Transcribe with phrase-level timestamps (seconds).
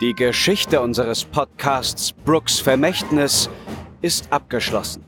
[0.00, 3.50] Die Geschichte unseres Podcasts Brooks Vermächtnis
[4.00, 5.04] ist abgeschlossen.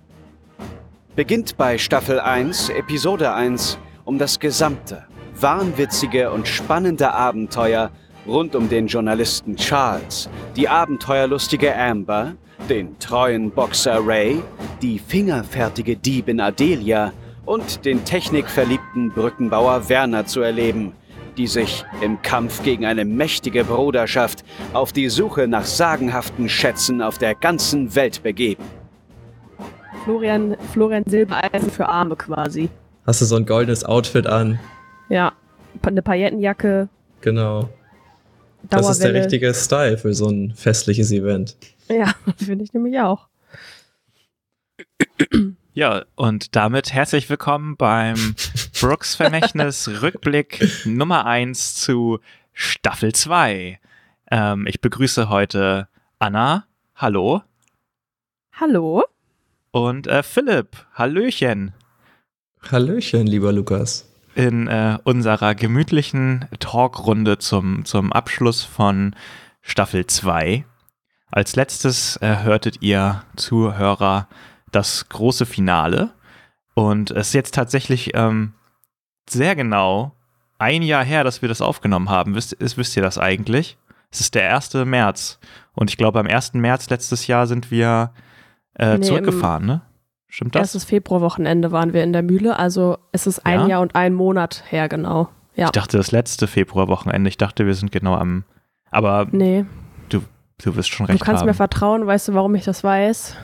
[1.14, 5.04] Beginnt bei Staffel 1, Episode 1, um das gesamte,
[5.38, 7.92] wahnwitzige und spannende Abenteuer
[8.26, 12.34] rund um den Journalisten Charles, die abenteuerlustige Amber,
[12.68, 14.42] den treuen Boxer Ray,
[14.82, 17.12] die fingerfertige Diebin Adelia
[17.46, 20.94] und den technikverliebten Brückenbauer Werner zu erleben,
[21.40, 24.44] die sich im Kampf gegen eine mächtige Bruderschaft
[24.74, 28.62] auf die Suche nach sagenhaften Schätzen auf der ganzen Welt begeben.
[30.04, 32.68] Florian, Florian Silbereisen für Arme quasi.
[33.06, 34.60] Hast du so ein goldenes Outfit an?
[35.08, 35.32] Ja,
[35.82, 36.90] eine Paillettenjacke.
[37.22, 37.70] Genau.
[38.68, 41.56] Das ist der richtige Style für so ein festliches Event.
[41.88, 43.28] Ja, finde ich nämlich auch.
[45.72, 48.34] Ja, und damit herzlich willkommen beim
[48.80, 52.18] Brooks Vermächtnis Rückblick Nummer 1 zu
[52.52, 53.78] Staffel 2.
[54.32, 55.86] Ähm, ich begrüße heute
[56.18, 56.64] Anna.
[56.96, 57.42] Hallo.
[58.52, 59.04] Hallo.
[59.70, 60.76] Und äh, Philipp.
[60.94, 61.72] Hallöchen.
[62.68, 64.12] Hallöchen, lieber Lukas.
[64.34, 69.14] In äh, unserer gemütlichen Talkrunde zum, zum Abschluss von
[69.62, 70.64] Staffel 2.
[71.30, 74.26] Als letztes äh, hörtet ihr Zuhörer
[74.72, 76.10] das große Finale.
[76.74, 78.54] Und es ist jetzt tatsächlich ähm,
[79.28, 80.12] sehr genau
[80.58, 82.34] ein Jahr her, dass wir das aufgenommen haben.
[82.34, 83.78] Wisst, ist, wisst ihr das eigentlich?
[84.10, 84.74] Es ist der 1.
[84.74, 85.38] März.
[85.74, 86.54] Und ich glaube, am 1.
[86.54, 88.12] März letztes Jahr sind wir
[88.74, 89.82] äh, nee, zurückgefahren, ne?
[90.28, 90.60] Stimmt das?
[90.60, 92.58] Erstes Februarwochenende waren wir in der Mühle.
[92.58, 93.66] Also es ist ein ja?
[93.66, 95.28] Jahr und ein Monat her, genau.
[95.56, 95.66] Ja.
[95.66, 97.28] Ich dachte, das letzte Februarwochenende.
[97.28, 98.44] Ich dachte, wir sind genau am.
[98.90, 99.64] Aber nee.
[100.08, 100.22] du,
[100.62, 101.48] du wirst schon recht Du kannst haben.
[101.48, 102.06] mir vertrauen.
[102.06, 103.36] Weißt du, warum ich das weiß?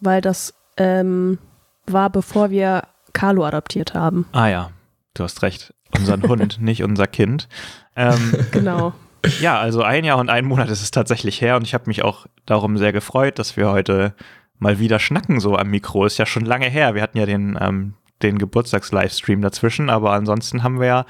[0.00, 1.38] Weil das ähm,
[1.86, 4.26] war, bevor wir Carlo adoptiert haben.
[4.32, 4.70] Ah ja,
[5.14, 5.74] du hast recht.
[5.96, 7.48] Unseren Hund, nicht unser Kind.
[7.96, 8.92] Ähm, genau.
[9.40, 12.02] Ja, also ein Jahr und ein Monat ist es tatsächlich her und ich habe mich
[12.02, 14.14] auch darum sehr gefreut, dass wir heute
[14.58, 16.04] mal wieder schnacken so am Mikro.
[16.04, 16.94] Ist ja schon lange her.
[16.94, 21.06] Wir hatten ja den, ähm, den Geburtstags-Livestream dazwischen, aber ansonsten haben wir ja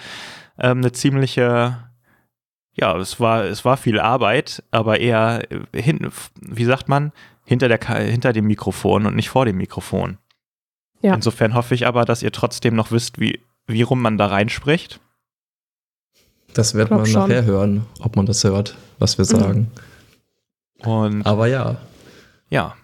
[0.59, 1.79] ähm, eine ziemliche,
[2.75, 5.43] ja, es war, es war viel Arbeit, aber eher
[5.75, 7.13] hinten, wie sagt man,
[7.45, 10.19] hinter, der, hinter dem Mikrofon und nicht vor dem Mikrofon.
[11.03, 11.15] Ja.
[11.15, 15.01] Insofern hoffe ich aber, dass ihr trotzdem noch wisst, wie, wie rum man da reinspricht.
[16.55, 17.29] Das wird man schon.
[17.29, 19.71] nachher hören, ob man das hört, was wir sagen.
[20.79, 21.77] Und aber ja.
[22.49, 22.75] Ja.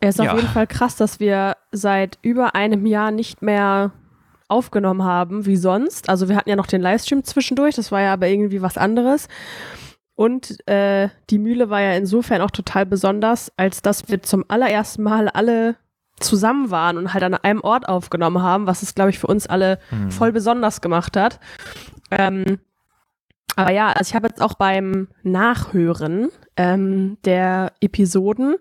[0.00, 0.32] Es ist ja.
[0.32, 3.92] auf jeden Fall krass, dass wir seit über einem Jahr nicht mehr
[4.48, 6.08] aufgenommen haben wie sonst.
[6.08, 9.28] Also wir hatten ja noch den Livestream zwischendurch, das war ja aber irgendwie was anderes.
[10.14, 15.02] Und äh, die Mühle war ja insofern auch total besonders, als dass wir zum allerersten
[15.02, 15.76] Mal alle
[16.20, 19.46] zusammen waren und halt an einem Ort aufgenommen haben, was es, glaube ich, für uns
[19.48, 20.12] alle mhm.
[20.12, 21.40] voll besonders gemacht hat.
[22.12, 22.60] Ähm,
[23.56, 28.56] aber ja, also ich habe jetzt auch beim Nachhören ähm, der Episoden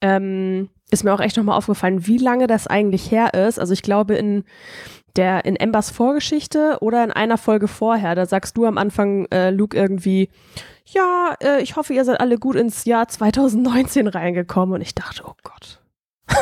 [0.00, 3.58] ähm, ist mir auch echt nochmal aufgefallen, wie lange das eigentlich her ist.
[3.58, 4.44] Also ich glaube, in
[5.16, 9.50] der in Embers Vorgeschichte oder in einer Folge vorher, da sagst du am Anfang, äh,
[9.50, 10.28] Luke, irgendwie,
[10.86, 14.74] ja, äh, ich hoffe, ihr seid alle gut ins Jahr 2019 reingekommen.
[14.74, 15.80] Und ich dachte, oh Gott.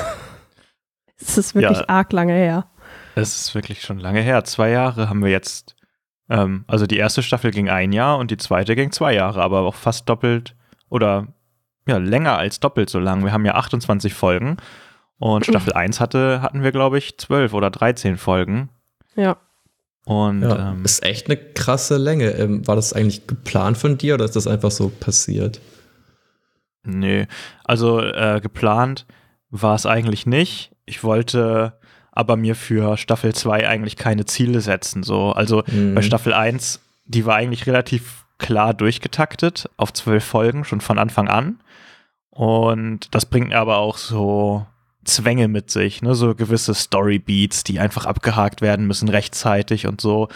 [1.21, 2.67] es ist wirklich ja, arg lange her.
[3.15, 4.45] Es ist wirklich schon lange her.
[4.45, 5.77] Zwei Jahre haben wir jetzt.
[6.29, 9.61] Ähm, also die erste Staffel ging ein Jahr und die zweite ging zwei Jahre, aber
[9.61, 10.55] auch fast doppelt
[10.89, 11.29] oder
[11.87, 13.25] ja, länger als doppelt so lang.
[13.25, 14.57] Wir haben ja 28 Folgen
[15.19, 18.71] und Staffel 1 hatte, hatten wir, glaube ich, 12 oder 13 Folgen.
[19.15, 19.37] Ja.
[20.05, 22.31] Und ja, ähm, ist echt eine krasse Länge.
[22.31, 25.61] Ähm, war das eigentlich geplant von dir oder ist das einfach so passiert?
[26.85, 27.29] Nee,
[27.65, 29.07] also äh, geplant
[29.51, 30.73] war es eigentlich nicht.
[30.85, 31.75] Ich wollte
[32.11, 35.03] aber mir für Staffel 2 eigentlich keine Ziele setzen.
[35.03, 35.33] So.
[35.33, 35.95] Also mhm.
[35.95, 41.29] bei Staffel 1, die war eigentlich relativ klar durchgetaktet auf zwölf Folgen, schon von Anfang
[41.29, 41.61] an.
[42.31, 44.67] Und das bringt aber auch so
[45.05, 46.15] Zwänge mit sich, ne?
[46.15, 50.29] so gewisse Storybeats, die einfach abgehakt werden müssen rechtzeitig und so.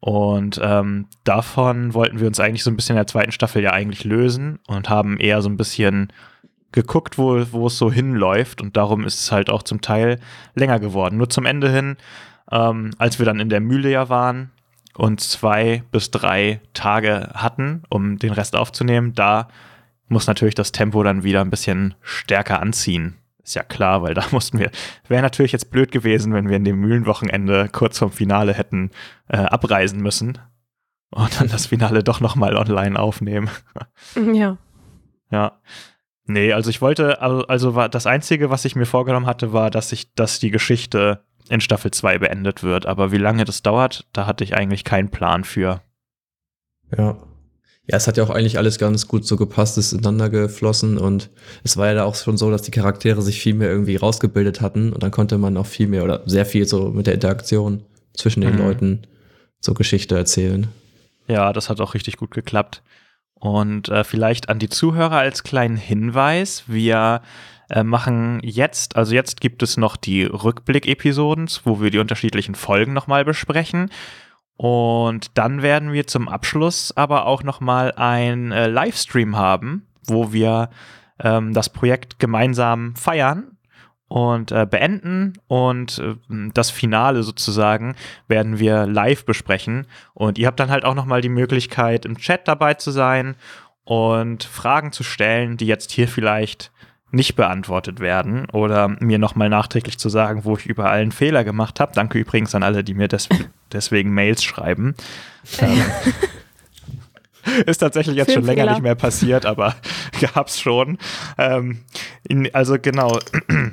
[0.00, 3.72] Und ähm, davon wollten wir uns eigentlich so ein bisschen in der zweiten Staffel ja
[3.72, 6.12] eigentlich lösen und haben eher so ein bisschen
[6.72, 8.60] geguckt, wo, wo es so hinläuft.
[8.60, 10.20] Und darum ist es halt auch zum Teil
[10.54, 11.16] länger geworden.
[11.16, 11.96] Nur zum Ende hin,
[12.50, 14.50] ähm, als wir dann in der Mühle ja waren
[14.94, 19.48] und zwei bis drei Tage hatten, um den Rest aufzunehmen, da
[20.08, 23.14] muss natürlich das Tempo dann wieder ein bisschen stärker anziehen.
[23.44, 24.70] Ist ja klar, weil da mussten wir.
[25.06, 28.90] Wäre natürlich jetzt blöd gewesen, wenn wir in dem Mühlenwochenende kurz vorm Finale hätten
[29.28, 30.38] äh, abreisen müssen
[31.10, 33.50] und dann das Finale doch nochmal online aufnehmen.
[34.16, 34.58] Ja.
[35.30, 35.60] Ja.
[36.26, 39.70] Nee, also ich wollte, also, also war das Einzige, was ich mir vorgenommen hatte, war,
[39.70, 42.86] dass ich, dass die Geschichte in Staffel 2 beendet wird.
[42.86, 45.82] Aber wie lange das dauert, da hatte ich eigentlich keinen Plan für.
[46.96, 47.16] Ja.
[47.86, 51.28] Ja, es hat ja auch eigentlich alles ganz gut so gepasst, ist ineinander geflossen und
[51.64, 54.62] es war ja da auch schon so, dass die Charaktere sich viel mehr irgendwie rausgebildet
[54.62, 57.82] hatten und dann konnte man auch viel mehr oder sehr viel so mit der Interaktion
[58.14, 58.58] zwischen den mhm.
[58.58, 59.02] Leuten
[59.60, 60.68] so Geschichte erzählen.
[61.26, 62.82] Ja, das hat auch richtig gut geklappt.
[63.34, 67.20] Und äh, vielleicht an die Zuhörer als kleinen Hinweis, wir
[67.68, 72.92] äh, machen jetzt, also jetzt gibt es noch die Rückblick-Episoden, wo wir die unterschiedlichen Folgen
[72.92, 73.90] nochmal besprechen.
[74.56, 80.70] Und dann werden wir zum Abschluss aber auch nochmal ein äh, Livestream haben, wo wir
[81.18, 83.56] ähm, das Projekt gemeinsam feiern
[84.06, 85.34] und äh, beenden.
[85.48, 86.14] Und äh,
[86.52, 87.96] das Finale sozusagen
[88.28, 89.86] werden wir live besprechen.
[90.12, 93.34] Und ihr habt dann halt auch nochmal die Möglichkeit im Chat dabei zu sein
[93.84, 96.70] und Fragen zu stellen, die jetzt hier vielleicht
[97.14, 101.80] nicht beantwortet werden oder mir nochmal nachträglich zu sagen, wo ich überall einen Fehler gemacht
[101.80, 101.92] habe.
[101.94, 103.28] Danke übrigens an alle, die mir des
[103.72, 104.94] deswegen Mails schreiben.
[105.60, 105.82] Ähm,
[107.66, 109.76] ist tatsächlich jetzt schon länger nicht mehr passiert, aber
[110.34, 110.98] gab's schon.
[111.38, 111.80] Ähm,
[112.28, 113.18] in, also genau.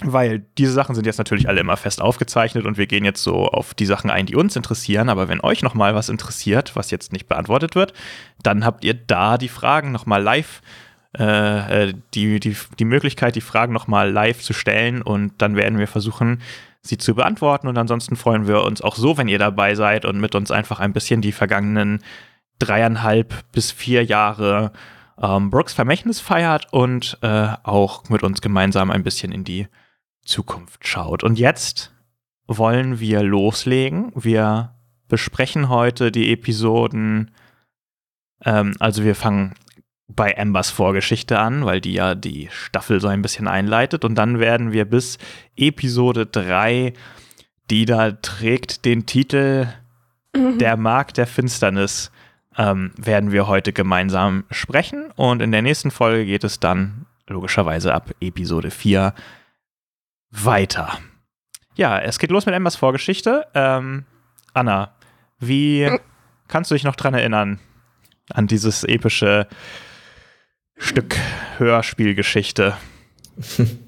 [0.00, 3.48] Weil diese Sachen sind jetzt natürlich alle immer fest aufgezeichnet und wir gehen jetzt so
[3.48, 5.08] auf die Sachen ein, die uns interessieren.
[5.08, 7.94] Aber wenn euch nochmal was interessiert, was jetzt nicht beantwortet wird,
[8.40, 13.40] dann habt ihr da die Fragen nochmal live äh, äh, die, die, die Möglichkeit, die
[13.40, 16.42] Fragen nochmal live zu stellen und dann werden wir versuchen,
[16.82, 17.68] sie zu beantworten.
[17.68, 20.80] Und ansonsten freuen wir uns auch so, wenn ihr dabei seid und mit uns einfach
[20.80, 22.02] ein bisschen die vergangenen
[22.58, 24.72] dreieinhalb bis vier Jahre
[25.20, 29.68] ähm, Brooks Vermächtnis feiert und äh, auch mit uns gemeinsam ein bisschen in die
[30.24, 31.24] Zukunft schaut.
[31.24, 31.92] Und jetzt
[32.46, 34.12] wollen wir loslegen.
[34.14, 34.74] Wir
[35.08, 37.30] besprechen heute die Episoden.
[38.44, 39.54] Ähm, also wir fangen
[40.08, 44.04] bei Ambers Vorgeschichte an, weil die ja die Staffel so ein bisschen einleitet.
[44.04, 45.18] Und dann werden wir bis
[45.56, 46.94] Episode 3,
[47.70, 49.68] die da trägt den Titel
[50.34, 50.58] mhm.
[50.58, 52.10] Der Markt der Finsternis,
[52.56, 55.10] ähm, werden wir heute gemeinsam sprechen.
[55.14, 59.14] Und in der nächsten Folge geht es dann logischerweise ab Episode 4
[60.30, 60.98] weiter.
[61.76, 63.46] Ja, es geht los mit Ambers Vorgeschichte.
[63.54, 64.04] Ähm,
[64.54, 64.92] Anna,
[65.38, 65.88] wie
[66.48, 67.60] kannst du dich noch dran erinnern?
[68.30, 69.46] An dieses epische
[70.78, 71.16] Stück
[71.58, 72.76] Hörspielgeschichte.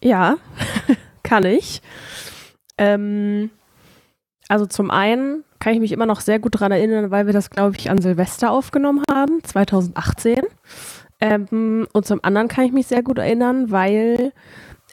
[0.00, 0.36] Ja,
[1.24, 1.82] kann ich.
[2.76, 3.50] Ähm,
[4.48, 7.50] also zum einen kann ich mich immer noch sehr gut daran erinnern, weil wir das,
[7.50, 10.42] glaube ich, an Silvester aufgenommen haben, 2018.
[11.20, 14.32] Ähm, und zum anderen kann ich mich sehr gut erinnern, weil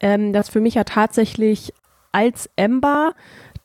[0.02, 1.72] ähm, das für mich ja tatsächlich
[2.12, 3.14] als Ember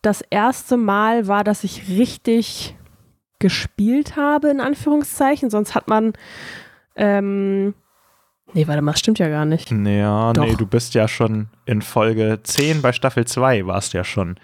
[0.03, 2.77] das erste Mal war, dass ich richtig
[3.39, 5.49] gespielt habe, in Anführungszeichen.
[5.49, 6.13] Sonst hat man
[6.97, 7.75] ähm,
[8.53, 9.71] nee, warte mal, das stimmt ja gar nicht.
[9.71, 10.45] Ja, Doch.
[10.45, 14.39] nee, du bist ja schon in Folge 10 bei Staffel 2 warst ja schon.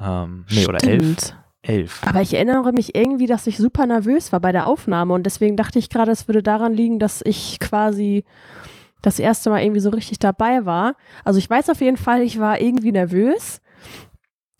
[0.00, 0.68] Ähm, nee, stimmt.
[0.68, 1.34] oder 11.
[1.62, 2.00] 11.
[2.06, 5.56] Aber ich erinnere mich irgendwie, dass ich super nervös war bei der Aufnahme und deswegen
[5.56, 8.24] dachte ich gerade, es würde daran liegen, dass ich quasi
[9.02, 10.94] das erste Mal irgendwie so richtig dabei war.
[11.24, 13.60] Also ich weiß auf jeden Fall, ich war irgendwie nervös.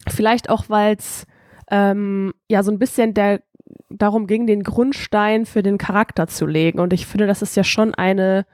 [0.09, 1.27] Vielleicht auch, weil es
[1.71, 3.43] ähm, ja so ein bisschen der
[3.89, 6.81] darum ging, den Grundstein für den Charakter zu legen.
[6.81, 8.47] Und ich finde, das ist ja schon eine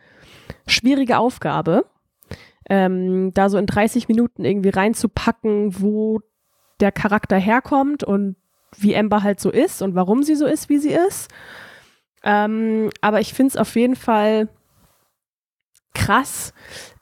[0.66, 1.86] schwierige Aufgabe,
[2.68, 6.20] ähm, da so in 30 Minuten irgendwie reinzupacken, wo
[6.80, 8.36] der Charakter herkommt und
[8.76, 11.30] wie Ember halt so ist und warum sie so ist, wie sie ist.
[12.22, 14.48] Ähm, aber ich finde es auf jeden Fall
[15.94, 16.52] krass,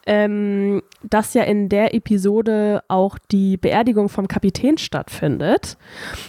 [0.06, 5.76] ähm, dass ja in der Episode auch die Beerdigung vom Kapitän stattfindet.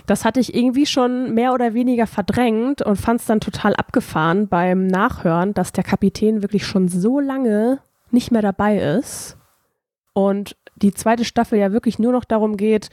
[0.05, 4.47] Das hatte ich irgendwie schon mehr oder weniger verdrängt und fand es dann total abgefahren
[4.47, 7.79] beim Nachhören, dass der Kapitän wirklich schon so lange
[8.11, 9.37] nicht mehr dabei ist
[10.13, 12.89] und die zweite Staffel ja wirklich nur noch darum geht,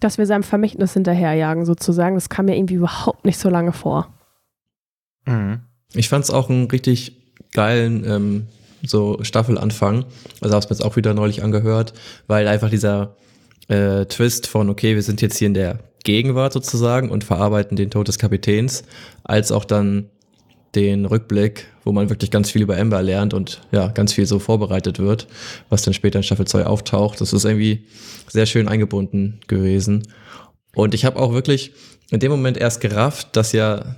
[0.00, 2.16] dass wir seinem Vermächtnis hinterherjagen, sozusagen.
[2.16, 4.12] Das kam mir irgendwie überhaupt nicht so lange vor.
[5.26, 5.60] Mhm.
[5.94, 7.16] Ich fand es auch einen richtig
[7.52, 8.46] geilen ähm,
[8.82, 10.04] so Staffelanfang.
[10.40, 11.92] Also habe es mir jetzt auch wieder neulich angehört,
[12.26, 13.16] weil einfach dieser
[13.68, 17.90] äh, Twist von, okay, wir sind jetzt hier in der Gegenwart sozusagen und verarbeiten den
[17.90, 18.84] Tod des Kapitäns,
[19.24, 20.08] als auch dann
[20.74, 24.38] den Rückblick, wo man wirklich ganz viel über Ember lernt und ja, ganz viel so
[24.38, 25.26] vorbereitet wird,
[25.68, 27.20] was dann später in Staffel 2 auftaucht.
[27.20, 27.86] Das ist irgendwie
[28.28, 30.06] sehr schön eingebunden gewesen.
[30.74, 31.72] Und ich habe auch wirklich
[32.10, 33.96] in dem Moment erst gerafft, dass ja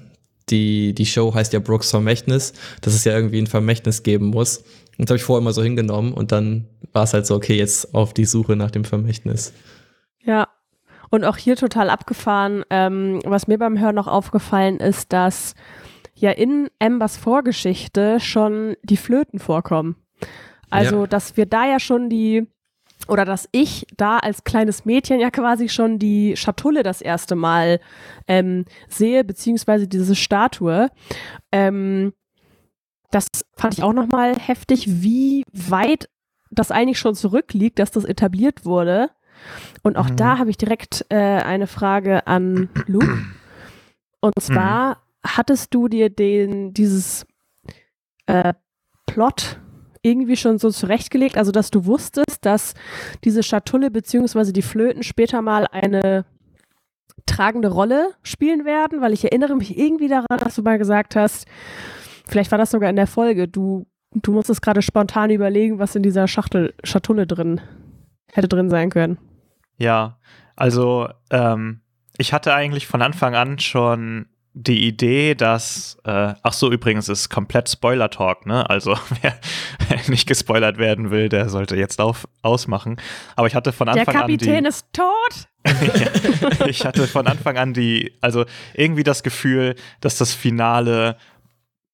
[0.53, 4.59] die, die Show heißt ja Brooks Vermächtnis, dass es ja irgendwie ein Vermächtnis geben muss.
[4.59, 7.57] Und das habe ich vorher immer so hingenommen und dann war es halt so, okay,
[7.57, 9.53] jetzt auf die Suche nach dem Vermächtnis.
[10.23, 10.49] Ja,
[11.11, 12.65] und auch hier total abgefahren.
[12.71, 15.55] Ähm, was mir beim Hören noch aufgefallen ist, dass
[16.15, 19.97] ja in Ambers Vorgeschichte schon die Flöten vorkommen.
[20.71, 21.07] Also, ja.
[21.07, 22.47] dass wir da ja schon die
[23.13, 27.79] oder dass ich da als kleines Mädchen ja quasi schon die Schatulle das erste Mal
[28.27, 30.89] ähm, sehe, beziehungsweise diese Statue.
[31.53, 32.15] Ähm,
[33.11, 36.09] das fand ich auch nochmal heftig, wie weit
[36.51, 39.11] das eigentlich schon zurückliegt, dass das etabliert wurde.
[39.83, 40.17] Und auch mhm.
[40.17, 43.19] da habe ich direkt äh, eine Frage an Luke.
[44.21, 45.29] Und zwar mhm.
[45.37, 47.27] hattest du dir den, dieses
[48.25, 48.55] äh,
[49.05, 49.61] Plot
[50.03, 52.75] irgendwie schon so zurechtgelegt, also dass du wusstest, dass
[53.25, 54.53] diese Schatulle bzw.
[54.53, 56.25] die Flöten später mal eine
[57.27, 61.47] tragende Rolle spielen werden, weil ich erinnere mich irgendwie daran, dass du mal gesagt hast,
[62.27, 66.03] vielleicht war das sogar in der Folge, du, du musstest gerade spontan überlegen, was in
[66.03, 67.61] dieser Schachtel, Schatulle drin
[68.33, 69.19] hätte drin sein können.
[69.77, 70.19] Ja,
[70.57, 71.83] also ähm,
[72.19, 77.31] ich hatte eigentlich von Anfang an schon die Idee, dass, äh, ach so, übrigens ist
[77.31, 78.69] komplett Spoiler-Talk, ne?
[78.69, 79.39] Also wer,
[79.89, 83.01] wer, nicht gespoilert werden will, der sollte jetzt auf, ausmachen.
[83.35, 84.13] Aber ich hatte von Anfang an.
[84.13, 85.49] Der Kapitän an die, ist tot!
[86.61, 88.45] ja, ich hatte von Anfang an die, also
[88.75, 91.17] irgendwie das Gefühl, dass das Finale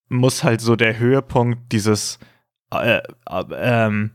[0.09, 2.19] muss halt so der Höhepunkt dieses
[2.73, 3.01] äh, äh,
[3.55, 4.11] ähm,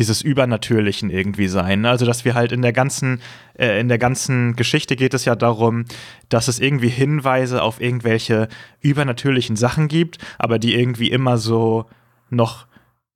[0.00, 1.84] dieses Übernatürlichen irgendwie sein.
[1.84, 3.20] Also, dass wir halt in der ganzen,
[3.58, 5.84] äh, in der ganzen Geschichte geht es ja darum,
[6.30, 8.48] dass es irgendwie Hinweise auf irgendwelche
[8.80, 11.84] übernatürlichen Sachen gibt, aber die irgendwie immer so
[12.30, 12.66] noch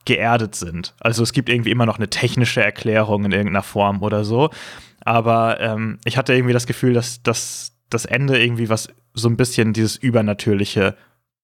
[0.04, 0.94] geerdet sind.
[1.00, 4.50] Also es gibt irgendwie immer noch eine technische Erklärung in irgendeiner Form oder so.
[5.00, 9.38] Aber ähm, ich hatte irgendwie das Gefühl, dass, dass das Ende irgendwie was so ein
[9.38, 10.96] bisschen dieses Übernatürliche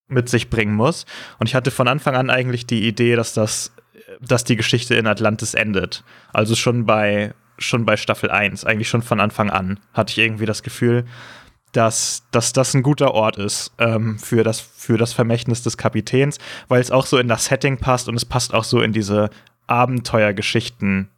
[0.07, 1.07] mit sich bringen muss.
[1.39, 3.73] Und ich hatte von Anfang an eigentlich die Idee, dass das
[4.21, 6.05] dass die Geschichte in Atlantis endet.
[6.33, 10.47] Also schon bei, schon bei Staffel 1, eigentlich schon von Anfang an, hatte ich irgendwie
[10.47, 11.05] das Gefühl,
[11.73, 16.39] dass, dass das ein guter Ort ist ähm, für, das, für das Vermächtnis des Kapitäns,
[16.69, 19.31] weil es auch so in das Setting passt und es passt auch so in diese
[19.69, 21.09] Abenteuergeschichten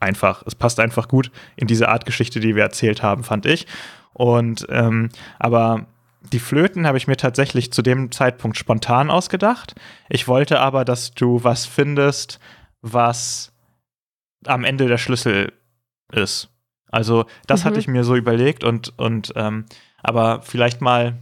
[0.00, 0.42] einfach.
[0.44, 3.66] Es passt einfach gut in diese Art Geschichte, die wir erzählt haben, fand ich.
[4.12, 5.86] Und ähm, aber
[6.32, 9.74] die Flöten habe ich mir tatsächlich zu dem Zeitpunkt spontan ausgedacht.
[10.08, 12.40] Ich wollte aber, dass du was findest,
[12.80, 13.52] was
[14.46, 15.52] am Ende der Schlüssel
[16.10, 16.48] ist.
[16.90, 17.68] Also, das mhm.
[17.68, 19.66] hatte ich mir so überlegt und, und ähm,
[20.02, 21.18] aber vielleicht mal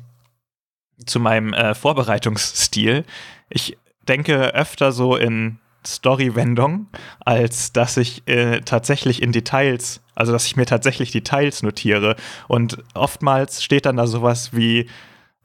[1.06, 3.04] zu meinem äh, Vorbereitungsstil.
[3.48, 6.88] Ich denke öfter so in Story-Wendung,
[7.20, 12.16] als dass ich äh, tatsächlich in Details, also dass ich mir tatsächlich Details notiere.
[12.48, 14.88] Und oftmals steht dann da sowas wie,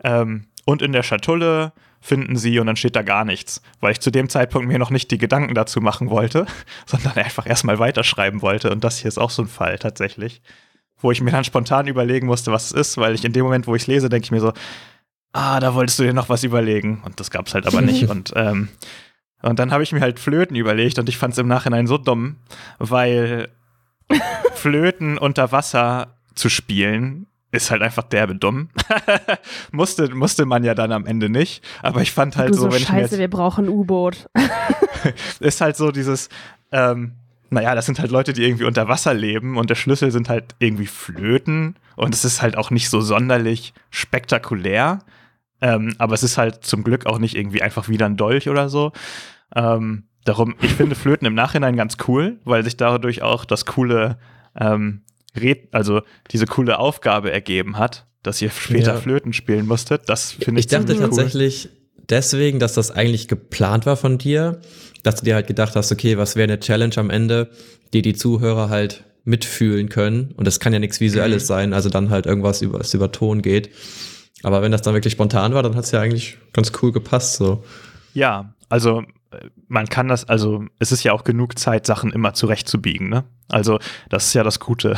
[0.04, 4.00] ähm, und in der Schatulle finden sie und dann steht da gar nichts, weil ich
[4.00, 6.46] zu dem Zeitpunkt mir noch nicht die Gedanken dazu machen wollte,
[6.86, 8.72] sondern einfach erstmal weiterschreiben wollte.
[8.72, 10.42] Und das hier ist auch so ein Fall tatsächlich,
[11.00, 13.68] wo ich mir dann spontan überlegen musste, was es ist, weil ich in dem Moment,
[13.68, 14.54] wo ich es lese, denke ich mir so,
[15.34, 17.02] ah, da wolltest du dir noch was überlegen.
[17.04, 18.04] Und das gab es halt aber nicht.
[18.10, 18.70] Und ähm,
[19.46, 22.00] und dann habe ich mir halt Flöten überlegt und ich fand es im Nachhinein so
[22.00, 22.38] dumm,
[22.80, 23.50] weil
[24.56, 28.70] Flöten unter Wasser zu spielen ist halt einfach derbe dumm.
[29.72, 31.64] musste, musste man ja dann am Ende nicht.
[31.84, 34.28] Aber ich fand halt du so, wenn Scheiße, ich mir wir brauchen ein U-Boot.
[35.40, 36.30] ist halt so dieses,
[36.72, 37.14] ähm,
[37.52, 40.56] naja, das sind halt Leute, die irgendwie unter Wasser leben und der Schlüssel sind halt
[40.58, 45.00] irgendwie Flöten und es ist halt auch nicht so sonderlich spektakulär.
[45.62, 48.70] Ähm, aber es ist halt zum Glück auch nicht irgendwie einfach wieder ein Dolch oder
[48.70, 48.92] so.
[49.54, 54.18] Ähm, darum, ich finde Flöten im Nachhinein ganz cool, weil sich dadurch auch das coole,
[54.60, 55.02] ähm,
[55.36, 59.00] Red also diese coole Aufgabe ergeben hat, dass ihr später ja.
[59.00, 60.04] Flöten spielen musstet.
[60.08, 61.70] Das finde ich Ich dachte tatsächlich
[62.10, 64.62] deswegen, dass das eigentlich geplant war von dir,
[65.04, 67.50] dass du dir halt gedacht hast, okay, was wäre eine Challenge am Ende,
[67.94, 70.34] die die Zuhörer halt mitfühlen können.
[70.38, 71.48] Und das kann ja nichts Visuelles mhm.
[71.48, 73.70] sein, also dann halt irgendwas über, was über Ton geht.
[74.44, 77.36] Aber wenn das dann wirklich spontan war, dann hat es ja eigentlich ganz cool gepasst.
[77.36, 77.64] So.
[78.14, 79.04] Ja, also
[79.68, 83.26] man kann das, also es ist ja auch genug Zeit, Sachen immer zurechtzubiegen, ne?
[83.48, 84.96] Also, das ist ja das Gute.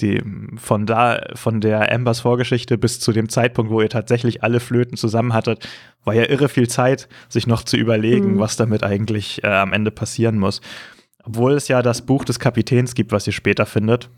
[0.00, 0.22] Die,
[0.56, 4.96] von da, von der Ambers Vorgeschichte bis zu dem Zeitpunkt, wo ihr tatsächlich alle Flöten
[4.96, 5.68] zusammen hattet,
[6.04, 8.38] war ja irre viel Zeit, sich noch zu überlegen, mhm.
[8.38, 10.60] was damit eigentlich äh, am Ende passieren muss.
[11.24, 14.08] Obwohl es ja das Buch des Kapitäns gibt, was ihr später findet.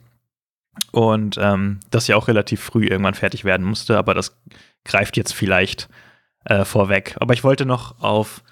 [0.92, 4.40] Und ähm, das ja auch relativ früh irgendwann fertig werden musste, aber das
[4.84, 5.88] greift jetzt vielleicht
[6.44, 7.16] äh, vorweg.
[7.18, 8.42] Aber ich wollte noch auf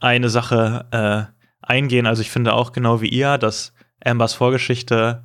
[0.00, 2.06] eine Sache äh, eingehen.
[2.06, 5.24] Also ich finde auch genau wie ihr, dass Ambers Vorgeschichte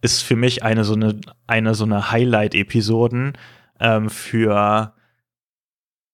[0.00, 3.32] ist für mich eine so eine, eine so eine Highlight-Episoden
[3.80, 4.94] ähm, für,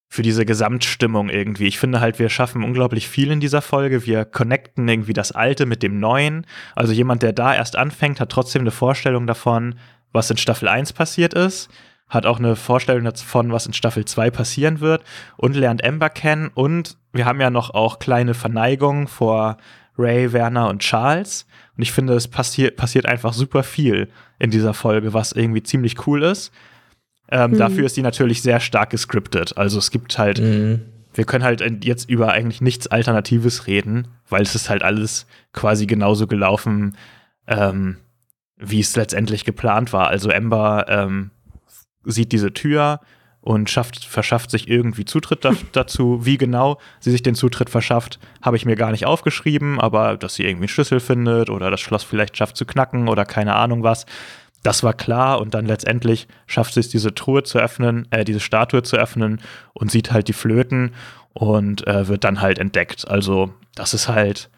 [0.09, 1.67] für diese Gesamtstimmung irgendwie.
[1.67, 4.07] Ich finde halt, wir schaffen unglaublich viel in dieser Folge.
[4.07, 6.47] Wir connecten irgendwie das Alte mit dem Neuen.
[6.75, 9.77] Also jemand, der da erst anfängt, hat trotzdem eine Vorstellung davon,
[10.13, 11.71] was in Staffel 1 passiert ist
[12.15, 15.03] hat auch eine Vorstellung davon, was in Staffel 2 passieren wird
[15.37, 16.51] und lernt Amber kennen.
[16.55, 19.57] Und wir haben ja noch auch kleine Verneigungen vor
[19.99, 21.47] Ray, Werner und Charles.
[21.77, 26.07] Und ich finde, es passiert, passiert einfach super viel in dieser Folge, was irgendwie ziemlich
[26.07, 26.53] cool ist.
[27.31, 27.59] Ähm, mhm.
[27.59, 29.57] Dafür ist die natürlich sehr stark gescriptet.
[29.57, 30.83] Also es gibt halt, mhm.
[31.15, 35.87] wir können halt jetzt über eigentlich nichts Alternatives reden, weil es ist halt alles quasi
[35.87, 36.97] genauso gelaufen,
[37.47, 37.99] ähm,
[38.57, 40.09] wie es letztendlich geplant war.
[40.09, 41.31] Also Ember ähm,
[42.05, 43.01] sieht diese Tür
[43.41, 46.25] und schafft, verschafft sich irgendwie Zutritt da, dazu.
[46.25, 50.35] Wie genau sie sich den Zutritt verschafft, habe ich mir gar nicht aufgeschrieben, aber dass
[50.35, 53.83] sie irgendwie einen Schlüssel findet oder das Schloss vielleicht schafft zu knacken oder keine Ahnung
[53.83, 54.07] was.
[54.63, 58.41] Das war klar und dann letztendlich schafft sie es, diese Truhe zu öffnen, äh, diese
[58.41, 59.43] Statue zu öffnen
[59.75, 60.95] und sieht halt die Flöten
[61.35, 63.07] und äh, wird dann halt entdeckt.
[63.07, 64.49] Also, das ist halt,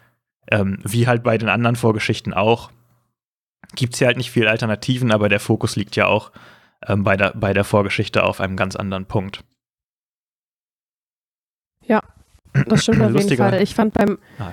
[0.49, 2.71] ähm, wie halt bei den anderen Vorgeschichten auch,
[3.75, 6.31] gibt es hier halt nicht viel Alternativen, aber der Fokus liegt ja auch
[6.85, 9.43] ähm, bei, der, bei der Vorgeschichte auf einem ganz anderen Punkt.
[11.85, 12.01] Ja,
[12.67, 13.61] das stimmt auf jeden Fall.
[13.61, 14.17] Ich fand beim.
[14.39, 14.51] Ah,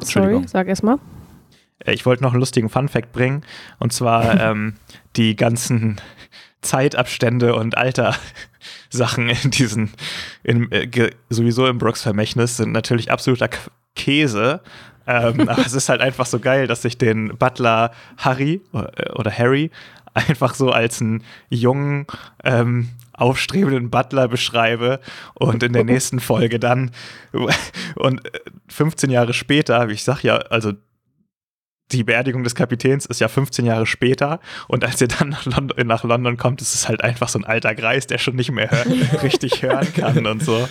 [0.00, 0.98] sorry, sag erst mal.
[1.84, 3.42] Äh, ich wollte noch einen lustigen Fun-Fact bringen.
[3.78, 4.74] Und zwar ähm,
[5.16, 6.00] die ganzen
[6.62, 9.90] Zeitabstände und Alter-Sachen in diesen,
[10.42, 13.48] in, äh, sowieso im Brooks Vermächtnis sind natürlich absoluter
[13.94, 14.60] Käse.
[15.06, 19.30] ähm, aber es ist halt einfach so geil, dass ich den Butler Harry äh, oder
[19.30, 19.70] Harry
[20.16, 22.06] einfach so als einen jungen,
[22.42, 25.00] ähm, aufstrebenden Butler beschreibe
[25.34, 26.90] und in der nächsten Folge dann
[27.94, 28.20] und
[28.68, 30.72] 15 Jahre später, wie ich sag ja, also
[31.92, 35.86] die Beerdigung des Kapitäns ist ja 15 Jahre später und als er dann nach London,
[35.86, 38.70] nach London kommt, ist es halt einfach so ein alter Greis, der schon nicht mehr
[38.70, 40.68] hör richtig hören kann und so.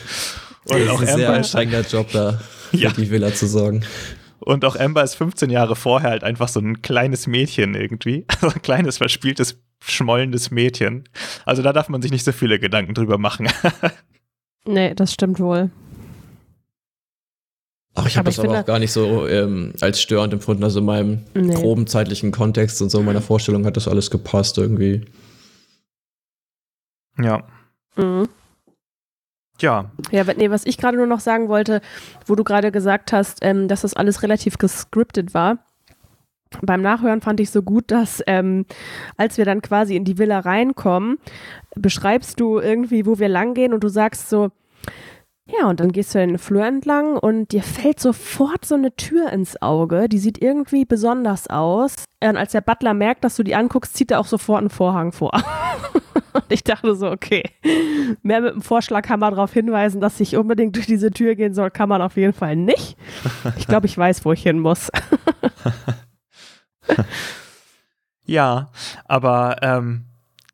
[0.66, 2.92] Und das auch ist ein sehr anstrengender Job da, für ja.
[2.92, 3.86] die Villa zu sorgen.
[4.46, 8.26] Und auch Amber ist 15 Jahre vorher halt einfach so ein kleines Mädchen irgendwie.
[8.36, 11.10] Also ein kleines, verspieltes, schmollendes Mädchen.
[11.46, 13.50] Also da darf man sich nicht so viele Gedanken drüber machen.
[14.66, 15.72] nee, das stimmt wohl.
[17.96, 20.64] Ach, ich habe das aber auch gar nicht so ähm, als störend empfunden.
[20.64, 21.54] Also in meinem nee.
[21.54, 25.06] groben zeitlichen Kontext und so meiner Vorstellung hat das alles gepasst irgendwie.
[27.18, 27.48] Ja.
[27.96, 28.28] Mhm.
[29.62, 29.92] Ja.
[30.12, 31.82] Ja, nee, was ich gerade nur noch sagen wollte,
[32.26, 35.60] wo du gerade gesagt hast, ähm, dass das alles relativ gescriptet war.
[36.62, 38.66] Beim Nachhören fand ich so gut, dass ähm,
[39.18, 41.18] als wir dann quasi in die Villa reinkommen,
[41.76, 44.52] beschreibst du irgendwie, wo wir langgehen und du sagst so,
[45.48, 49.32] ja, und dann gehst du den Flur entlang und dir fällt sofort so eine Tür
[49.32, 50.10] ins Auge.
[50.10, 51.94] Die sieht irgendwie besonders aus.
[52.20, 55.12] Und als der Butler merkt, dass du die anguckst, zieht er auch sofort einen Vorhang
[55.12, 55.32] vor.
[56.36, 57.44] Und ich dachte so, okay,
[58.22, 61.90] mehr mit dem Vorschlaghammer darauf hinweisen, dass ich unbedingt durch diese Tür gehen soll, kann
[61.90, 62.98] man auf jeden Fall nicht.
[63.58, 64.92] Ich glaube, ich weiß, wo ich hin muss.
[68.26, 68.70] ja,
[69.06, 70.06] aber ähm,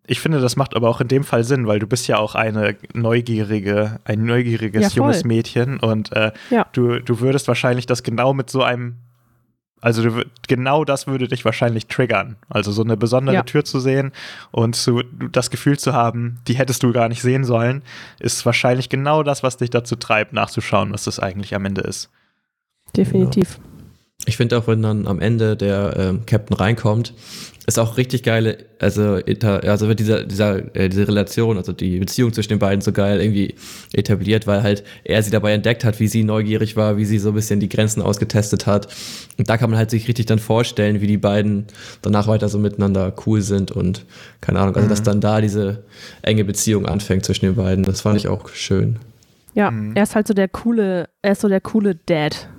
[0.06, 2.36] ich finde, das macht aber auch in dem Fall Sinn, weil du bist ja auch
[2.36, 6.66] eine neugierige, ein neugieriges ja, junges Mädchen und äh, ja.
[6.74, 8.98] du, du würdest wahrscheinlich das genau mit so einem,
[9.82, 12.38] also du, genau das würde dich wahrscheinlich triggern.
[12.48, 13.44] Also so eine besondere ja.
[13.44, 14.12] Tür zu sehen
[14.52, 17.82] und zu, das Gefühl zu haben, die hättest du gar nicht sehen sollen,
[18.20, 22.12] ist wahrscheinlich genau das, was dich dazu treibt, nachzuschauen, was das eigentlich am Ende ist.
[22.96, 23.60] Definitiv.
[24.26, 27.14] Ich finde auch, wenn dann am Ende der ähm, Captain reinkommt
[27.68, 32.34] ist auch richtig geile, also, also wird dieser, dieser, äh, diese Relation, also die Beziehung
[32.34, 33.56] zwischen den beiden so geil irgendwie
[33.94, 37.30] etabliert, weil halt er sie dabei entdeckt hat, wie sie neugierig war, wie sie so
[37.30, 38.88] ein bisschen die Grenzen ausgetestet hat.
[39.38, 41.68] Und da kann man halt sich richtig dann vorstellen, wie die beiden
[42.02, 44.06] danach weiter so miteinander cool sind und
[44.42, 44.90] keine Ahnung, also mhm.
[44.90, 45.84] dass dann da diese
[46.24, 47.84] enge Beziehung anfängt zwischen den beiden.
[47.84, 48.98] Das fand ich auch schön.
[49.54, 49.96] Ja, mhm.
[49.96, 52.50] er ist halt so der coole, er ist so der coole Dad.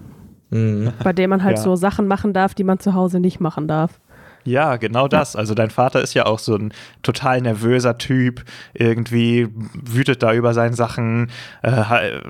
[0.53, 0.93] Mhm.
[1.03, 1.63] Bei dem man halt ja.
[1.63, 3.99] so Sachen machen darf, die man zu Hause nicht machen darf.
[4.45, 5.35] Ja, genau das.
[5.35, 10.53] Also dein Vater ist ja auch so ein total nervöser Typ, irgendwie wütet da über
[10.53, 11.31] seine Sachen,
[11.63, 12.21] äh,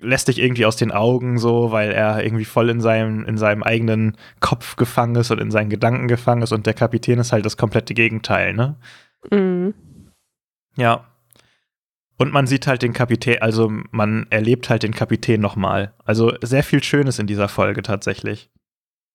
[0.00, 3.62] lässt dich irgendwie aus den Augen so, weil er irgendwie voll in seinem, in seinem
[3.62, 7.44] eigenen Kopf gefangen ist und in seinen Gedanken gefangen ist und der Kapitän ist halt
[7.44, 8.76] das komplette Gegenteil, ne?
[9.30, 9.74] Mhm.
[10.76, 11.04] Ja.
[12.20, 15.94] Und man sieht halt den Kapitän, also man erlebt halt den Kapitän nochmal.
[16.04, 18.50] Also sehr viel Schönes in dieser Folge tatsächlich.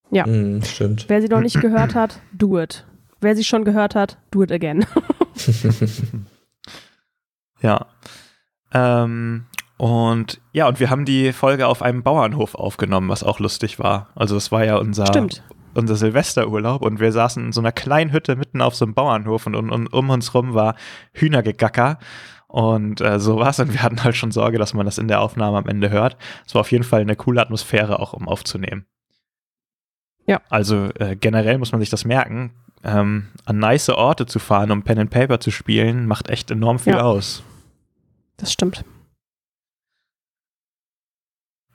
[0.10, 0.26] Ja.
[0.26, 1.06] Mm, stimmt.
[1.08, 2.84] Wer sie noch nicht gehört hat, do it.
[3.22, 4.88] Wer sie schon gehört hat, do it again.
[7.62, 7.86] ja.
[8.74, 9.46] Ähm,
[9.78, 14.10] und ja, und wir haben die Folge auf einem Bauernhof aufgenommen, was auch lustig war.
[14.16, 15.28] Also es war ja unser,
[15.76, 19.46] unser Silvesterurlaub und wir saßen in so einer kleinen Hütte mitten auf so einem Bauernhof
[19.46, 20.74] und, und, und um uns rum war
[21.14, 22.00] Hühnergegacker
[22.48, 23.60] und äh, sowas.
[23.60, 26.18] Und wir hatten halt schon Sorge, dass man das in der Aufnahme am Ende hört.
[26.46, 28.86] Es war auf jeden Fall eine coole Atmosphäre auch, um aufzunehmen.
[30.28, 30.42] Ja.
[30.50, 32.52] Also äh, generell muss man sich das merken.
[32.84, 36.78] ähm, an nice Orte zu fahren, um Pen and Paper zu spielen, macht echt enorm
[36.80, 37.02] viel Ja.
[37.02, 37.44] aus.
[38.38, 38.84] Das stimmt.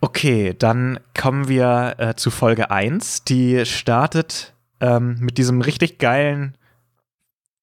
[0.01, 3.25] Okay, dann kommen wir äh, zu Folge 1.
[3.25, 6.57] Die startet ähm, mit diesem richtig geilen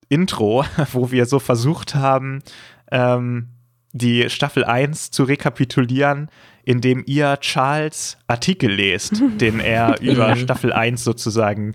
[0.10, 2.44] Intro, wo wir so versucht haben,
[2.92, 3.50] ähm,
[3.94, 6.30] die Staffel 1 zu rekapitulieren,
[6.64, 10.36] indem ihr Charles Artikel lest, den er über.
[10.36, 11.72] Staffel 1 sozusagen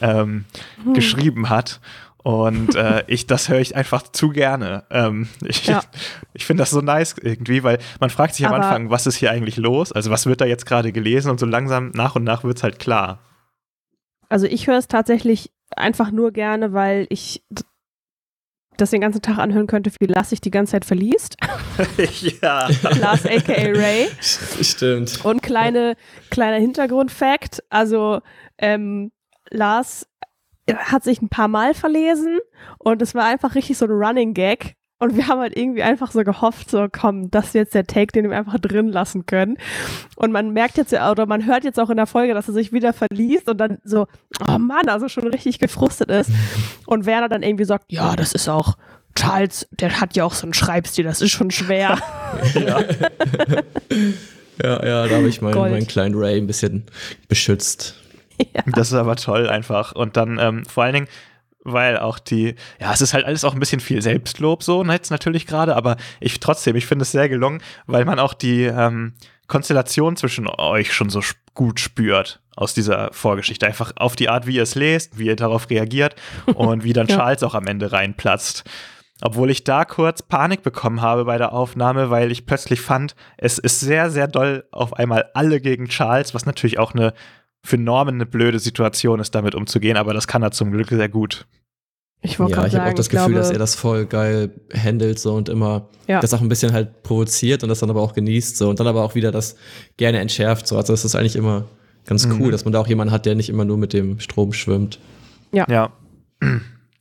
[0.00, 0.44] ähm,
[0.82, 0.94] Hm.
[0.94, 1.80] geschrieben hat.
[2.22, 4.84] Und äh, ich, das höre ich einfach zu gerne.
[4.90, 5.82] Ähm, ich Ja.
[6.32, 9.16] ich finde das so nice irgendwie, weil man fragt sich am Aber- Anfang, was ist
[9.16, 9.92] hier eigentlich los?
[9.92, 11.30] Also was wird da jetzt gerade gelesen?
[11.30, 13.20] Und so langsam nach und nach wird es halt klar.
[14.30, 17.44] Also ich höre es tatsächlich einfach nur gerne, weil ich
[18.76, 21.36] das den ganzen Tag anhören könnte, wie Lars sich die ganze Zeit verliest.
[22.42, 22.68] ja.
[23.00, 24.08] Lars aka Ray.
[24.20, 25.24] Stimmt.
[25.24, 25.96] Und kleine,
[26.30, 28.20] kleiner Hintergrundfact, also
[28.58, 29.12] ähm,
[29.50, 30.06] Lars
[30.70, 32.38] hat sich ein paar Mal verlesen
[32.78, 34.76] und es war einfach richtig so ein Running Gag.
[35.04, 38.12] Und wir haben halt irgendwie einfach so gehofft, so komm, das ist jetzt der Take,
[38.12, 39.58] den wir einfach drin lassen können.
[40.16, 42.54] Und man merkt jetzt ja, oder man hört jetzt auch in der Folge, dass er
[42.54, 44.06] sich wieder verliest und dann so,
[44.48, 46.30] oh Mann, also schon richtig gefrustet ist.
[46.86, 48.78] Und Werner dann irgendwie sagt, ja, das ist auch,
[49.14, 51.98] Charles, der hat ja auch so einen Schreibstil, das ist schon schwer.
[52.54, 52.80] ja.
[54.62, 56.84] Ja, ja, da habe ich meinen, meinen kleinen Ray ein bisschen
[57.28, 57.96] beschützt.
[58.74, 59.92] Das ist aber toll einfach.
[59.92, 61.08] Und dann ähm, vor allen Dingen,
[61.64, 65.10] weil auch die, ja, es ist halt alles auch ein bisschen viel Selbstlob so, jetzt
[65.10, 69.14] natürlich gerade, aber ich trotzdem, ich finde es sehr gelungen, weil man auch die ähm,
[69.48, 71.20] Konstellation zwischen euch schon so
[71.54, 73.66] gut spürt aus dieser Vorgeschichte.
[73.66, 76.14] Einfach auf die Art, wie ihr es lest, wie ihr darauf reagiert
[76.54, 77.16] und wie dann Ja.
[77.16, 78.64] Charles auch am Ende reinplatzt.
[79.22, 83.58] Obwohl ich da kurz Panik bekommen habe bei der Aufnahme, weil ich plötzlich fand, es
[83.58, 87.14] ist sehr, sehr doll auf einmal alle gegen Charles, was natürlich auch eine
[87.64, 91.08] für Norman eine blöde Situation ist, damit umzugehen, aber das kann er zum Glück sehr
[91.08, 91.46] gut.
[92.20, 94.50] Ich wollte Ja, gerade ich habe auch das Gefühl, glaube, dass er das voll geil
[94.74, 96.20] handelt so und immer Ja.
[96.20, 98.86] das auch ein bisschen halt provoziert und das dann aber auch genießt so und dann
[98.86, 99.56] aber auch wieder das
[99.96, 100.76] gerne entschärft so.
[100.76, 101.64] Also das ist eigentlich immer
[102.06, 102.40] ganz Mhm.
[102.40, 104.98] cool, dass man da auch jemanden hat, der nicht immer nur mit dem Strom schwimmt.
[105.52, 105.90] Ja.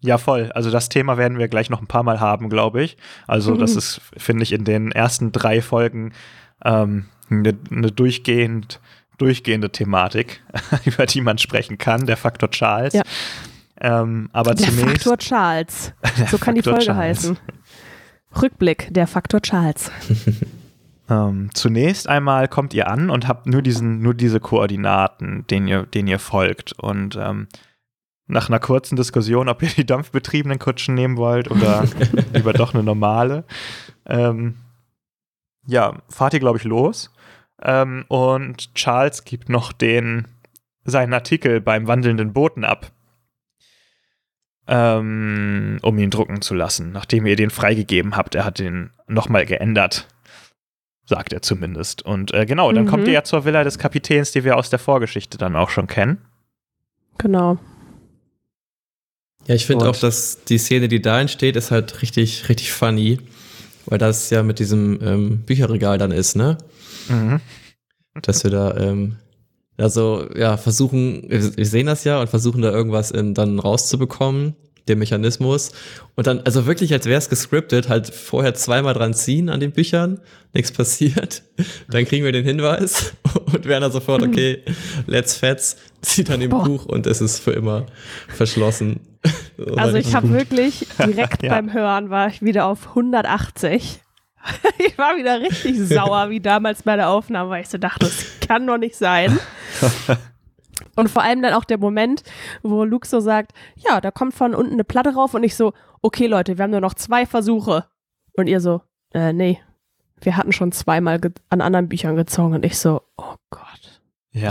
[0.01, 0.51] Ja, voll.
[0.53, 2.97] Also das Thema werden wir gleich noch ein paar Mal haben, glaube ich.
[3.27, 3.77] Also das Mhm.
[3.77, 6.11] ist, finde ich, in den ersten drei Folgen
[6.65, 8.79] ähm, eine eine durchgehend,
[9.17, 10.41] durchgehende Thematik,
[10.85, 12.93] über die man sprechen kann, der Faktor Charles.
[12.93, 13.03] Ja.
[13.79, 15.93] Ähm, aber der zunächst Faktor Charles.
[16.29, 17.17] So kann die Faktor Folge Charles.
[17.19, 17.37] heißen.
[18.41, 19.91] Rückblick, der Faktor Charles.
[21.09, 25.85] Ähm, zunächst einmal kommt ihr an und habt nur diesen, nur diese Koordinaten, denen ihr,
[25.85, 26.71] denen ihr folgt.
[26.79, 27.47] Und ähm,
[28.27, 31.83] nach einer kurzen Diskussion, ob ihr die dampfbetriebenen Kutschen nehmen wollt oder
[32.33, 33.43] lieber doch eine normale,
[34.05, 34.55] ähm,
[35.65, 37.12] ja, fahrt ihr, glaube ich, los.
[37.63, 40.27] Ähm, und Charles gibt noch den,
[40.83, 42.91] seinen Artikel beim wandelnden Boten ab.
[44.65, 48.33] Ähm, um ihn drucken zu lassen, nachdem ihr den freigegeben habt.
[48.35, 50.07] Er hat den nochmal geändert
[51.05, 52.01] sagt er zumindest.
[52.03, 52.89] Und äh, genau, dann Mhm.
[52.89, 55.87] kommt ihr ja zur Villa des Kapitäns, die wir aus der Vorgeschichte dann auch schon
[55.87, 56.19] kennen.
[57.17, 57.57] Genau.
[59.45, 63.19] Ja, ich finde auch, dass die Szene, die da entsteht, ist halt richtig, richtig funny,
[63.85, 66.57] weil das ja mit diesem ähm, Bücherregal dann ist, ne?
[67.09, 67.39] Mhm.
[68.21, 69.17] Dass wir da ähm,
[69.77, 74.55] also ja versuchen, wir sehen das ja und versuchen da irgendwas in, dann rauszubekommen,
[74.87, 75.71] den Mechanismus.
[76.15, 79.71] Und dann, also wirklich, als wäre es gescriptet, halt vorher zweimal dran ziehen an den
[79.71, 80.19] Büchern,
[80.53, 81.43] nichts passiert.
[81.89, 83.13] Dann kriegen wir den Hinweis
[83.45, 84.61] und Werner sofort, okay,
[85.07, 86.49] let's fetz, zieht dann im.
[86.49, 87.87] Buch und es ist für immer
[88.27, 88.99] verschlossen.
[89.77, 91.49] Also ich habe wirklich direkt Ja.
[91.49, 94.02] beim Hören war ich wieder auf 180.
[94.77, 98.39] Ich war wieder richtig sauer wie damals bei der Aufnahme, weil ich so dachte, das
[98.45, 99.37] kann doch nicht sein.
[100.95, 102.23] Und vor allem dann auch der Moment,
[102.61, 105.73] wo Luke so sagt, ja, da kommt von unten eine Platte rauf und ich so,
[106.03, 107.85] okay Leute, wir haben nur noch zwei Versuche.
[108.33, 108.81] Und ihr so,
[109.13, 109.59] äh, nee,
[110.21, 114.01] wir hatten schon zweimal an anderen Büchern gezogen und ich so, oh Gott.
[114.33, 114.49] Ja.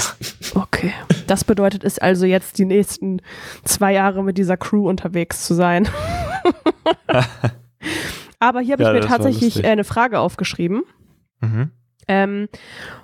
[0.55, 0.93] Okay.
[1.29, 3.21] Das bedeutet es also jetzt die nächsten
[3.65, 5.89] zwei Jahre mit dieser Crew unterwegs zu sein.
[8.43, 10.83] Aber hier habe Ja, ich mir tatsächlich äh, eine Frage aufgeschrieben.
[11.41, 11.71] Mhm.
[12.09, 12.49] Ähm,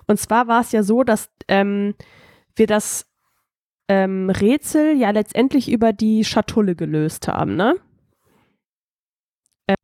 [0.08, 1.94] und zwar war es ja so, dass ähm,
[2.56, 3.06] wir das
[3.86, 7.76] ähm, Rätsel ja letztendlich über die Schatulle gelöst haben, ne?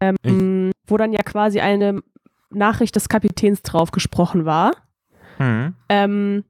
[0.00, 2.02] Ähm, wo dann ja quasi eine
[2.50, 4.72] Nachricht des Kapitäns drauf gesprochen war.
[5.38, 5.76] Mhm.
[5.88, 6.44] Ähm,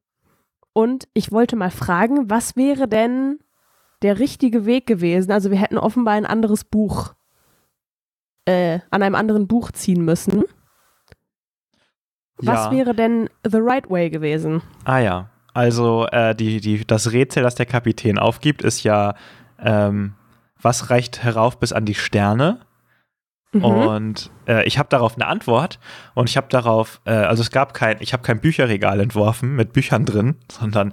[0.72, 3.38] und ich wollte mal fragen, was wäre denn
[4.00, 5.30] der richtige Weg gewesen?
[5.30, 7.14] Also wir hätten offenbar ein anderes Buch,
[8.46, 10.44] äh, an einem anderen Buch ziehen müssen.
[12.36, 12.70] Was ja.
[12.72, 14.62] wäre denn the right way gewesen?
[14.84, 15.30] Ah ja.
[15.52, 19.14] Also äh, die, die, das Rätsel, das der Kapitän aufgibt, ist ja
[19.58, 20.14] ähm,
[20.60, 22.60] was reicht herauf bis an die Sterne?
[23.52, 23.64] Mhm.
[23.64, 25.78] Und äh, ich habe darauf eine Antwort
[26.14, 29.72] und ich habe darauf, äh, also es gab kein, ich habe kein Bücherregal entworfen mit
[29.72, 30.92] Büchern drin, sondern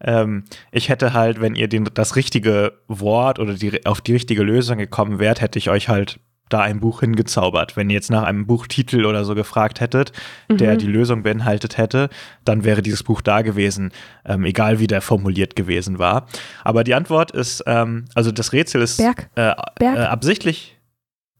[0.00, 4.42] ähm, ich hätte halt, wenn ihr den, das richtige Wort oder die, auf die richtige
[4.42, 7.76] Lösung gekommen wärt, hätte ich euch halt da ein Buch hingezaubert.
[7.76, 10.12] Wenn ihr jetzt nach einem Buchtitel oder so gefragt hättet,
[10.48, 10.58] mhm.
[10.58, 12.10] der die Lösung beinhaltet hätte,
[12.44, 13.92] dann wäre dieses Buch da gewesen,
[14.24, 16.26] ähm, egal wie der formuliert gewesen war.
[16.62, 19.30] Aber die Antwort ist, ähm, also das Rätsel ist Berg.
[19.34, 19.96] Äh, Berg.
[19.96, 20.78] Äh, absichtlich.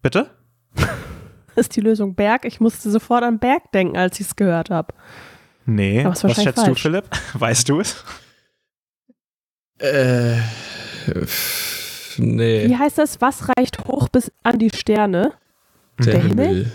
[0.02, 0.30] Bitte?
[1.56, 2.44] ist die Lösung Berg?
[2.44, 4.94] Ich musste sofort an Berg denken, als ich es gehört habe.
[5.66, 6.68] Nee, was schätzt falsch.
[6.68, 7.04] du, Philipp?
[7.34, 8.04] Weißt du es?
[9.78, 10.36] Äh,
[12.18, 12.68] nee.
[12.68, 13.20] Wie heißt das?
[13.20, 15.32] Was reicht hoch bis an die Sterne?
[15.98, 16.46] Der, Der Himmel?
[16.46, 16.72] Himmel?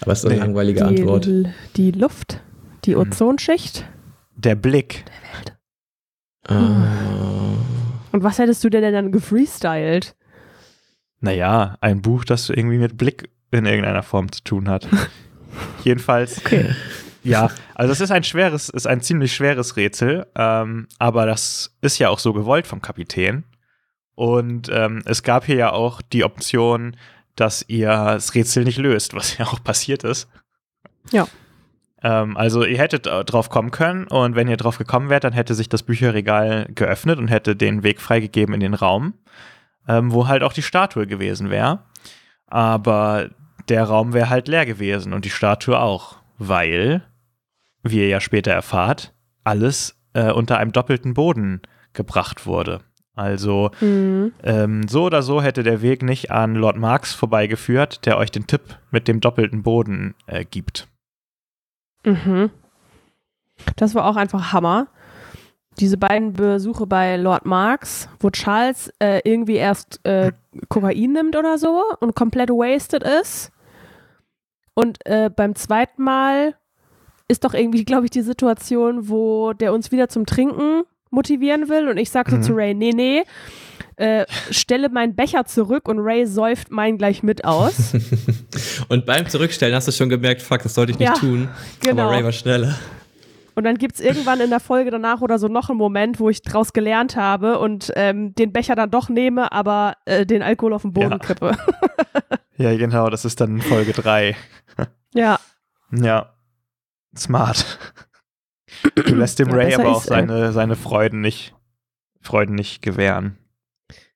[0.00, 0.40] Aber es ist eine nee.
[0.40, 1.28] langweilige die, Antwort.
[1.76, 2.40] Die Luft,
[2.84, 3.00] die hm.
[3.00, 3.84] Ozonschicht.
[4.36, 5.04] Der Blick.
[5.06, 5.56] Der Welt.
[6.48, 7.06] Ah.
[8.12, 10.14] Und was hättest du denn dann gefreestylt?
[11.20, 14.86] Naja, ein Buch, das irgendwie mit Blick in irgendeiner Form zu tun hat.
[15.84, 16.38] Jedenfalls.
[16.38, 16.74] Okay.
[17.26, 21.98] Ja, also es ist ein schweres, ist ein ziemlich schweres Rätsel, ähm, aber das ist
[21.98, 23.44] ja auch so gewollt vom Kapitän.
[24.14, 26.96] Und ähm, es gab hier ja auch die Option,
[27.34, 30.28] dass ihr das Rätsel nicht löst, was ja auch passiert ist.
[31.10, 31.26] Ja.
[32.02, 35.54] Ähm, also ihr hättet drauf kommen können und wenn ihr drauf gekommen wärt, dann hätte
[35.54, 39.14] sich das Bücherregal geöffnet und hätte den Weg freigegeben in den Raum,
[39.86, 41.80] ähm, wo halt auch die Statue gewesen wäre.
[42.46, 43.30] Aber
[43.68, 47.02] der Raum wäre halt leer gewesen und die Statue auch, weil
[47.90, 52.80] wie ihr ja später erfahrt, alles äh, unter einem doppelten Boden gebracht wurde.
[53.14, 54.32] Also mhm.
[54.42, 58.46] ähm, so oder so hätte der Weg nicht an Lord Marx vorbeigeführt, der euch den
[58.46, 60.86] Tipp mit dem doppelten Boden äh, gibt.
[62.04, 62.50] Mhm.
[63.76, 64.88] Das war auch einfach Hammer.
[65.80, 70.32] Diese beiden Besuche bei Lord Marx, wo Charles äh, irgendwie erst äh,
[70.68, 73.50] Kokain nimmt oder so und komplett wasted ist.
[74.74, 76.54] Und äh, beim zweiten Mal
[77.28, 81.88] ist doch irgendwie, glaube ich, die Situation, wo der uns wieder zum Trinken motivieren will
[81.88, 82.42] und ich sage so mhm.
[82.42, 83.22] zu Ray, nee, nee,
[83.96, 87.94] äh, stelle meinen Becher zurück und Ray säuft meinen gleich mit aus.
[88.88, 91.48] und beim Zurückstellen hast du schon gemerkt, fuck, das sollte ich nicht ja, tun.
[91.80, 92.02] Genau.
[92.02, 92.78] Aber Ray war schneller.
[93.54, 96.28] Und dann gibt es irgendwann in der Folge danach oder so noch einen Moment, wo
[96.28, 100.74] ich draus gelernt habe und ähm, den Becher dann doch nehme, aber äh, den Alkohol
[100.74, 101.18] auf den Boden ja.
[101.18, 101.56] kippe.
[102.58, 104.36] ja, genau, das ist dann Folge 3.
[105.14, 105.40] ja.
[105.90, 106.35] Ja.
[107.16, 107.78] Smart.
[108.94, 111.54] Du lässt dem ja, Ray aber auch seine, seine Freuden nicht,
[112.20, 113.38] Freuden nicht gewähren.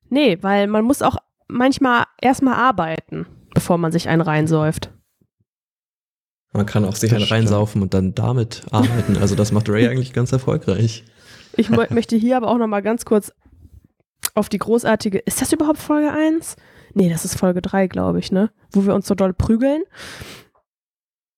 [0.09, 4.91] Nee, weil man muss auch manchmal erstmal arbeiten, bevor man sich einen reinsäuft.
[6.53, 9.17] Man kann auch sich einen reinsaufen und dann damit arbeiten.
[9.17, 11.05] Also das macht Ray eigentlich ganz erfolgreich.
[11.55, 13.31] Ich möchte hier aber auch noch mal ganz kurz
[14.35, 16.55] auf die großartige, ist das überhaupt Folge 1?
[16.93, 18.51] Nee, das ist Folge 3, glaube ich, ne?
[18.71, 19.83] Wo wir uns so doll prügeln.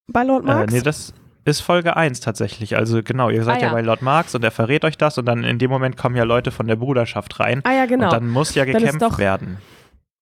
[0.07, 0.73] Bei Lord Marx?
[0.73, 1.13] Äh, nee, das,
[1.45, 2.77] ist Folge 1 tatsächlich.
[2.77, 3.67] Also genau, ihr seid ah, ja.
[3.67, 3.73] ja.
[3.73, 6.23] bei Lord Marx und er verrät euch das und dann in dem Moment kommen ja
[6.23, 7.61] Leute von der Bruderschaft rein.
[7.63, 8.05] Ah ja, genau.
[8.05, 9.57] Und dann muss ja gekämpft doch, werden.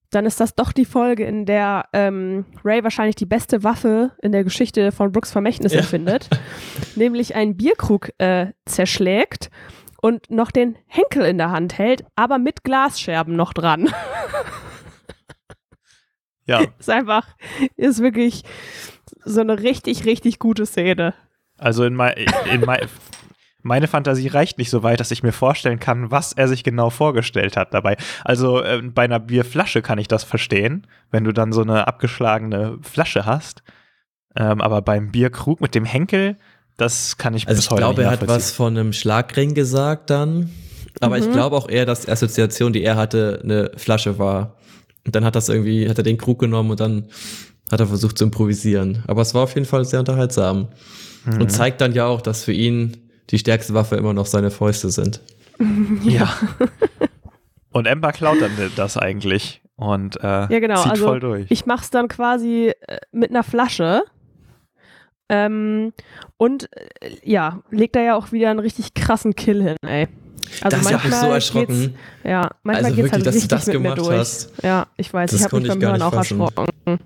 [0.09, 4.31] Dann ist das doch die Folge, in der ähm, Ray wahrscheinlich die beste Waffe in
[4.31, 5.79] der Geschichte von Brooks Vermächtnis ja.
[5.79, 6.27] erfindet.
[6.95, 9.49] nämlich einen Bierkrug äh, zerschlägt
[10.01, 13.89] und noch den Henkel in der Hand hält, aber mit Glasscherben noch dran.
[16.45, 16.61] ja.
[16.79, 17.27] Ist einfach,
[17.77, 18.43] ist wirklich
[19.25, 21.13] so eine richtig, richtig gute Szene.
[21.57, 22.13] Also in, mein,
[22.51, 22.87] in mein,
[23.61, 26.89] meine Fantasie reicht nicht so weit, dass ich mir vorstellen kann, was er sich genau
[26.89, 27.97] vorgestellt hat dabei.
[28.23, 32.79] Also äh, bei einer Bierflasche kann ich das verstehen, wenn du dann so eine abgeschlagene
[32.81, 33.63] Flasche hast.
[34.35, 36.37] Ähm, aber beim Bierkrug mit dem Henkel,
[36.77, 39.53] das kann ich also bis ich heute glaube, nicht er hat was von einem Schlagring
[39.53, 40.49] gesagt dann.
[40.99, 41.23] Aber mhm.
[41.23, 44.57] ich glaube auch eher, dass die Assoziation, die er hatte, eine Flasche war.
[45.05, 47.05] Und dann hat das irgendwie, hat er den Krug genommen und dann
[47.71, 49.03] hat er versucht zu improvisieren.
[49.07, 50.67] Aber es war auf jeden Fall sehr unterhaltsam.
[51.25, 51.41] Mhm.
[51.41, 52.97] Und zeigt dann ja auch, dass für ihn
[53.29, 55.21] die stärkste Waffe immer noch seine Fäuste sind.
[56.03, 56.31] ja.
[57.71, 60.83] Und Ember klaut dann das eigentlich und äh, ja, genau.
[60.83, 61.47] zieht also, voll durch.
[61.49, 64.03] Ich mach's dann quasi äh, mit einer Flasche.
[65.27, 65.93] Ähm,
[66.37, 70.07] und äh, ja, legt da ja auch wieder einen richtig krassen Kill hin, ey.
[70.61, 71.95] Also das hat mich so erschrocken.
[72.23, 74.53] Ja, manchmal also geht's wirklich, halt richtig dass du das gemacht Hast.
[74.61, 76.99] Ja, ich weiß, das ich habe mich beim Hören auch erschrocken.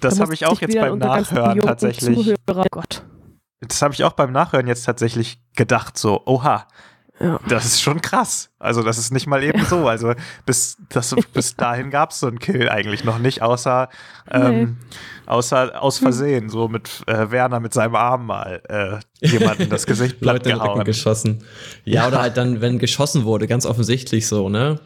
[0.00, 2.16] Das da habe ich auch jetzt beim Nachhören tatsächlich.
[2.16, 2.64] Zuhörer.
[2.70, 3.04] Gott.
[3.60, 6.66] Das habe ich auch beim Nachhören jetzt tatsächlich gedacht, so, oha,
[7.18, 7.40] ja.
[7.48, 8.50] das ist schon krass.
[8.58, 9.64] Also das ist nicht mal eben ja.
[9.64, 9.88] so.
[9.88, 10.12] Also
[10.44, 13.88] bis, das, bis dahin gab es so einen Kill eigentlich noch nicht, außer,
[14.30, 14.96] ähm, nee.
[15.26, 20.20] außer aus Versehen, so mit äh, Werner mit seinem Arm mal äh, jemanden das Gesicht
[20.20, 20.84] platt Leute gehauen.
[20.84, 21.44] geschossen.
[21.84, 24.80] Ja, ja, oder halt dann, wenn geschossen wurde, ganz offensichtlich so, ne?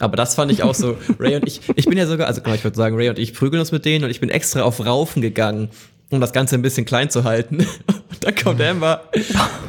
[0.00, 0.96] Aber das fand ich auch so.
[1.18, 3.60] Ray und ich, ich bin ja sogar, also ich würde sagen, Ray und ich prügeln
[3.60, 5.68] uns mit denen und ich bin extra auf Raufen gegangen,
[6.10, 7.58] um das Ganze ein bisschen klein zu halten.
[7.86, 9.04] Und dann kommt Amber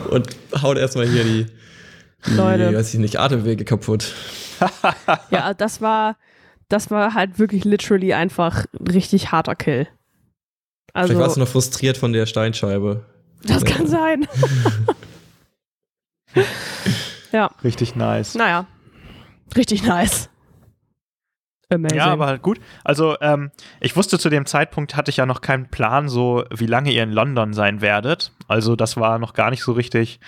[0.10, 0.28] und
[0.62, 1.46] haut erstmal hier die,
[2.26, 2.76] die Leute.
[2.76, 4.14] weiß ich nicht, Atemwege kaputt.
[5.30, 6.18] ja, das war,
[6.68, 9.88] das war halt wirklich literally einfach richtig harter Kill.
[10.92, 13.06] Also, Vielleicht warst du noch frustriert von der Steinscheibe.
[13.44, 14.28] Das kann sein.
[17.32, 17.52] ja.
[17.64, 18.36] Richtig nice.
[18.36, 18.66] Naja,
[19.56, 20.30] Richtig nice.
[21.72, 21.98] Amazing.
[21.98, 22.60] Ja, aber halt gut.
[22.84, 26.66] Also, ähm, ich wusste zu dem Zeitpunkt, hatte ich ja noch keinen Plan, so wie
[26.66, 28.34] lange ihr in London sein werdet.
[28.48, 30.20] Also, das war noch gar nicht so richtig.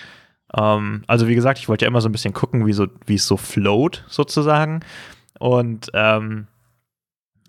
[0.56, 3.26] Ähm, also, wie gesagt, ich wollte ja immer so ein bisschen gucken, wie, so, es
[3.26, 4.80] so float, sozusagen.
[5.38, 6.46] Und ähm,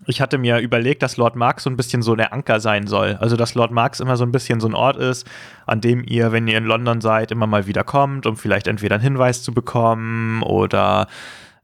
[0.04, 3.16] ich hatte mir überlegt, dass Lord Marx so ein bisschen so der Anker sein soll.
[3.20, 5.26] Also, dass Lord Marx immer so ein bisschen so ein Ort ist,
[5.64, 8.96] an dem ihr, wenn ihr in London seid, immer mal wieder kommt, um vielleicht entweder
[8.96, 11.06] einen Hinweis zu bekommen oder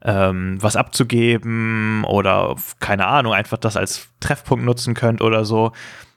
[0.03, 5.71] ähm, was abzugeben oder keine Ahnung, einfach das als Treffpunkt nutzen könnt oder so.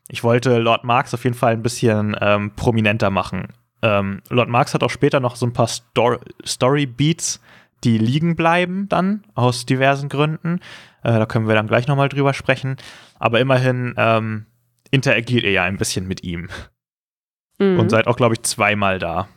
[0.09, 3.49] Ich wollte Lord Marx auf jeden Fall ein bisschen ähm, prominenter machen.
[3.83, 7.41] Ähm, Lord Marx hat auch später noch so ein paar Stor Story Beats,
[7.85, 10.61] die liegen bleiben dann aus diversen Gründen.
[11.03, 12.77] Äh, da können wir dann gleich nochmal drüber sprechen.
[13.19, 14.47] Aber immerhin ähm,
[14.91, 16.49] interagiert ihr ja ein bisschen mit ihm.
[17.59, 17.79] Mhm.
[17.79, 19.29] Und seid auch, glaube ich, zweimal da.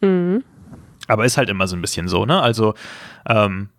[0.00, 0.44] Mhm.
[1.06, 2.40] Aber ist halt immer so ein bisschen so, ne?
[2.40, 2.74] Also,
[3.28, 3.70] ähm,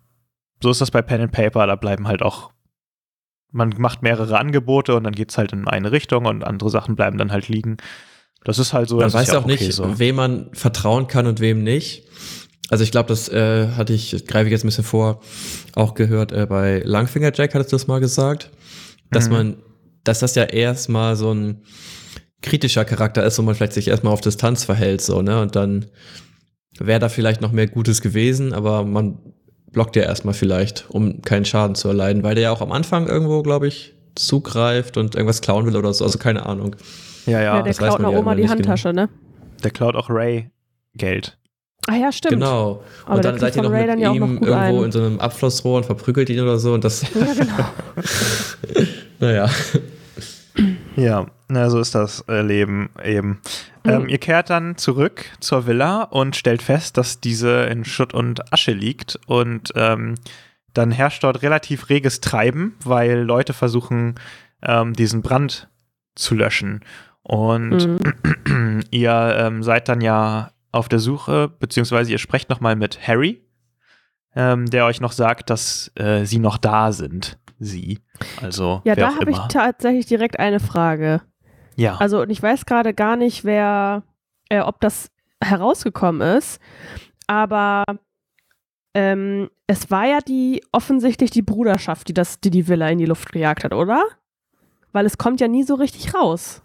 [0.62, 2.52] so ist das bei Pen and Paper, da bleiben halt auch,
[3.52, 6.96] man macht mehrere Angebote und dann geht es halt in eine Richtung und andere Sachen
[6.96, 7.76] bleiben dann halt liegen.
[8.44, 8.98] Das ist halt so.
[8.98, 9.98] Man weiß ja auch okay nicht, so.
[9.98, 12.04] wem man vertrauen kann und wem nicht.
[12.68, 15.20] Also ich glaube, das äh, hatte ich, greife ich jetzt ein bisschen vor,
[15.74, 18.50] auch gehört, äh, bei Langfinger Jack hattest du das mal gesagt,
[19.10, 19.32] dass mhm.
[19.32, 19.56] man,
[20.04, 21.62] dass das ja erstmal so ein
[22.42, 25.40] kritischer Charakter ist, wo man vielleicht sich erstmal auf Distanz verhält, so, ne?
[25.40, 25.86] Und dann
[26.78, 29.18] wäre da vielleicht noch mehr Gutes gewesen, aber man
[29.72, 33.06] blockt ja erstmal vielleicht, um keinen Schaden zu erleiden, weil der ja auch am Anfang
[33.06, 36.76] irgendwo, glaube ich, zugreift und irgendwas klauen will oder so, also keine Ahnung.
[37.26, 37.56] Ja, ja.
[37.56, 39.02] ja der klaut nach Oma die Handtasche, genau.
[39.02, 39.08] ne?
[39.62, 40.50] Der klaut auch Ray
[40.94, 41.36] Geld.
[41.88, 42.34] Ah ja, stimmt.
[42.34, 42.82] Genau.
[43.04, 44.84] Aber und dann seid ihr noch Ray mit ihm irgendwo ein.
[44.84, 47.02] in so einem Abflussrohr und verprügelt ihn oder so und das.
[47.02, 47.64] Ja, genau.
[49.20, 49.48] naja.
[50.96, 53.40] Ja, na, so ist das Leben eben.
[53.86, 53.92] Mhm.
[53.92, 58.52] Ähm, ihr kehrt dann zurück zur Villa und stellt fest, dass diese in Schutt und
[58.52, 60.16] Asche liegt und ähm,
[60.74, 64.16] dann herrscht dort relativ reges Treiben, weil Leute versuchen,
[64.62, 65.68] ähm, diesen Brand
[66.14, 66.84] zu löschen.
[67.22, 67.86] Und
[68.44, 68.82] mhm.
[68.90, 73.42] ihr ähm, seid dann ja auf der Suche, beziehungsweise ihr sprecht nochmal mit Harry,
[74.34, 78.00] ähm, der euch noch sagt, dass äh, sie noch da sind sie.
[78.42, 81.22] Also, ja, da habe ich tatsächlich direkt eine Frage.
[81.76, 81.96] Ja.
[81.96, 84.02] Also, und ich weiß gerade gar nicht, wer,
[84.48, 85.10] äh, ob das
[85.42, 86.60] herausgekommen ist,
[87.26, 87.84] aber
[88.94, 93.06] ähm, es war ja die offensichtlich die Bruderschaft, die das, die die Villa in die
[93.06, 94.02] Luft gejagt hat, oder?
[94.92, 96.62] Weil es kommt ja nie so richtig raus.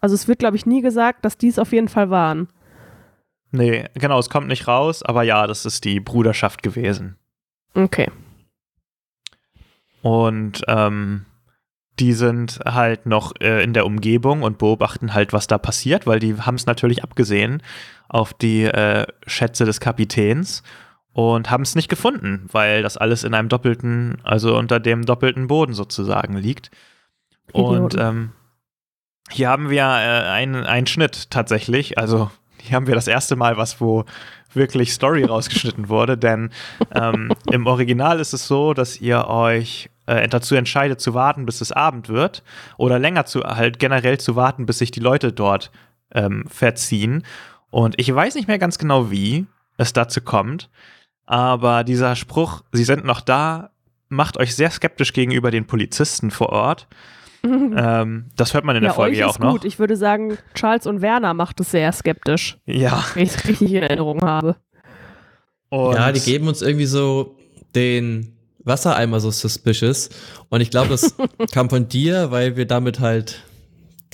[0.00, 2.48] Also es wird, glaube ich, nie gesagt, dass die es auf jeden Fall waren.
[3.50, 7.16] Nee, genau, es kommt nicht raus, aber ja, das ist die Bruderschaft gewesen.
[7.74, 8.10] Okay.
[10.02, 11.24] Und ähm,
[12.00, 16.20] die sind halt noch äh, in der Umgebung und beobachten halt, was da passiert, weil
[16.20, 17.62] die haben es natürlich abgesehen
[18.08, 20.62] auf die äh, Schätze des Kapitäns
[21.12, 25.48] und haben es nicht gefunden, weil das alles in einem doppelten, also unter dem doppelten
[25.48, 26.70] Boden sozusagen liegt.
[27.48, 27.82] Idioten.
[27.82, 28.32] Und ähm,
[29.30, 31.98] hier haben wir äh, einen, einen Schnitt tatsächlich.
[31.98, 32.30] Also
[32.60, 34.04] hier haben wir das erste Mal was, wo
[34.52, 36.50] wirklich Story rausgeschnitten wurde, denn
[36.94, 41.60] ähm, im Original ist es so, dass ihr euch äh, dazu entscheidet zu warten, bis
[41.60, 42.42] es Abend wird
[42.78, 45.70] oder länger zu halt generell zu warten, bis sich die Leute dort
[46.14, 47.24] ähm, verziehen.
[47.70, 50.70] Und ich weiß nicht mehr ganz genau, wie es dazu kommt,
[51.26, 53.70] aber dieser Spruch, sie sind noch da,
[54.08, 56.88] macht euch sehr skeptisch gegenüber den Polizisten vor Ort.
[57.44, 59.52] ähm, das hört man in der Folge ja auch noch.
[59.52, 59.64] Gut.
[59.66, 62.56] Ich würde sagen, Charles und Werner macht es sehr skeptisch.
[62.64, 63.04] Ja.
[63.12, 64.56] Wenn ich es richtig in Erinnerung habe.
[65.68, 67.36] Und ja, die geben uns irgendwie so
[67.74, 68.37] den
[68.68, 70.10] Wassereimer so suspicious.
[70.48, 71.16] Und ich glaube, das
[71.52, 73.42] kam von dir, weil wir damit halt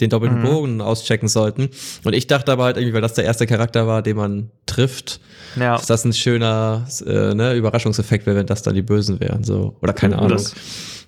[0.00, 0.44] den doppelten mhm.
[0.44, 1.68] Bogen auschecken sollten.
[2.04, 5.20] Und ich dachte aber halt irgendwie, weil das der erste Charakter war, den man trifft,
[5.56, 5.76] ja.
[5.76, 9.44] dass das ein schöner äh, ne, Überraschungseffekt wäre, wenn das dann die Bösen wären.
[9.44, 9.76] So.
[9.82, 10.30] Oder keine Ahnung.
[10.30, 10.54] Das,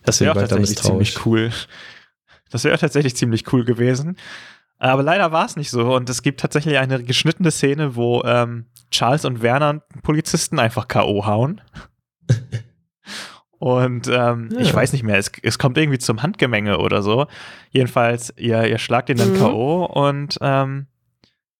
[0.04, 1.50] das wäre tatsächlich ziemlich cool.
[2.50, 4.16] Das wäre tatsächlich ziemlich cool gewesen.
[4.78, 5.94] Aber leider war es nicht so.
[5.94, 11.26] Und es gibt tatsächlich eine geschnittene Szene, wo ähm, Charles und Werner Polizisten einfach K.O.
[11.26, 11.60] hauen.
[13.58, 14.60] Und ähm, ja.
[14.60, 17.26] ich weiß nicht mehr, es, es kommt irgendwie zum Handgemenge oder so.
[17.70, 19.38] Jedenfalls, ihr, ihr schlagt ihn dann mhm.
[19.38, 19.84] K.O.
[19.84, 20.86] und ähm,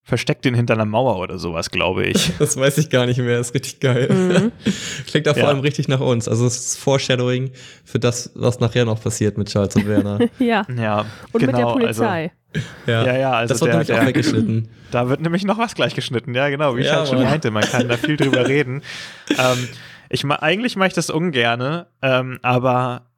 [0.07, 2.32] versteckt ihn hinter einer Mauer oder sowas, glaube ich.
[2.38, 4.09] Das weiß ich gar nicht mehr, das ist richtig geil.
[4.09, 4.53] Mhm.
[5.09, 5.42] Klingt auch ja.
[5.42, 6.28] vor allem richtig nach uns.
[6.28, 7.51] Also es ist Foreshadowing
[7.84, 10.20] für das, was nachher noch passiert mit Charles und Werner.
[10.38, 10.64] ja.
[10.76, 11.07] ja.
[11.32, 12.30] Und genau, mit der genau, Polizei.
[12.53, 13.05] Also, ja.
[13.05, 14.68] ja, ja, also das wird der, nämlich der, auch weggeschnitten.
[14.92, 17.64] Da wird nämlich noch was gleich geschnitten, ja, genau, wie ich halt schon meinte, man
[17.64, 18.82] kann da viel drüber reden.
[19.30, 19.68] Ähm,
[20.09, 23.11] ich eigentlich mache ich das ungerne, ähm, aber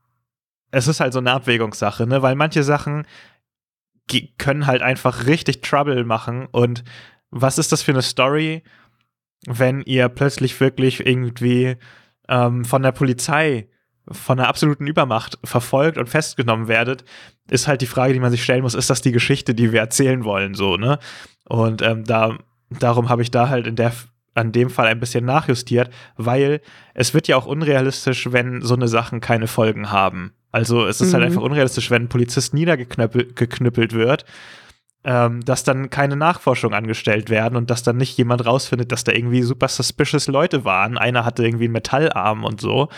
[0.71, 2.23] es ist halt so eine Abwägungssache, ne?
[2.23, 3.07] Weil manche Sachen
[4.39, 6.47] können halt einfach richtig Trouble machen.
[6.51, 6.85] Und
[7.31, 8.63] was ist das für eine Story,
[9.47, 11.77] wenn ihr plötzlich wirklich irgendwie
[12.29, 13.69] ähm, von der Polizei,
[14.11, 17.05] von der absoluten Übermacht verfolgt und festgenommen werdet,
[17.51, 19.81] ist halt die Frage, die man sich stellen muss, ist das die Geschichte, die wir
[19.81, 20.99] erzählen wollen, so, ne?
[21.47, 22.39] Und ähm, da,
[22.71, 23.93] darum habe ich da halt in der
[24.39, 26.61] an dem Fall ein bisschen nachjustiert, weil
[26.95, 30.33] es wird ja auch unrealistisch, wenn so eine Sachen keine Folgen haben.
[30.51, 31.25] Also es ist halt mhm.
[31.25, 34.25] halt einfach unrealistisch, wenn ein Polizist niedergeknüppelt wird,
[35.05, 39.13] ähm, dass dann keine Nachforschung angestellt werden und dass dann nicht jemand rausfindet, dass da
[39.13, 40.97] irgendwie super suspicious Leute waren.
[40.97, 42.89] Einer hatte irgendwie einen Metallarm und so.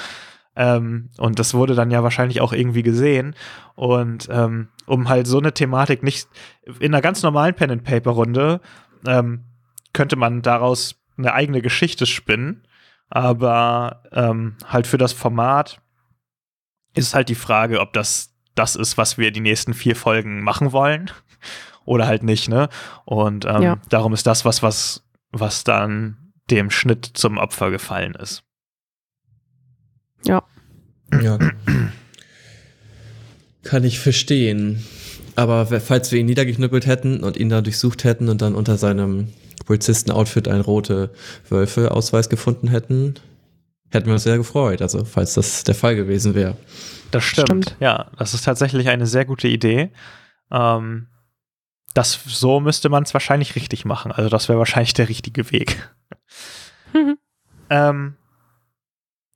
[0.57, 3.35] Ähm, und das wurde dann ja wahrscheinlich auch irgendwie gesehen.
[3.75, 6.29] Und ähm, um halt so eine Thematik nicht
[6.81, 8.61] in einer ganz normalen Pen-and-Paper-Runde
[9.07, 9.45] ähm,
[9.93, 12.67] könnte man daraus eine eigene Geschichte spinnen.
[13.09, 15.81] Aber ähm, halt für das Format
[16.95, 20.73] ist halt die Frage, ob das das ist, was wir die nächsten vier Folgen machen
[20.73, 21.11] wollen
[21.85, 22.69] oder halt nicht, ne?
[23.05, 23.79] Und ähm, ja.
[23.89, 28.43] darum ist das was, was, was dann dem Schnitt zum Opfer gefallen ist.
[30.25, 30.43] Ja.
[31.23, 31.39] Ja.
[33.63, 34.85] Kann ich verstehen.
[35.37, 39.33] Aber falls wir ihn niedergeknüppelt hätten und ihn da durchsucht hätten und dann unter seinem
[39.71, 41.11] Polizisten-Outfit einen rote
[41.49, 43.15] Wölfe-Ausweis gefunden hätten,
[43.93, 46.57] hätten wir uns sehr gefreut, also falls das der Fall gewesen wäre.
[47.13, 47.47] Das stimmt.
[47.47, 47.77] stimmt.
[47.79, 49.93] Ja, das ist tatsächlich eine sehr gute Idee.
[50.51, 51.07] Ähm,
[51.95, 54.11] das, so müsste man es wahrscheinlich richtig machen.
[54.11, 55.89] Also das wäre wahrscheinlich der richtige Weg.
[57.71, 58.15] ähm,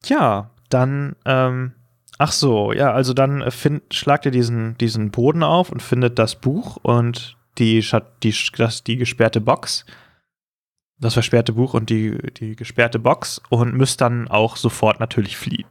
[0.05, 1.75] ja, dann, ähm,
[2.19, 6.35] ach so, ja, also dann find, schlagt ihr diesen, diesen Boden auf und findet das
[6.35, 7.87] Buch und die,
[8.25, 9.85] die, das, die gesperrte Box
[11.05, 15.67] das versperrte Buch und die, die gesperrte Box und müsst dann auch sofort natürlich fliehen.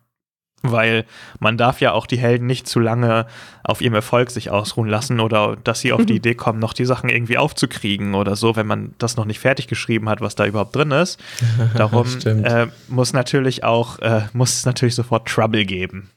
[0.61, 1.05] Weil
[1.39, 3.25] man darf ja auch die Helden nicht zu lange
[3.65, 6.85] auf ihrem Erfolg sich ausruhen lassen oder dass sie auf die Idee kommen, noch die
[6.85, 10.45] Sachen irgendwie aufzukriegen oder so, wenn man das noch nicht fertig geschrieben hat, was da
[10.45, 11.19] überhaupt drin ist.
[11.75, 16.11] Darum äh, muss natürlich auch, äh, muss es natürlich sofort Trouble geben.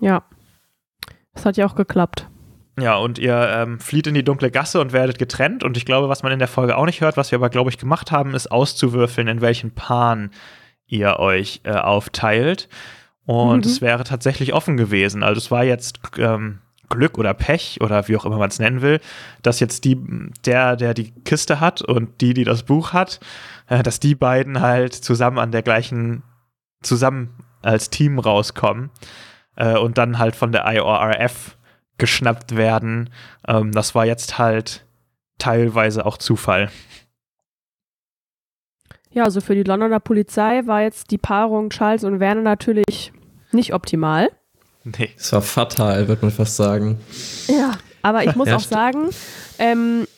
[0.00, 0.22] Ja.
[1.34, 2.28] Das hat ja auch geklappt.
[2.80, 5.62] Ja, und ihr ähm, flieht in die dunkle Gasse und werdet getrennt.
[5.62, 7.70] Und ich glaube, was man in der Folge auch nicht hört, was wir aber, glaube
[7.70, 10.30] ich, gemacht haben, ist auszuwürfeln, in welchen Paaren
[10.86, 12.68] ihr euch äh, aufteilt.
[13.24, 13.70] Und mhm.
[13.70, 15.22] es wäre tatsächlich offen gewesen.
[15.22, 18.82] Also es war jetzt ähm, Glück oder Pech oder wie auch immer man es nennen
[18.82, 19.00] will,
[19.42, 19.98] dass jetzt die,
[20.44, 23.20] der, der die Kiste hat und die, die das Buch hat,
[23.68, 26.22] äh, dass die beiden halt zusammen an der gleichen,
[26.82, 28.90] zusammen als Team rauskommen
[29.56, 31.56] äh, und dann halt von der IORF
[32.02, 33.10] geschnappt werden.
[33.46, 34.84] Ähm, das war jetzt halt
[35.38, 36.68] teilweise auch Zufall.
[39.12, 43.12] Ja, also für die Londoner Polizei war jetzt die Paarung Charles und Werner natürlich
[43.52, 44.32] nicht optimal.
[44.82, 45.10] Nee.
[45.16, 46.98] Es war fatal, würde man fast sagen.
[47.46, 49.10] Ja, aber ich muss ja, auch sagen,
[49.60, 50.08] ähm,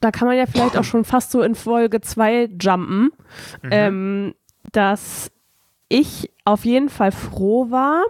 [0.00, 3.12] da kann man ja vielleicht auch schon fast so in Folge 2 jumpen,
[3.62, 3.70] mhm.
[3.70, 4.34] ähm,
[4.72, 5.30] dass
[5.88, 8.04] ich auf jeden Fall froh war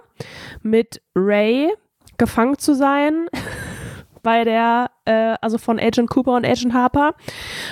[0.63, 1.71] mit Ray
[2.21, 3.25] gefangen zu sein
[4.23, 7.15] bei der, äh, also von Agent Cooper und Agent Harper,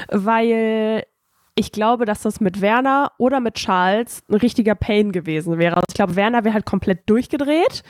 [0.09, 1.03] weil
[1.53, 5.75] ich glaube, dass das mit Werner oder mit Charles ein richtiger Pain gewesen wäre.
[5.75, 7.83] Also ich glaube, Werner wäre halt komplett durchgedreht,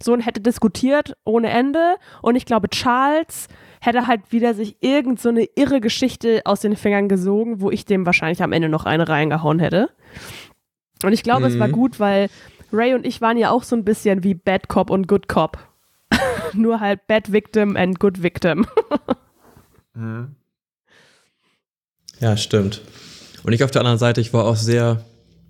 [0.00, 1.96] so und hätte diskutiert ohne Ende.
[2.22, 3.48] Und ich glaube, Charles
[3.80, 7.84] hätte halt wieder sich irgend so eine irre Geschichte aus den Fingern gesogen, wo ich
[7.84, 9.88] dem wahrscheinlich am Ende noch eine reingehauen hätte.
[11.02, 11.46] Und ich glaube, mhm.
[11.46, 11.72] es war mhm.
[11.72, 12.28] gut, weil
[12.72, 15.58] Ray und ich waren ja auch so ein bisschen wie Bad Cop und Good Cop.
[16.56, 18.66] Nur halt Bad Victim and Good Victim.
[19.94, 20.36] mhm.
[22.20, 22.82] Ja, stimmt.
[23.42, 25.04] Und ich auf der anderen Seite, ich war auch sehr,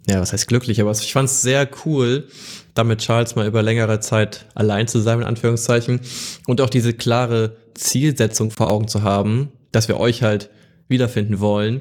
[0.09, 2.29] ja, was heißt glücklich, aber ich fand es sehr cool,
[2.75, 6.01] damit Charles mal über längere Zeit allein zu sein, in Anführungszeichen,
[6.47, 10.51] und auch diese klare Zielsetzung vor Augen zu haben, dass wir euch halt
[10.89, 11.81] wiederfinden wollen.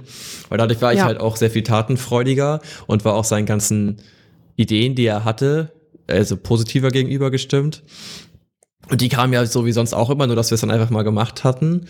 [0.49, 1.05] Weil dadurch war ich ja.
[1.05, 3.97] halt auch sehr viel tatenfreudiger und war auch seinen ganzen
[4.55, 5.71] Ideen, die er hatte,
[6.07, 7.83] also positiver gegenüber gestimmt.
[8.89, 10.89] Und die kamen ja so wie sonst auch immer, nur dass wir es dann einfach
[10.89, 11.87] mal gemacht hatten.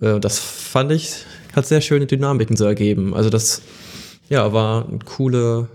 [0.00, 1.24] Äh, das fand ich
[1.56, 3.14] hat sehr schöne Dynamiken so ergeben.
[3.14, 3.62] Also das,
[4.28, 5.68] ja, war eine coole,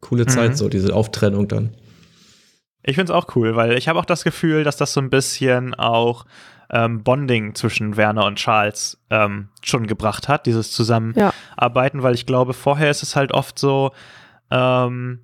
[0.00, 0.56] coole Zeit, mhm.
[0.56, 1.74] so diese Auftrennung dann.
[2.82, 5.10] Ich finde es auch cool, weil ich habe auch das Gefühl, dass das so ein
[5.10, 6.24] bisschen auch
[6.70, 12.02] ähm, Bonding zwischen Werner und Charles ähm, schon gebracht hat, dieses Zusammenarbeiten, ja.
[12.02, 13.92] weil ich glaube, vorher ist es halt oft so,
[14.50, 15.20] ähm,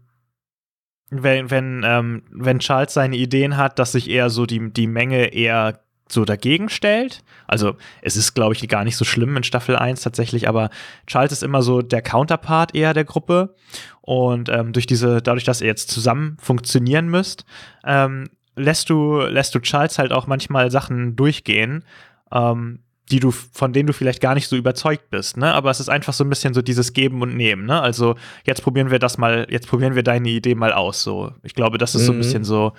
[1.11, 5.33] wenn, wenn, ähm, wenn Charles seine Ideen hat, dass sich eher so die, die Menge
[5.33, 7.23] eher so dagegen stellt.
[7.47, 10.71] Also es ist, glaube ich, gar nicht so schlimm in Staffel 1 tatsächlich, aber
[11.07, 13.55] Charles ist immer so der Counterpart eher der Gruppe.
[14.01, 17.45] Und ähm, durch diese, dadurch, dass ihr jetzt zusammen funktionieren müsst,
[17.85, 21.85] ähm, lässt du, lässt du Charles halt auch manchmal Sachen durchgehen,
[22.33, 22.81] ähm,
[23.11, 25.53] die du, von denen du vielleicht gar nicht so überzeugt bist, ne?
[25.53, 27.81] Aber es ist einfach so ein bisschen so dieses Geben und Nehmen, ne?
[27.81, 28.15] Also
[28.47, 31.03] jetzt probieren wir das mal, jetzt probieren wir deine Idee mal aus.
[31.03, 32.07] So, ich glaube, das ist mhm.
[32.07, 32.21] so ein mhm.
[32.21, 32.73] bisschen so,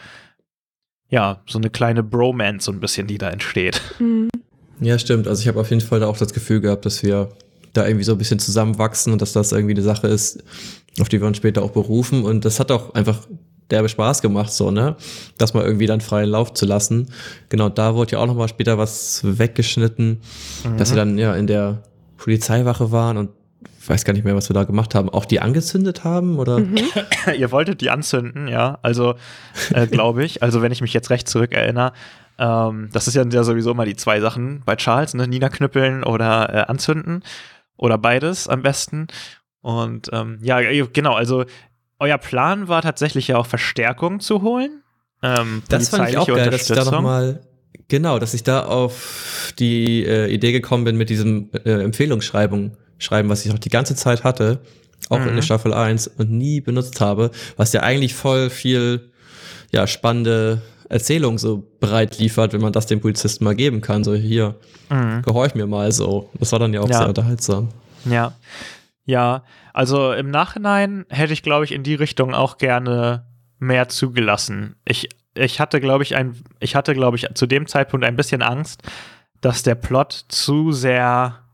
[1.09, 3.81] ja, so eine kleine Bromance, so ein bisschen, die da entsteht.
[3.99, 4.29] Mhm.
[4.81, 5.25] Ja, stimmt.
[5.25, 7.29] Also ich habe auf jeden Fall da auch das Gefühl gehabt, dass wir
[7.71, 10.43] da irgendwie so ein bisschen zusammenwachsen und dass das irgendwie eine Sache ist,
[10.99, 12.25] auf die wir uns später auch berufen.
[12.25, 13.19] Und das hat auch einfach
[13.71, 14.95] derbe Spaß gemacht, so, ne?
[15.37, 17.11] Das mal irgendwie dann freien Lauf zu lassen.
[17.49, 20.21] Genau, da wurde ja auch nochmal später was weggeschnitten,
[20.63, 20.77] mhm.
[20.77, 21.83] dass sie dann ja in der
[22.17, 23.29] Polizeiwache waren und
[23.87, 25.09] weiß gar nicht mehr, was wir da gemacht haben.
[25.09, 26.59] Auch die angezündet haben, oder?
[26.59, 26.77] Mhm.
[27.37, 28.79] Ihr wolltet die anzünden, ja.
[28.81, 29.15] Also,
[29.73, 30.43] äh, glaube ich.
[30.43, 31.93] Also, wenn ich mich jetzt recht zurückerinnere,
[32.37, 35.27] ähm, das ist ja, ja sowieso immer die zwei Sachen bei Charles, ne?
[35.27, 37.23] Niederknüppeln oder äh, anzünden.
[37.77, 39.07] Oder beides am besten.
[39.61, 41.45] Und ähm, ja, genau, also
[41.99, 44.83] euer Plan war tatsächlich ja auch Verstärkung zu holen.
[45.21, 47.41] Ähm, das fand ich auch geil, dass ich da nochmal,
[47.87, 53.29] genau, dass ich da auf die äh, Idee gekommen bin mit diesem äh, Empfehlungsschreiben, schreiben,
[53.29, 54.59] was ich auch die ganze Zeit hatte,
[55.09, 55.29] auch mhm.
[55.29, 59.11] in der Staffel 1 und nie benutzt habe, was ja eigentlich voll viel,
[59.71, 64.03] ja, spannende Erzählung so bereit liefert, wenn man das dem Polizisten mal geben kann.
[64.03, 64.55] So, hier,
[64.89, 65.21] mhm.
[65.23, 66.29] gehorch mir mal so.
[66.39, 66.99] Das war dann ja auch ja.
[66.99, 67.69] sehr unterhaltsam.
[68.05, 68.33] Ja.
[69.05, 69.43] Ja,
[69.73, 73.27] also im Nachhinein hätte ich, glaube ich, in die Richtung auch gerne
[73.59, 74.75] mehr zugelassen.
[74.83, 78.41] Ich, ich hatte, glaube ich, ein, ich hatte, glaube ich, zu dem Zeitpunkt ein bisschen
[78.41, 78.81] Angst,
[79.41, 81.45] dass der Plot zu sehr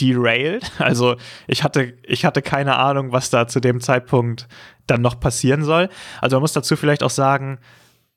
[0.00, 0.70] derailed.
[0.78, 1.16] Also
[1.46, 4.48] ich hatte, ich hatte keine Ahnung, was da zu dem Zeitpunkt
[4.86, 5.88] dann noch passieren soll.
[6.20, 7.60] Also man muss dazu vielleicht auch sagen,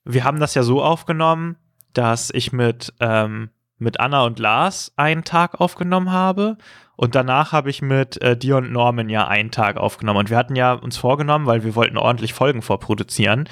[0.04, 1.58] wir haben das ja so aufgenommen,
[1.94, 6.58] dass ich mit, ähm, mit Anna und Lars einen Tag aufgenommen habe
[6.96, 10.20] und danach habe ich mit äh, dir und Norman ja einen Tag aufgenommen.
[10.20, 13.50] Und wir hatten ja uns vorgenommen, weil wir wollten ordentlich Folgen vorproduzieren.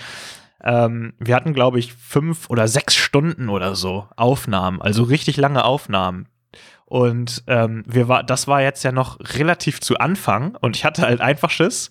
[0.64, 5.66] Ähm, wir hatten, glaube ich, fünf oder sechs Stunden oder so Aufnahmen, also richtig lange
[5.66, 6.28] Aufnahmen.
[6.86, 11.02] Und ähm, wir war, das war jetzt ja noch relativ zu Anfang und ich hatte
[11.02, 11.90] halt einfach Schiss,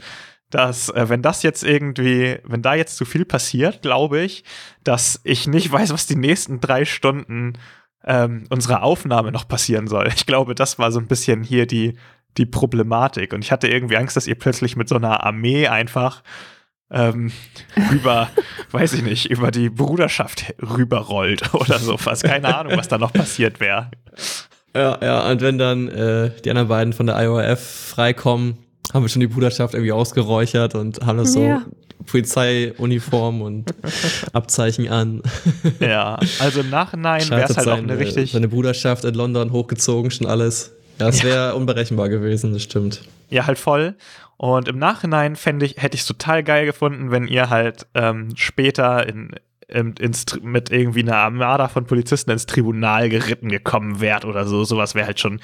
[0.49, 4.45] dass äh, wenn das jetzt irgendwie, wenn da jetzt zu viel passiert, glaube ich,
[4.85, 7.55] dass ich nicht weiß, was die nächsten drei Stunden
[8.05, 10.09] ähm, unserer Aufnahme noch passieren soll.
[10.15, 11.95] Ich glaube, das war so ein bisschen hier die,
[12.37, 13.33] die Problematik.
[13.33, 16.23] Und ich hatte irgendwie Angst, dass ihr plötzlich mit so einer Armee einfach
[16.91, 17.33] ähm,
[17.91, 18.29] über,
[18.71, 22.25] weiß ich nicht, über die Bruderschaft rüberrollt oder so fast.
[22.25, 23.91] Keine Ahnung, was da noch passiert wäre.
[24.75, 28.57] Ja, ja, und wenn dann äh, die anderen beiden von der IOF freikommen,
[28.93, 31.63] haben wir schon die Bruderschaft irgendwie ausgeräuchert und haben das ja.
[32.07, 33.75] Polizeiuniform und
[34.33, 35.23] Abzeichen an.
[35.81, 38.33] Ja, also im Nachhinein wäre es halt auch eine richtig.
[38.33, 40.73] Seine Bruderschaft in London hochgezogen, schon alles.
[40.99, 41.53] Ja, das wäre ja.
[41.53, 43.03] unberechenbar gewesen, das stimmt.
[43.31, 43.97] Ja, halt voll.
[44.37, 48.31] Und im Nachhinein fände ich, hätte ich es total geil gefunden, wenn ihr halt ähm,
[48.35, 49.31] später in,
[49.69, 54.65] in, ins, mit irgendwie einer Armada von Polizisten ins Tribunal geritten gekommen wärt oder so.
[54.65, 55.41] Sowas wäre halt schon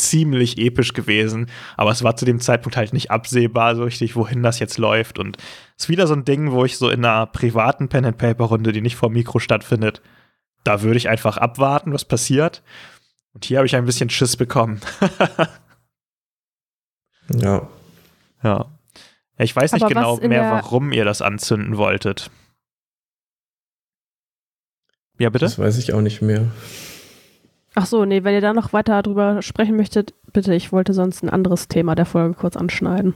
[0.00, 1.46] ziemlich episch gewesen,
[1.76, 5.18] aber es war zu dem Zeitpunkt halt nicht absehbar so richtig, wohin das jetzt läuft
[5.18, 5.36] und
[5.76, 8.44] es ist wieder so ein Ding, wo ich so in einer privaten Pen and Paper
[8.44, 10.02] Runde, die nicht vor Mikro stattfindet,
[10.64, 12.62] da würde ich einfach abwarten, was passiert.
[13.32, 14.80] Und hier habe ich ein bisschen Schiss bekommen.
[17.34, 17.68] ja.
[18.42, 18.66] Ja.
[19.38, 22.30] Ich weiß nicht aber genau mehr, warum ihr das anzünden wolltet.
[25.18, 25.46] Ja, bitte?
[25.46, 26.48] Das weiß ich auch nicht mehr.
[27.80, 31.22] Ach so, nee, wenn ihr da noch weiter drüber sprechen möchtet, bitte, ich wollte sonst
[31.22, 33.14] ein anderes Thema der Folge kurz anschneiden.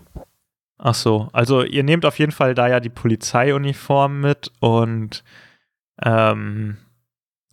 [0.79, 5.23] Ach so, also ihr nehmt auf jeden Fall da ja die Polizeiuniform mit und
[6.03, 6.79] ähm,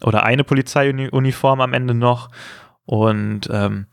[0.02, 2.30] oder eine Polizeiuniform am Ende noch
[2.86, 3.88] und ähm,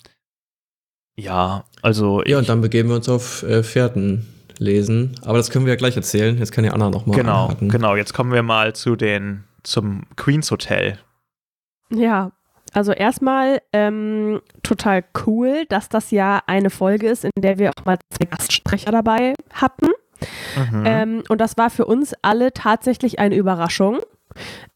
[1.16, 5.66] ja, also ja und dann begeben wir uns auf äh, Fährten lesen, aber das können
[5.66, 6.38] wir ja gleich erzählen.
[6.38, 7.68] Jetzt kann ja Anna noch mal genau, anhaken.
[7.68, 7.96] genau.
[7.96, 11.00] Jetzt kommen wir mal zu den zum Queens Hotel.
[11.90, 12.30] Ja,
[12.74, 17.84] also erstmal ähm, total cool, dass das ja eine Folge ist, in der wir auch
[17.84, 19.88] mal zwei Gastsprecher dabei hatten.
[20.56, 20.82] Mhm.
[20.84, 24.00] Ähm, und das war für uns alle tatsächlich eine Überraschung.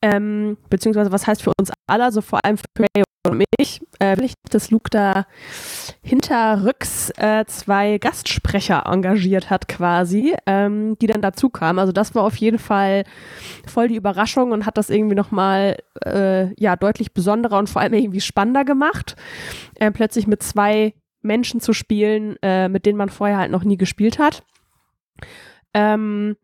[0.00, 4.20] Ähm, beziehungsweise was heißt für uns alle, also vor allem für Ray und mich, äh,
[4.24, 5.26] ich, dass Luke da
[6.02, 11.78] hinterrücks äh, zwei Gastsprecher engagiert hat quasi, ähm, die dann dazu kamen.
[11.78, 13.04] Also das war auf jeden Fall
[13.66, 17.94] voll die Überraschung und hat das irgendwie nochmal äh, ja, deutlich besonderer und vor allem
[17.94, 19.14] irgendwie spannender gemacht,
[19.76, 23.76] äh, plötzlich mit zwei Menschen zu spielen, äh, mit denen man vorher halt noch nie
[23.76, 24.42] gespielt hat.
[25.74, 26.36] Ähm,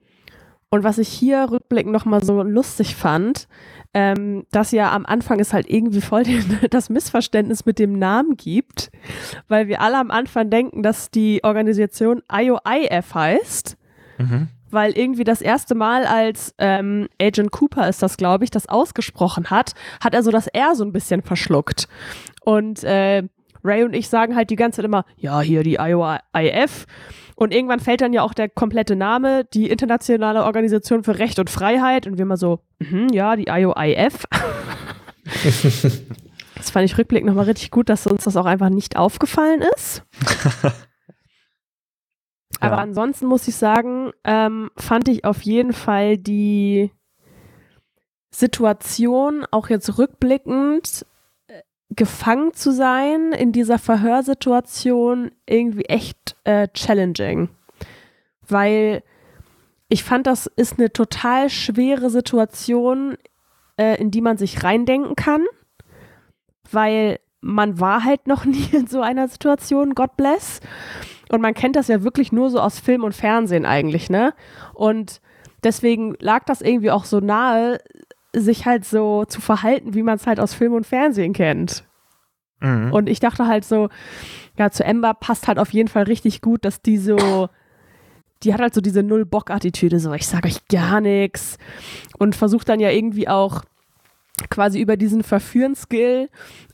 [0.71, 3.49] und was ich hier rückblickend nochmal so lustig fand,
[3.95, 8.37] ähm, dass ja am Anfang es halt irgendwie voll den, das Missverständnis mit dem Namen
[8.37, 8.91] gibt,
[9.49, 13.77] weil wir alle am Anfang denken, dass die Organisation IOIF heißt.
[14.19, 14.49] Mhm.
[14.71, 19.49] Weil irgendwie das erste Mal, als ähm, Agent Cooper ist das, glaube ich, das ausgesprochen
[19.49, 19.73] hat,
[20.05, 21.89] hat er so das R so ein bisschen verschluckt.
[22.45, 23.23] Und äh,
[23.69, 26.87] Ray und ich sagen halt die ganze Zeit immer, ja, hier die IOIF.
[27.37, 31.51] Und irgendwann fällt dann ja auch der komplette Name, die Internationale Organisation für Recht und
[31.51, 32.07] Freiheit.
[32.07, 34.25] Und wir immer so, mm ja, die IOIF.
[36.57, 40.03] das fand ich rückblickend nochmal richtig gut, dass uns das auch einfach nicht aufgefallen ist.
[42.61, 42.83] Aber ja.
[42.83, 46.91] ansonsten muss ich sagen, ähm, fand ich auf jeden Fall die
[48.31, 51.07] Situation, auch jetzt rückblickend,
[51.91, 57.49] gefangen zu sein in dieser Verhörsituation irgendwie echt äh, challenging.
[58.47, 59.03] Weil
[59.89, 63.16] ich fand, das ist eine total schwere Situation,
[63.78, 65.45] äh, in die man sich reindenken kann,
[66.70, 70.61] weil man war halt noch nie in so einer Situation, God bless.
[71.30, 74.34] Und man kennt das ja wirklich nur so aus Film und Fernsehen eigentlich, ne?
[74.74, 75.20] Und
[75.62, 77.80] deswegen lag das irgendwie auch so nahe,
[78.41, 81.84] sich halt so zu verhalten, wie man es halt aus Film und Fernsehen kennt.
[82.61, 82.93] Mhm.
[82.93, 83.89] Und ich dachte halt so,
[84.57, 87.49] ja, zu Ember passt halt auf jeden Fall richtig gut, dass die so,
[88.43, 91.59] die hat halt so diese Null-Bock-Attitüde, so ich sage euch gar nichts
[92.18, 93.62] und versucht dann ja irgendwie auch
[94.51, 96.28] quasi über diesen Verführen-Skill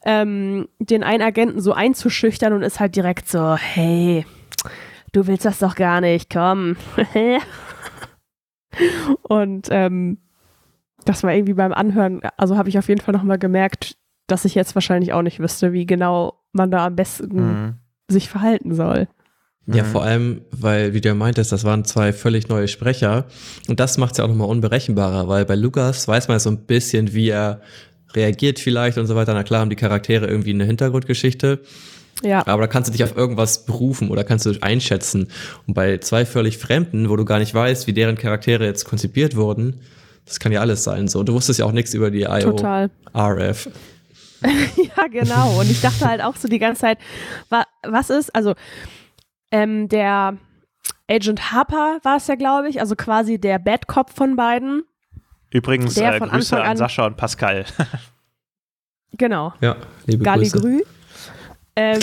[0.04, 4.26] ähm, den einen Agenten so einzuschüchtern und ist halt direkt so, hey,
[5.12, 6.76] du willst das doch gar nicht, komm.
[9.22, 10.18] und ähm,
[11.04, 13.96] das war irgendwie beim Anhören, also habe ich auf jeden Fall nochmal gemerkt,
[14.26, 17.74] dass ich jetzt wahrscheinlich auch nicht wüsste, wie genau man da am besten mhm.
[18.08, 19.08] sich verhalten soll.
[19.66, 19.88] Ja, mhm.
[19.88, 23.26] vor allem, weil, wie du ja meintest, das waren zwei völlig neue Sprecher.
[23.68, 26.66] Und das macht es ja auch nochmal unberechenbarer, weil bei Lukas weiß man so ein
[26.66, 27.60] bisschen, wie er
[28.12, 29.34] reagiert vielleicht und so weiter.
[29.34, 31.60] Na klar haben die Charaktere irgendwie eine Hintergrundgeschichte.
[32.22, 32.46] Ja.
[32.46, 35.28] Aber da kannst du dich auf irgendwas berufen oder kannst du dich einschätzen.
[35.66, 39.34] Und bei zwei völlig Fremden, wo du gar nicht weißt, wie deren Charaktere jetzt konzipiert
[39.34, 39.80] wurden,
[40.26, 41.08] das kann ja alles sein.
[41.08, 42.90] So, du wusstest ja auch nichts über die IO Total.
[43.14, 43.68] RF.
[44.96, 45.60] ja, genau.
[45.60, 46.98] Und ich dachte halt auch so die ganze Zeit,
[47.48, 48.54] wa was ist, also
[49.50, 50.36] ähm, der
[51.08, 54.82] Agent Harper war es ja, glaube ich, also quasi der Bad Cop von beiden.
[55.50, 57.64] Übrigens, äh, Grüße an, an Sascha und Pascal.
[59.12, 59.52] genau.
[59.60, 60.60] Ja, liebe Gali Grüße.
[60.60, 60.82] Grü.
[61.76, 62.00] Ähm,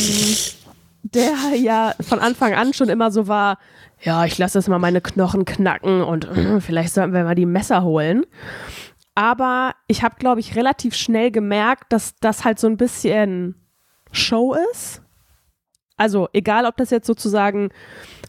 [1.03, 3.57] der ja von Anfang an schon immer so war,
[4.01, 7.45] ja, ich lasse jetzt mal meine Knochen knacken und äh, vielleicht sollten wir mal die
[7.45, 8.25] Messer holen.
[9.13, 13.55] Aber ich habe, glaube ich, relativ schnell gemerkt, dass das halt so ein bisschen
[14.11, 15.01] Show ist.
[15.97, 17.69] Also egal, ob das jetzt sozusagen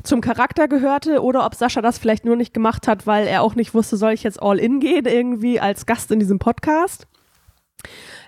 [0.02, 3.54] zum Charakter gehörte oder ob Sascha das vielleicht nur nicht gemacht hat, weil er auch
[3.54, 7.06] nicht wusste, soll ich jetzt all in gehen irgendwie als Gast in diesem Podcast.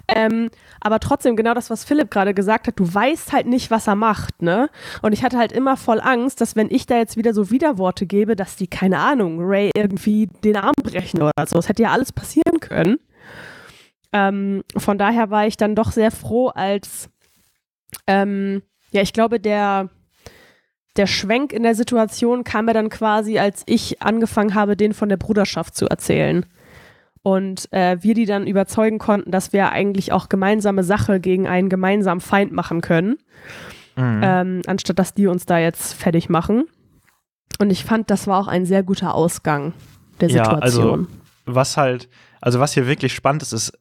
[0.09, 0.51] Ähm,
[0.81, 3.95] aber trotzdem, genau das, was Philipp gerade gesagt hat, du weißt halt nicht, was er
[3.95, 4.69] macht, ne?
[5.03, 8.07] Und ich hatte halt immer voll Angst, dass wenn ich da jetzt wieder so Widerworte
[8.07, 11.59] gebe, dass die, keine Ahnung, Ray irgendwie den Arm brechen oder so.
[11.59, 12.99] Es hätte ja alles passieren können.
[14.13, 17.09] Ähm, von daher war ich dann doch sehr froh, als,
[18.07, 19.89] ähm, ja, ich glaube, der,
[20.97, 25.09] der Schwenk in der Situation kam mir dann quasi, als ich angefangen habe, den von
[25.09, 26.47] der Bruderschaft zu erzählen
[27.25, 31.71] und äh, wir die dann überzeugen konnten, dass wir eigentlich auch gemeinsame Sache gegen einen
[31.71, 33.17] gemeinsamen Feind machen können,
[33.97, 34.21] mhm.
[34.23, 36.65] ähm, anstatt dass die uns da jetzt fertig machen.
[37.59, 39.73] Und ich fand, das war auch ein sehr guter Ausgang
[40.21, 40.53] der Situation.
[40.55, 41.07] Ja, also
[41.47, 42.11] was halt,
[42.43, 43.73] also was hier wirklich spannend ist, ist,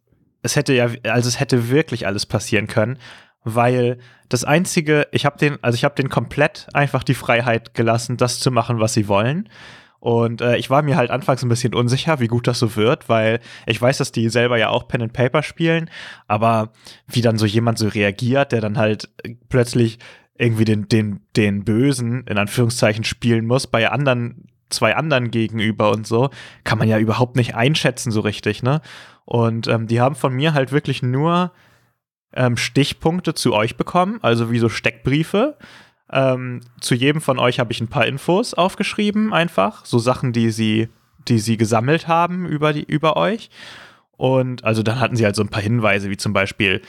[0.41, 2.97] es hätte ja, also es hätte wirklich alles passieren können,
[3.43, 3.97] weil
[4.29, 8.39] das einzige, ich habe den, also ich habe den komplett einfach die Freiheit gelassen, das
[8.39, 9.49] zu machen, was sie wollen.
[10.03, 13.07] Und äh, ich war mir halt anfangs ein bisschen unsicher, wie gut das so wird,
[13.07, 15.89] weil ich weiß, dass die selber ja auch Pen and Paper spielen,
[16.27, 16.73] aber
[17.07, 19.09] wie dann so jemand so reagiert, der dann halt
[19.47, 19.99] plötzlich
[20.37, 26.05] irgendwie den, den, den Bösen in Anführungszeichen spielen muss, bei anderen, zwei anderen gegenüber und
[26.05, 26.31] so,
[26.65, 28.81] kann man ja überhaupt nicht einschätzen so richtig, ne?
[29.23, 31.53] Und ähm, die haben von mir halt wirklich nur
[32.33, 35.57] ähm, Stichpunkte zu euch bekommen, also wie so Steckbriefe.
[36.13, 39.83] Ähm, zu jedem von euch habe ich ein paar Infos aufgeschrieben, einfach.
[39.83, 40.89] So Sachen, die sie,
[41.27, 43.49] die sie gesammelt haben über, die, über euch.
[44.15, 46.81] Und also dann hatten sie halt so ein paar Hinweise, wie zum Beispiel,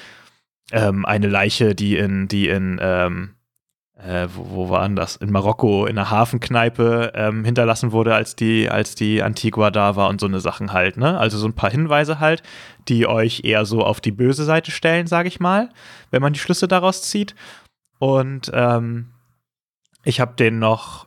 [0.73, 3.31] ähm, eine Leiche, die in, die in, ähm,
[3.97, 5.17] äh, wo, wo war das?
[5.17, 10.11] In Marokko, in einer Hafenkneipe ähm, hinterlassen wurde, als die, als die Antigua da war
[10.11, 11.19] und so eine Sachen halt, ne?
[11.19, 12.43] Also so ein paar Hinweise halt,
[12.89, 15.71] die euch eher so auf die böse Seite stellen, sage ich mal,
[16.11, 17.35] wenn man die Schlüsse daraus zieht.
[17.99, 19.14] Und ähm,
[20.05, 21.07] ich habe den noch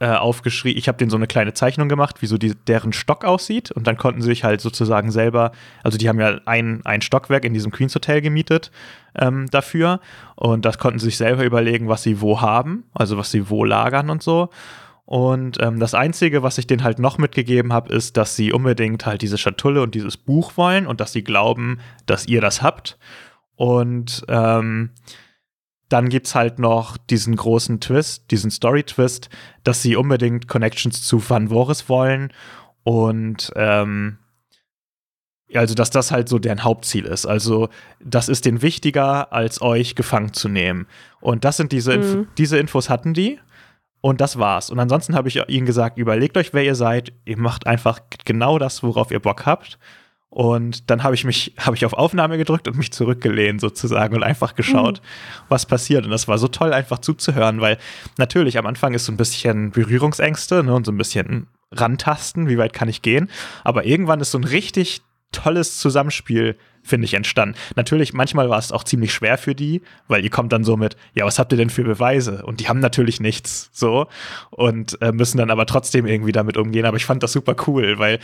[0.00, 3.24] äh, aufgeschrieben, ich habe denen so eine kleine Zeichnung gemacht, wie so die, deren Stock
[3.24, 3.70] aussieht.
[3.70, 5.52] Und dann konnten sie sich halt sozusagen selber,
[5.84, 8.70] also die haben ja ein, ein Stockwerk in diesem Queens Hotel gemietet
[9.14, 10.00] ähm, dafür.
[10.36, 13.64] Und das konnten sie sich selber überlegen, was sie wo haben, also was sie wo
[13.64, 14.48] lagern und so.
[15.04, 19.04] Und ähm, das Einzige, was ich denen halt noch mitgegeben habe, ist, dass sie unbedingt
[19.04, 22.96] halt diese Schatulle und dieses Buch wollen und dass sie glauben, dass ihr das habt.
[23.56, 24.92] Und ähm,
[25.90, 29.28] dann gibt es halt noch diesen großen Twist, diesen Story-Twist,
[29.64, 32.32] dass sie unbedingt Connections zu Van Voris wollen
[32.84, 34.18] und ähm,
[35.52, 37.26] also dass das halt so deren Hauptziel ist.
[37.26, 37.68] Also
[37.98, 40.86] das ist denen wichtiger, als euch gefangen zu nehmen.
[41.20, 42.28] Und das sind diese, Inf mhm.
[42.38, 43.40] diese Infos hatten die.
[44.00, 44.70] Und das war's.
[44.70, 47.12] Und ansonsten habe ich ihnen gesagt, überlegt euch, wer ihr seid.
[47.26, 49.78] Ihr macht einfach genau das, worauf ihr Bock habt.
[50.30, 54.22] Und dann habe ich mich, habe ich auf Aufnahme gedrückt und mich zurückgelehnt sozusagen und
[54.22, 55.44] einfach geschaut, mhm.
[55.48, 56.04] was passiert.
[56.04, 57.78] Und das war so toll, einfach zuzuhören, weil
[58.16, 62.58] natürlich am Anfang ist so ein bisschen Berührungsängste ne, und so ein bisschen rantasten, wie
[62.58, 63.28] weit kann ich gehen.
[63.64, 65.02] Aber irgendwann ist so ein richtig
[65.32, 67.56] tolles Zusammenspiel, finde ich, entstanden.
[67.76, 70.96] Natürlich, manchmal war es auch ziemlich schwer für die, weil ihr kommt dann so mit,
[71.14, 72.44] ja, was habt ihr denn für Beweise?
[72.44, 74.08] Und die haben natürlich nichts so
[74.50, 76.86] und äh, müssen dann aber trotzdem irgendwie damit umgehen.
[76.86, 78.18] Aber ich fand das super cool, weil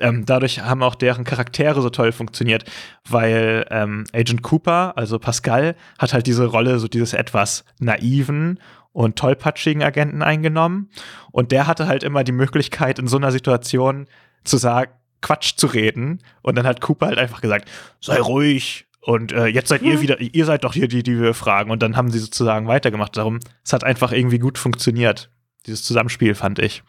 [0.00, 2.64] ähm, dadurch haben auch deren Charaktere so toll funktioniert,
[3.08, 8.58] weil ähm, Agent Cooper, also Pascal, hat halt diese Rolle, so dieses etwas naiven
[8.92, 10.90] und tollpatschigen Agenten eingenommen.
[11.30, 14.06] Und der hatte halt immer die Möglichkeit, in so einer Situation
[14.44, 16.20] zu sagen, Quatsch zu reden.
[16.42, 17.68] Und dann hat Cooper halt einfach gesagt,
[18.00, 18.86] sei ruhig.
[19.00, 19.88] Und äh, jetzt seid mhm.
[19.88, 21.70] ihr wieder, ihr seid doch hier die, die wir fragen.
[21.70, 23.16] Und dann haben sie sozusagen weitergemacht.
[23.16, 25.30] Darum, es hat einfach irgendwie gut funktioniert.
[25.66, 26.82] Dieses Zusammenspiel fand ich.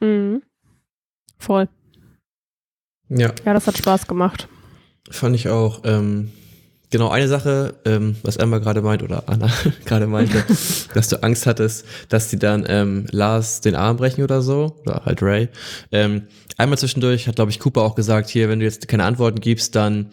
[0.00, 0.42] Mhm.
[1.38, 1.68] Voll.
[3.10, 3.32] Ja.
[3.44, 4.48] Ja, das hat Spaß gemacht.
[5.10, 5.80] Fand ich auch.
[5.84, 6.30] Ähm,
[6.90, 9.50] genau, eine Sache, ähm, was Emma gerade meint, oder Anna
[9.84, 10.44] gerade meinte,
[10.94, 15.02] dass du Angst hattest, dass die dann ähm, Lars den Arm brechen oder so, oder
[15.04, 15.48] halt Ray.
[15.90, 16.22] Ähm,
[16.56, 19.74] einmal zwischendurch hat, glaube ich, Cooper auch gesagt, hier, wenn du jetzt keine Antworten gibst,
[19.74, 20.10] dann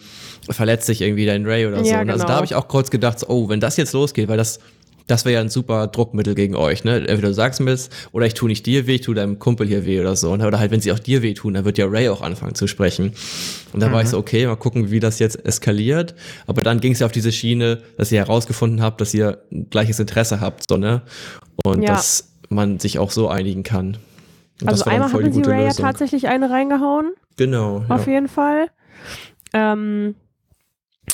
[0.50, 1.90] verletzt sich irgendwie dein Ray oder so.
[1.90, 2.14] Ja, genau.
[2.14, 4.60] Also da habe ich auch kurz gedacht, oh, wenn das jetzt losgeht, weil das
[5.08, 6.98] das wäre ja ein super Druckmittel gegen euch, ne?
[6.98, 9.66] Entweder du sagst mir es, oder ich tue nicht dir weh, ich tue deinem Kumpel
[9.66, 10.32] hier weh oder so.
[10.32, 12.68] Oder halt, wenn sie auch dir weh tun, dann wird ja Ray auch anfangen zu
[12.68, 13.14] sprechen.
[13.72, 13.94] Und da mhm.
[13.94, 16.14] war ich so, okay, mal gucken, wie das jetzt eskaliert.
[16.46, 19.70] Aber dann ging es ja auf diese Schiene, dass ihr herausgefunden habt, dass ihr ein
[19.70, 21.02] gleiches Interesse habt, so, ne?
[21.64, 21.94] Und ja.
[21.94, 23.98] dass man sich auch so einigen kann.
[24.62, 27.14] Und also einmal haben sie Ray ja tatsächlich eine reingehauen.
[27.38, 27.86] Genau.
[27.88, 28.14] Auf ja.
[28.14, 28.68] jeden Fall.
[29.54, 30.16] Ähm,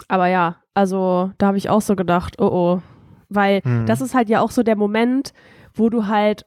[0.08, 2.82] aber ja, also da habe ich auch so gedacht, oh oh,
[3.36, 3.86] weil mhm.
[3.86, 5.34] das ist halt ja auch so der Moment,
[5.74, 6.46] wo du halt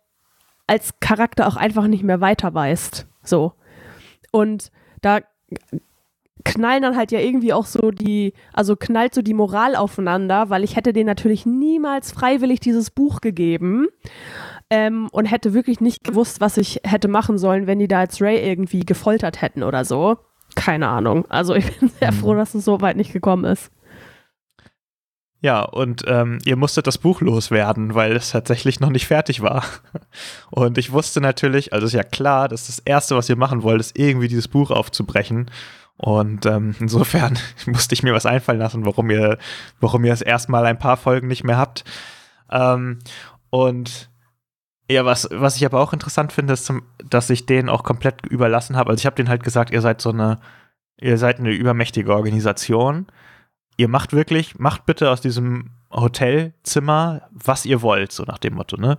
[0.66, 3.07] als Charakter auch einfach nicht mehr weiter weißt.
[3.22, 3.53] So.
[4.32, 4.70] Und
[5.01, 5.20] da
[6.45, 10.64] knallen dann halt ja irgendwie auch so die, also knallt so die Moral aufeinander, weil
[10.64, 13.89] ich hätte denen natürlich niemals freiwillig dieses Buch gegeben
[14.70, 18.20] ähm, und hätte wirklich nicht gewusst, was ich hätte machen sollen, wenn die da als
[18.20, 20.18] Ray irgendwie gefoltert hätten oder so.
[20.55, 21.26] Keine Ahnung.
[21.28, 22.16] Also ich bin sehr mhm.
[22.16, 23.70] froh, dass es so weit nicht gekommen ist.
[25.41, 29.64] Ja, und ähm, ihr musstet das Buch loswerden, weil es tatsächlich noch nicht fertig war.
[30.51, 33.80] Und ich wusste natürlich, also ist ja klar, dass das Erste, was ihr machen wollt,
[33.80, 35.51] ist irgendwie dieses Buch aufzubrechen.
[35.99, 39.39] Und ähm, insofern musste ich mir was einfallen lassen, warum ihr,
[39.78, 41.84] warum ihr es erstmal ein paar Folgen nicht mehr habt.
[42.51, 42.99] Ähm,
[43.51, 44.11] und
[44.91, 46.72] ja, was, was ich aber auch interessant finde, ist,
[47.05, 48.91] dass ich den auch komplett überlassen habe.
[48.91, 50.39] Also ich habe denen halt gesagt, ihr seid so eine,
[50.99, 53.07] ihr seid eine übermächtige Organisation
[53.77, 58.77] ihr macht wirklich, macht bitte aus diesem Hotelzimmer, was ihr wollt, so nach dem Motto,
[58.77, 58.99] ne?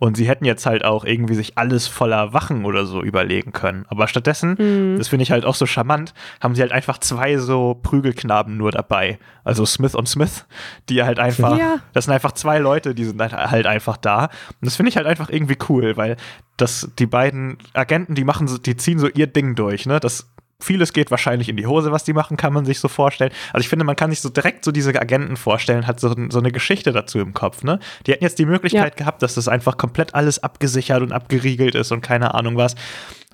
[0.00, 3.84] Und sie hätten jetzt halt auch irgendwie sich alles voller Wachen oder so überlegen können.
[3.88, 4.96] Aber stattdessen, mhm.
[4.96, 8.72] das finde ich halt auch so charmant, haben sie halt einfach zwei so Prügelknaben nur
[8.72, 9.18] dabei.
[9.44, 10.46] Also Smith und Smith,
[10.88, 11.80] die halt einfach, ja.
[11.92, 14.24] das sind einfach zwei Leute, die sind halt, einfach da.
[14.24, 14.30] Und
[14.62, 16.16] das finde ich halt einfach irgendwie cool, weil
[16.56, 20.00] das, die beiden Agenten, die machen so, die ziehen so ihr Ding durch, ne?
[20.00, 20.30] Das
[20.60, 23.32] vieles geht wahrscheinlich in die Hose, was die machen, kann man sich so vorstellen.
[23.52, 26.38] Also ich finde, man kann sich so direkt so diese Agenten vorstellen, hat so, so
[26.38, 27.78] eine Geschichte dazu im Kopf, ne?
[28.06, 29.04] Die hätten jetzt die Möglichkeit ja.
[29.04, 32.74] gehabt, dass das einfach komplett alles abgesichert und abgeriegelt ist und keine Ahnung was.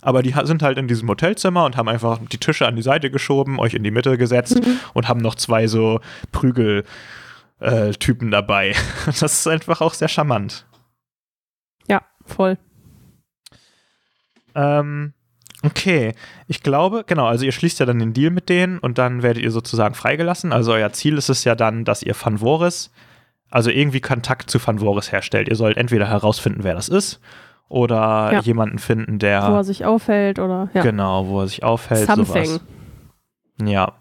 [0.03, 3.11] Aber die sind halt in diesem Hotelzimmer und haben einfach die Tische an die Seite
[3.11, 4.79] geschoben, euch in die Mitte gesetzt mhm.
[4.95, 6.01] und haben noch zwei so
[6.31, 8.75] Prügeltypen äh, dabei.
[9.07, 10.67] Das ist einfach auch sehr charmant.
[11.89, 12.59] Ja, voll.
[14.55, 15.13] Ähm,
[15.67, 16.15] Okay,
[16.47, 19.43] ich glaube, genau, also ihr schließt ja dann den Deal mit denen und dann werdet
[19.43, 20.53] ihr sozusagen freigelassen.
[20.53, 22.93] Also euer Ziel ist es ja dann, dass ihr Van Voris,
[23.51, 25.49] also irgendwie Kontakt zu Van Voris herstellt.
[25.49, 27.21] Ihr sollt entweder herausfinden, wer das ist
[27.69, 28.41] oder ja.
[28.41, 29.51] jemanden finden, der.
[29.51, 30.69] Wo er sich aufhält oder.
[30.75, 30.83] Ja.
[30.83, 32.07] Genau, wo er sich aufhält.
[32.07, 32.45] Something.
[32.45, 32.61] Sowas.
[33.63, 33.93] Ja.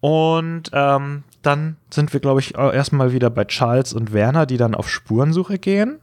[0.00, 4.74] Und ähm, dann sind wir, glaube ich, erstmal wieder bei Charles und Werner, die dann
[4.74, 5.98] auf Spurensuche gehen.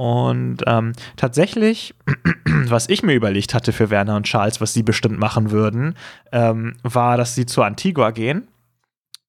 [0.00, 1.94] Und ähm, tatsächlich,
[2.68, 5.94] was ich mir überlegt hatte für Werner und Charles, was sie bestimmt machen würden,
[6.32, 8.48] ähm, war, dass sie zu Antigua gehen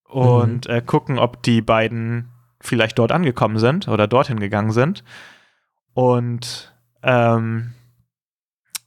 [0.08, 0.74] und mhm.
[0.74, 2.30] äh, gucken, ob die beiden
[2.62, 5.04] vielleicht dort angekommen sind oder dorthin gegangen sind.
[5.94, 7.74] Und ähm,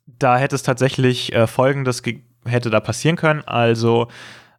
[0.06, 2.02] da hätte es tatsächlich äh, Folgendes
[2.46, 3.42] hätte da passieren können.
[3.44, 4.08] Also,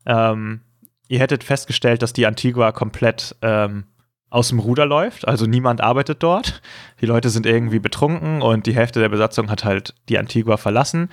[0.05, 0.61] ähm,
[1.07, 3.85] ihr hättet festgestellt, dass die Antigua komplett ähm,
[4.29, 5.27] aus dem Ruder läuft.
[5.27, 6.61] Also niemand arbeitet dort.
[7.01, 11.09] Die Leute sind irgendwie betrunken und die Hälfte der Besatzung hat halt die Antigua verlassen.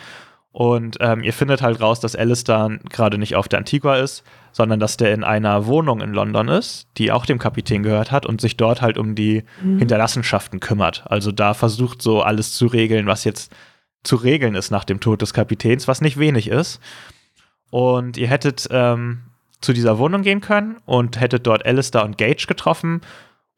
[0.53, 4.81] Und ähm, ihr findet halt raus, dass Alistair gerade nicht auf der Antigua ist, sondern
[4.81, 8.41] dass der in einer Wohnung in London ist, die auch dem Kapitän gehört hat und
[8.43, 9.79] sich dort halt um die mhm.
[9.79, 11.05] Hinterlassenschaften kümmert.
[11.07, 13.51] Also da versucht so alles zu regeln, was jetzt
[14.05, 16.81] zu regeln ist nach dem Tod des Kapitäns, was nicht wenig ist.
[17.71, 19.23] Und ihr hättet ähm,
[19.63, 23.01] zu dieser Wohnung gehen können und hättet dort Alistair und Gage getroffen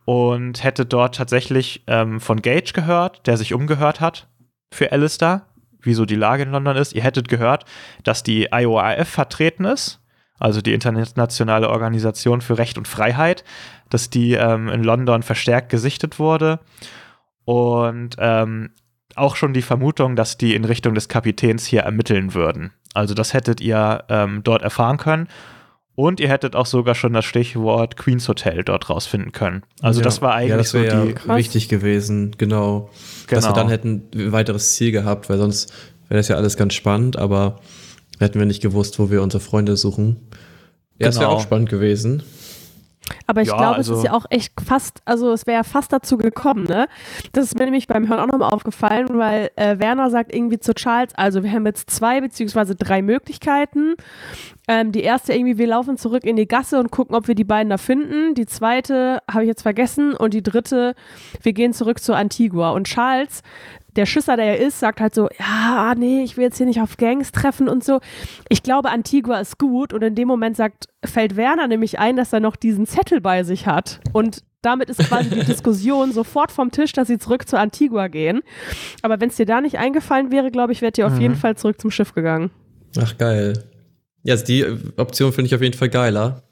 [0.05, 4.28] und hättet dort tatsächlich ähm, von Gage gehört, der sich umgehört hat
[4.72, 5.46] für Alistair,
[5.80, 6.92] wieso die Lage in London ist.
[6.92, 7.64] Ihr hättet gehört,
[8.02, 10.00] dass die IORF vertreten ist,
[10.38, 13.44] also die Internationale Organisation für Recht und Freiheit,
[13.88, 16.61] dass die ähm, in London verstärkt gesichtet wurde.
[17.44, 18.70] Und ähm,
[19.16, 22.72] auch schon die Vermutung, dass die in Richtung des Kapitäns hier ermitteln würden.
[22.94, 25.28] Also das hättet ihr ähm, dort erfahren können.
[25.97, 29.62] Und ihr hättet auch sogar schon das Stichwort Queen's Hotel dort rausfinden können.
[29.80, 32.90] Also ja, das war eigentlich ja, das so die ja wichtig gewesen, genau,
[33.26, 33.40] genau.
[33.40, 35.72] Dass wir dann hätten ein weiteres Ziel gehabt, weil sonst
[36.09, 37.61] wäre das ja alles ganz spannend, aber
[38.18, 40.16] hätten wir nicht gewusst, wo wir unsere Freunde suchen.
[40.99, 41.09] Ja, genau.
[41.09, 42.22] das wäre auch spannend gewesen.
[43.26, 45.92] Aber ich ja, glaube, also es ist ja auch echt fast, also es wäre fast
[45.92, 46.88] dazu gekommen, ne?
[47.32, 50.74] Das ist mir nämlich beim Hören auch nochmal aufgefallen, weil äh, Werner sagt irgendwie zu
[50.74, 53.97] Charles, also wir haben jetzt zwei beziehungsweise drei Möglichkeiten.
[54.67, 57.45] Ähm, die erste irgendwie, wir laufen zurück in die Gasse und gucken, ob wir die
[57.45, 58.35] beiden da finden.
[58.35, 60.15] Die zweite habe ich jetzt vergessen.
[60.15, 60.95] Und die dritte,
[61.43, 62.71] wir gehen zurück zu Antigua.
[62.71, 63.43] Und Charles
[63.97, 66.81] der Schisser, der er ist, sagt halt so, ja, nee, ich will jetzt hier nicht
[66.81, 68.01] auf Gangs treffen und so.
[68.49, 72.33] Ich glaube, Antigua ist gut und in dem Moment sagt, fällt Werner nämlich ein, dass
[72.33, 76.71] er noch diesen Zettel bei sich hat und damit ist quasi die Diskussion sofort vom
[76.71, 78.41] Tisch, dass sie zurück zu Antigua gehen.
[79.03, 81.21] Aber wenn es dir da nicht eingefallen wäre, glaube ich, wärt ihr auf mhm.
[81.21, 82.51] jeden Fall zurück zum Schiff gegangen.
[82.99, 83.53] Ach, geil.
[84.25, 84.66] Ja, also die
[84.97, 86.43] Option finde ich auf jeden Fall geiler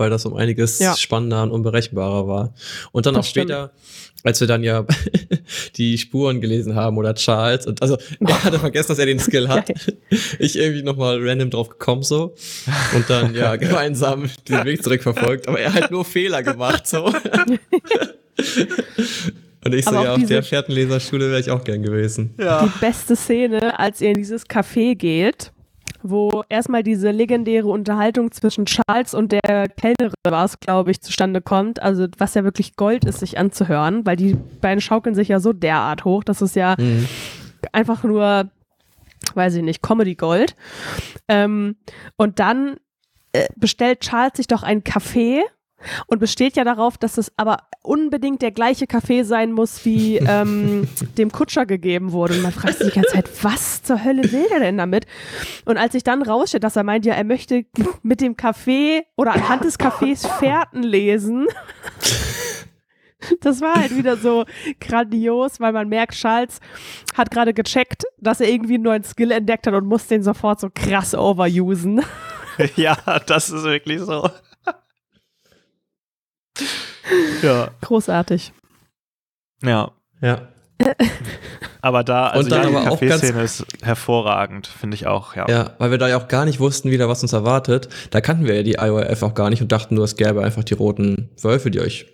[0.00, 0.96] weil das um einiges ja.
[0.96, 2.54] spannender und unberechenbarer war.
[2.90, 4.26] Und dann das auch später, stimmt.
[4.26, 4.86] als wir dann ja
[5.76, 9.48] die Spuren gelesen haben oder Charles, und also er hatte vergessen, dass er den Skill
[9.48, 9.70] hat.
[10.38, 12.34] ich irgendwie nochmal random drauf gekommen so.
[12.94, 17.12] Und dann ja gemeinsam den Weg zurückverfolgt, aber er hat nur Fehler gemacht so.
[19.62, 22.34] Und ich so, ja, auf der Fährtenleserschule wäre ich auch gern gewesen.
[22.38, 22.64] Ja.
[22.64, 25.52] Die beste Szene, als ihr in dieses Café geht
[26.02, 31.40] wo erstmal diese legendäre Unterhaltung zwischen Charles und der Kellnerin war es, glaube ich, zustande
[31.40, 31.82] kommt.
[31.82, 35.52] Also was ja wirklich Gold ist, sich anzuhören, weil die beiden schaukeln sich ja so
[35.52, 37.06] derart hoch, dass es ja mhm.
[37.72, 38.50] einfach nur,
[39.34, 40.56] weiß ich nicht, Comedy Gold.
[41.28, 41.76] Ähm,
[42.16, 42.76] und dann
[43.32, 45.42] äh, bestellt Charles sich doch einen Kaffee
[46.06, 50.88] und besteht ja darauf, dass es aber unbedingt der gleiche Kaffee sein muss, wie ähm,
[51.18, 52.34] dem Kutscher gegeben wurde.
[52.34, 55.06] Und man fragt sich die ganze Zeit, was zur Hölle will der denn damit?
[55.64, 57.64] Und als ich dann raussteht, dass er meint, ja, er möchte
[58.02, 61.46] mit dem Kaffee oder anhand des Kaffees Fährten lesen.
[63.40, 64.44] Das war halt wieder so
[64.80, 66.58] grandios, weil man merkt, Charles
[67.14, 70.60] hat gerade gecheckt, dass er irgendwie einen neuen Skill entdeckt hat und muss den sofort
[70.60, 72.02] so krass overusen.
[72.76, 74.28] Ja, das ist wirklich so.
[77.42, 77.70] ja.
[77.80, 78.52] Großartig.
[79.62, 79.92] Ja.
[80.22, 80.48] Ja.
[81.82, 85.46] aber da, also und dann ja, die Kaffeeszene ist hervorragend, finde ich auch, ja.
[85.48, 87.88] Ja, weil wir da ja auch gar nicht wussten wieder, was uns erwartet.
[88.10, 90.64] Da kannten wir ja die IOF auch gar nicht und dachten nur, es gäbe einfach
[90.64, 92.06] die roten Wölfe, die euch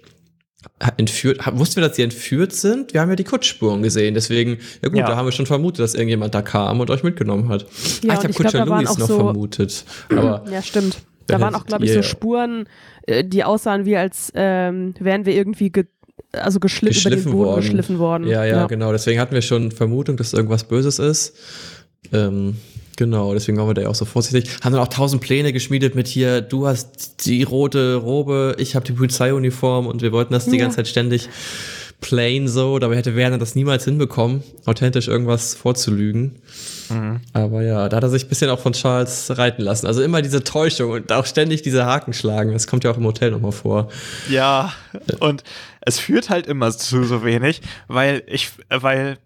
[0.96, 1.40] entführt.
[1.52, 2.92] Wussten wir, dass sie entführt sind?
[2.92, 5.06] Wir haben ja die Kutschspuren gesehen, deswegen, ja gut, ja.
[5.06, 7.66] da haben wir schon vermutet, dass irgendjemand da kam und euch mitgenommen hat.
[8.02, 9.84] Ja, ah, ich habe Kutscher Louis noch so vermutet.
[10.10, 10.98] Aber ja, stimmt.
[11.26, 12.68] Da waren auch, glaube ich, so Spuren,
[13.06, 15.84] die aussahen wie als ähm, wären wir irgendwie ge
[16.32, 17.60] also geschliffen, geschliffen über den Boden worden.
[17.60, 18.26] geschliffen worden.
[18.26, 18.92] Ja, ja, ja, genau.
[18.92, 21.34] Deswegen hatten wir schon Vermutung, dass irgendwas Böses ist.
[22.12, 22.56] Ähm,
[22.96, 24.50] genau, deswegen waren wir da ja auch so vorsichtig.
[24.62, 28.84] Haben dann auch tausend Pläne geschmiedet mit hier, du hast die rote Robe, ich habe
[28.84, 31.28] die Polizeiuniform und wir wollten das die ganze Zeit ständig
[32.00, 32.78] plain so.
[32.78, 36.36] Dabei hätte Werner das niemals hinbekommen, authentisch irgendwas vorzulügen.
[36.90, 37.20] Mhm.
[37.32, 39.86] Aber ja, da hat er sich ein bisschen auch von Charles reiten lassen.
[39.86, 42.52] Also immer diese Täuschung und auch ständig diese Haken schlagen.
[42.52, 43.88] Das kommt ja auch im Hotel nochmal vor.
[44.28, 44.72] Ja,
[45.20, 45.44] und
[45.80, 49.18] es führt halt immer zu so wenig, weil ich, weil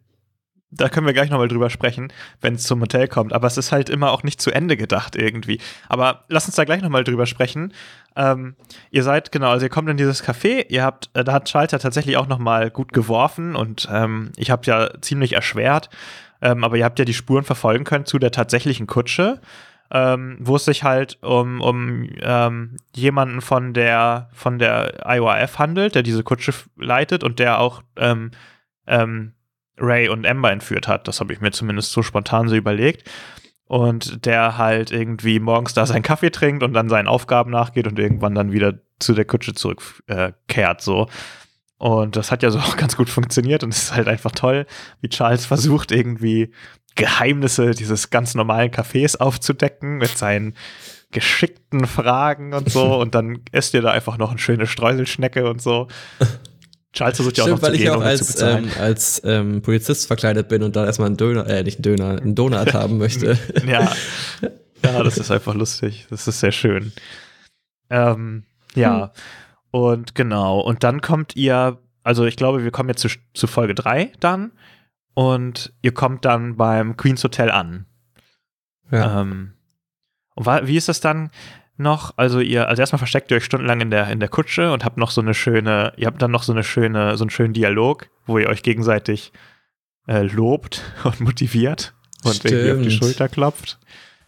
[0.71, 3.33] da können wir gleich nochmal drüber sprechen, wenn es zum Hotel kommt.
[3.33, 5.59] Aber es ist halt immer auch nicht zu Ende gedacht irgendwie.
[5.89, 7.73] Aber lass uns da gleich nochmal drüber sprechen.
[8.17, 8.55] Ähm,
[8.91, 11.79] ihr seid, genau, also ihr kommt in dieses Café, ihr habt, äh, da hat Schalter
[11.79, 15.91] tatsächlich auch nochmal gut geworfen und ähm, ich habe ja ziemlich erschwert.
[16.43, 19.41] Ähm, aber ihr habt ja die Spuren verfolgen können zu der tatsächlichen Kutsche.
[19.93, 25.97] Ähm, wo es sich halt um, um ähm, jemanden von der von der IORF handelt,
[25.97, 28.31] der diese Kutsche leitet und der auch ähm,
[28.87, 29.33] ähm,
[29.81, 31.09] Ray und Amber entführt hat.
[31.09, 33.11] Das habe ich mir zumindest so spontan so überlegt.
[33.65, 37.99] Und der halt irgendwie morgens da seinen Kaffee trinkt und dann seinen Aufgaben nachgeht und
[37.99, 41.09] irgendwann dann wieder zu der Kutsche zurückkehrt, äh, so.
[41.81, 44.67] Und das hat ja so auch ganz gut funktioniert und es ist halt einfach toll,
[45.01, 46.53] wie Charles versucht, irgendwie
[46.95, 50.55] Geheimnisse dieses ganz normalen Cafés aufzudecken mit seinen
[51.11, 52.97] geschickten Fragen und so.
[53.01, 55.89] und dann isst ihr da einfach noch eine schöne Streuselschnecke und so.
[56.93, 60.07] Charles versucht ja auch noch weil zu ich gehen, auch als, ähm, als ähm, Polizist
[60.07, 63.39] verkleidet bin und dann erstmal einen Döner, äh, nicht einen Döner, einen Donut haben möchte.
[63.67, 63.91] ja.
[64.85, 66.09] ja, das ist einfach lustig.
[66.11, 66.93] Das ist sehr schön.
[67.89, 69.11] Ähm, ja, hm.
[69.71, 70.61] Und genau.
[70.61, 74.53] Und dann kommt ihr, also ich glaube, wir kommen jetzt zu, zu Folge 3 dann.
[75.15, 77.87] Und ihr kommt dann beim Queen's Hotel an.
[78.91, 79.21] Ja.
[79.21, 79.53] Ähm,
[80.35, 81.31] und wie ist das dann?
[81.81, 84.85] noch, also ihr, also erstmal versteckt ihr euch stundenlang in der, in der Kutsche und
[84.85, 87.55] habt noch so eine schöne, ihr habt dann noch so eine schöne, so einen schönen
[87.55, 89.33] Dialog, wo ihr euch gegenseitig
[90.07, 92.55] äh, lobt und motiviert und Stimmt.
[92.55, 93.79] irgendwie auf die Schulter klopft.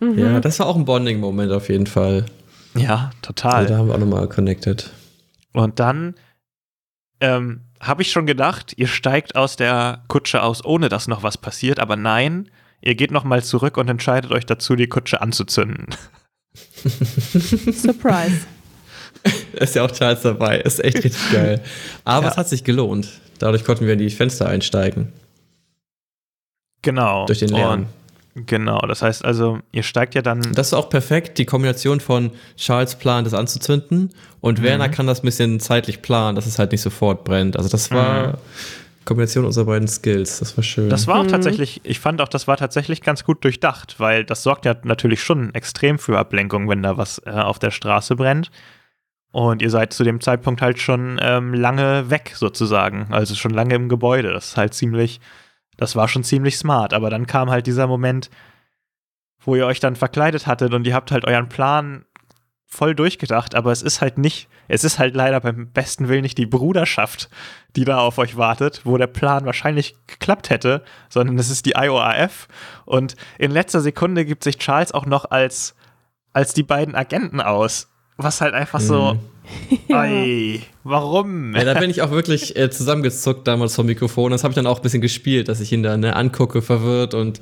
[0.01, 0.18] Mhm.
[0.18, 2.24] Ja, das war auch ein Bonding-Moment auf jeden Fall.
[2.74, 3.55] Ja, total.
[3.55, 4.90] Also da haben wir auch nochmal connected.
[5.53, 6.15] Und dann
[7.21, 11.39] ähm, habe ich schon gedacht, ihr steigt aus der Kutsche aus, ohne dass noch was
[11.39, 12.51] passiert, aber nein,
[12.81, 15.87] ihr geht nochmal zurück und entscheidet euch dazu, die Kutsche anzuzünden.
[17.73, 18.47] Surprise.
[19.53, 20.59] ist ja auch Charles dabei.
[20.59, 21.63] Ist echt richtig geil.
[22.05, 22.33] Aber ja.
[22.33, 23.09] es hat sich gelohnt.
[23.39, 25.13] Dadurch konnten wir in die Fenster einsteigen.
[26.83, 27.27] Genau.
[27.27, 27.81] Durch den Lärm.
[27.83, 27.89] Und
[28.35, 30.41] genau, das heißt also, ihr steigt ja dann.
[30.55, 34.11] Das ist auch perfekt, die Kombination von Charles Plan, das anzuzünden
[34.41, 34.64] und mhm.
[34.64, 37.57] Werner kann das ein bisschen zeitlich planen, dass es halt nicht sofort brennt.
[37.57, 38.28] Also das war.
[38.28, 38.35] Mhm
[39.05, 40.39] Kombination unserer beiden Skills.
[40.39, 40.89] Das war schön.
[40.89, 41.28] Das war auch mhm.
[41.28, 45.22] tatsächlich, ich fand auch, das war tatsächlich ganz gut durchdacht, weil das sorgt ja natürlich
[45.22, 48.51] schon extrem für Ablenkung, wenn da was äh, auf der Straße brennt.
[49.33, 53.07] Und ihr seid zu dem Zeitpunkt halt schon ähm, lange weg, sozusagen.
[53.11, 54.33] Also schon lange im Gebäude.
[54.33, 55.20] Das ist halt ziemlich,
[55.77, 56.95] das war schon ziemlich smart.
[56.95, 58.31] Aber dann kam halt dieser Moment,
[59.41, 62.05] wo ihr euch dann verkleidet hattet und ihr habt halt euren Plan
[62.73, 66.39] voll durchgedacht, aber es ist halt nicht, es ist halt leider beim besten Willen nicht
[66.39, 67.29] die Bruderschaft,
[67.77, 71.75] die da auf euch wartet, wo der Plan wahrscheinlich geklappt hätte, sondern es ist die
[71.77, 72.49] IORF.
[72.87, 75.75] Und in letzter Sekunde gibt sich Charles auch noch als,
[76.33, 77.91] als die beiden Agenten aus.
[78.17, 79.21] Was halt einfach so, mhm.
[79.95, 81.55] ey, warum?
[81.55, 84.31] Ja, da bin ich auch wirklich äh, zusammengezuckt damals vom Mikrofon.
[84.31, 87.15] Das habe ich dann auch ein bisschen gespielt, dass ich ihn dann ne, angucke, verwirrt
[87.15, 87.41] und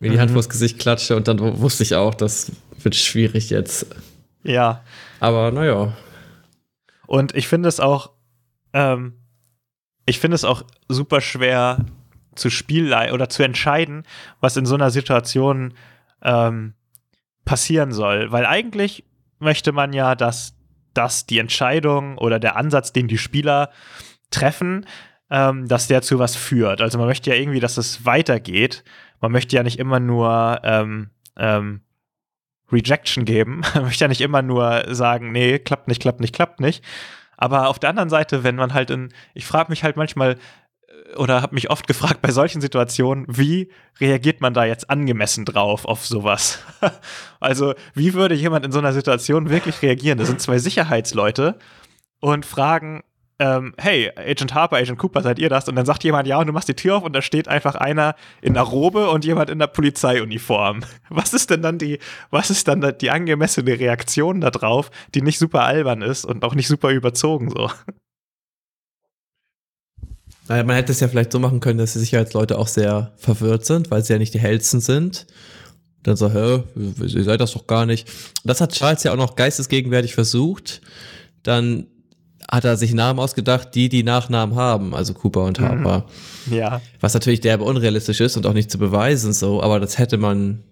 [0.00, 0.34] mir die Hand mhm.
[0.34, 1.16] vors Gesicht klatsche.
[1.16, 2.52] Und dann wusste ich auch, das
[2.82, 3.86] wird schwierig jetzt.
[4.42, 4.82] Ja.
[5.20, 5.92] Aber naja.
[7.06, 8.10] Und ich finde es auch,
[8.72, 9.14] ähm,
[10.06, 11.84] ich finde es auch super schwer
[12.34, 14.04] zu spielen oder zu entscheiden,
[14.40, 15.74] was in so einer Situation
[16.22, 16.74] ähm,
[17.44, 18.32] passieren soll.
[18.32, 19.04] Weil eigentlich
[19.44, 20.56] möchte man ja, dass,
[20.92, 23.70] dass die Entscheidung oder der Ansatz, den die Spieler
[24.30, 24.86] treffen,
[25.30, 26.80] ähm, dass der zu was führt.
[26.80, 28.84] Also man möchte ja irgendwie, dass es weitergeht.
[29.20, 31.80] Man möchte ja nicht immer nur ähm, ähm,
[32.70, 33.62] Rejection geben.
[33.74, 36.84] Man möchte ja nicht immer nur sagen, nee, klappt nicht, klappt nicht, klappt nicht.
[37.36, 40.36] Aber auf der anderen Seite, wenn man halt in, ich frage mich halt manchmal
[41.16, 45.84] oder habe mich oft gefragt bei solchen Situationen, wie reagiert man da jetzt angemessen drauf
[45.84, 46.60] auf sowas?
[47.40, 50.18] also, wie würde jemand in so einer Situation wirklich reagieren?
[50.18, 51.58] Das sind zwei Sicherheitsleute
[52.20, 53.02] und fragen,
[53.38, 55.68] ähm, hey, Agent Harper, Agent Cooper, seid ihr das?
[55.68, 57.74] Und dann sagt jemand ja und du machst die Tür auf und da steht einfach
[57.74, 60.80] einer in der Robe und jemand in der Polizeiuniform.
[61.08, 61.98] Was ist denn dann die,
[62.30, 66.68] was ist dann die angemessene Reaktion darauf, die nicht super albern ist und auch nicht
[66.68, 67.70] super überzogen so?
[70.48, 73.64] Naja, man hätte es ja vielleicht so machen können, dass die Sicherheitsleute auch sehr verwirrt
[73.64, 75.26] sind, weil sie ja nicht die hellsten sind.
[76.02, 78.10] dann so, hä, ihr seid das doch gar nicht.
[78.44, 80.82] Das hat Charles ja auch noch geistesgegenwärtig versucht.
[81.42, 81.86] Dann
[82.50, 85.60] hat er sich Namen ausgedacht, die die Nachnamen haben, also Cooper und.
[85.60, 86.06] Harper.
[86.44, 86.54] Mhm.
[86.54, 86.82] Ja.
[87.00, 90.62] Was natürlich derbe unrealistisch ist und auch nicht zu beweisen so, aber das hätte man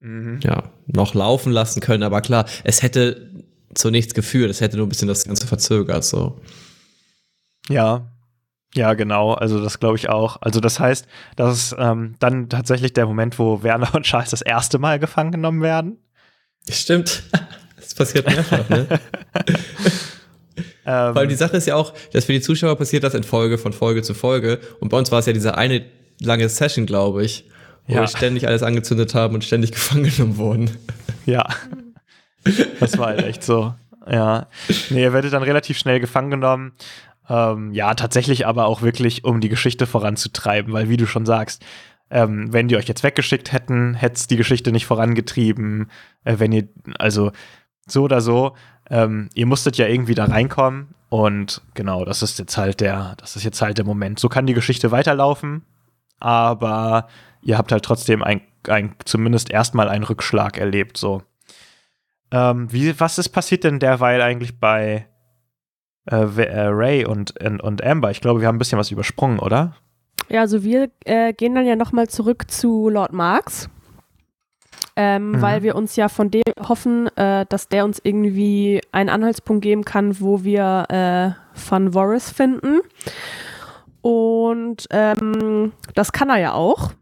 [0.00, 0.40] mhm.
[0.42, 2.02] ja noch laufen lassen können.
[2.02, 3.30] Aber klar, es hätte
[3.74, 6.40] zu nichts geführt, es hätte nur ein bisschen das Ganze verzögert so.
[7.68, 8.10] Ja,
[8.76, 9.32] Ja, genau.
[9.32, 10.36] Also das glaube ich auch.
[10.42, 14.42] Also das heißt, das ist ähm, dann tatsächlich der Moment, wo Werner und Charles das
[14.42, 15.98] erste Mal gefangen genommen werden.
[16.68, 17.22] Stimmt.
[17.78, 18.88] Das passiert mehrfach, ne?
[20.86, 23.58] ähm, Weil die Sache ist ja auch, dass für die Zuschauer passiert das in Folge
[23.58, 24.58] von Folge zu Folge.
[24.80, 25.84] Und bei uns war es ja diese eine
[26.18, 27.48] lange Session, glaube ich,
[27.86, 28.00] wo ja.
[28.00, 30.70] wir ständig alles angezündet haben und ständig gefangen genommen wurden.
[31.26, 31.46] Ja.
[32.80, 33.72] Das war halt echt so.
[34.10, 34.46] Ja.
[34.90, 36.72] Nee, ihr werdet dann relativ schnell gefangen genommen.
[37.28, 41.64] Ähm, ja, tatsächlich aber auch wirklich, um die Geschichte voranzutreiben, weil wie du schon sagst,
[42.10, 45.90] ähm, wenn die euch jetzt weggeschickt hätten, hätte es die Geschichte nicht vorangetrieben.
[46.24, 46.68] Äh, wenn ihr,
[46.98, 47.32] also
[47.86, 48.54] so oder so,
[48.90, 53.36] ähm, ihr musstet ja irgendwie da reinkommen und genau, das ist jetzt halt der, das
[53.36, 54.18] ist jetzt halt der Moment.
[54.18, 55.62] So kann die Geschichte weiterlaufen,
[56.20, 57.08] aber
[57.42, 61.22] ihr habt halt trotzdem ein, ein zumindest erstmal einen Rückschlag erlebt, so.
[62.32, 65.06] Ähm, wie, was ist passiert denn derweil eigentlich bei
[66.10, 68.10] äh, äh, Ray und, und, und Amber?
[68.10, 69.74] Ich glaube, wir haben ein bisschen was übersprungen, oder?
[70.28, 73.68] Ja, also wir äh, gehen dann ja nochmal zurück zu Lord Marx,
[74.96, 75.42] ähm, mhm.
[75.42, 79.84] weil wir uns ja von dem hoffen, äh, dass der uns irgendwie einen Anhaltspunkt geben
[79.84, 82.80] kann, wo wir äh, Van Voris finden.
[84.00, 86.92] Und ähm, das kann er ja auch.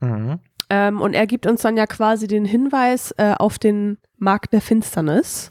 [0.00, 0.40] Mhm.
[0.68, 4.60] Ähm, und er gibt uns dann ja quasi den Hinweis äh, auf den Markt der
[4.60, 5.50] Finsternis.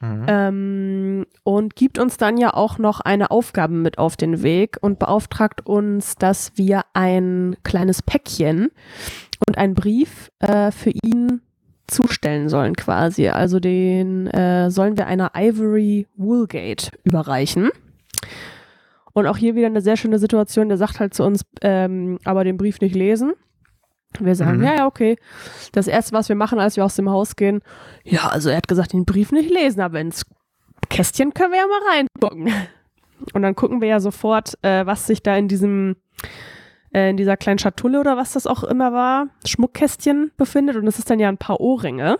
[0.00, 0.26] Mhm.
[0.28, 4.98] Ähm, und gibt uns dann ja auch noch eine Aufgabe mit auf den Weg und
[4.98, 8.70] beauftragt uns, dass wir ein kleines Päckchen
[9.46, 11.40] und einen Brief äh, für ihn
[11.86, 13.28] zustellen sollen quasi.
[13.28, 17.70] Also den äh, sollen wir einer Ivory Woolgate überreichen.
[19.14, 20.68] Und auch hier wieder eine sehr schöne Situation.
[20.68, 23.32] Der sagt halt zu uns, ähm, aber den Brief nicht lesen.
[24.18, 24.64] Wir sagen, mhm.
[24.64, 25.16] ja, ja, okay.
[25.72, 27.60] Das erste, was wir machen, als wir aus dem Haus gehen,
[28.04, 30.24] ja, also er hat gesagt, den Brief nicht lesen, aber ins
[30.88, 32.52] Kästchen können wir ja mal reingucken.
[33.34, 35.96] Und dann gucken wir ja sofort, äh, was sich da in diesem,
[36.94, 40.76] äh, in dieser kleinen Schatulle oder was das auch immer war, Schmuckkästchen befindet.
[40.76, 42.18] Und es ist dann ja ein paar Ohrringe.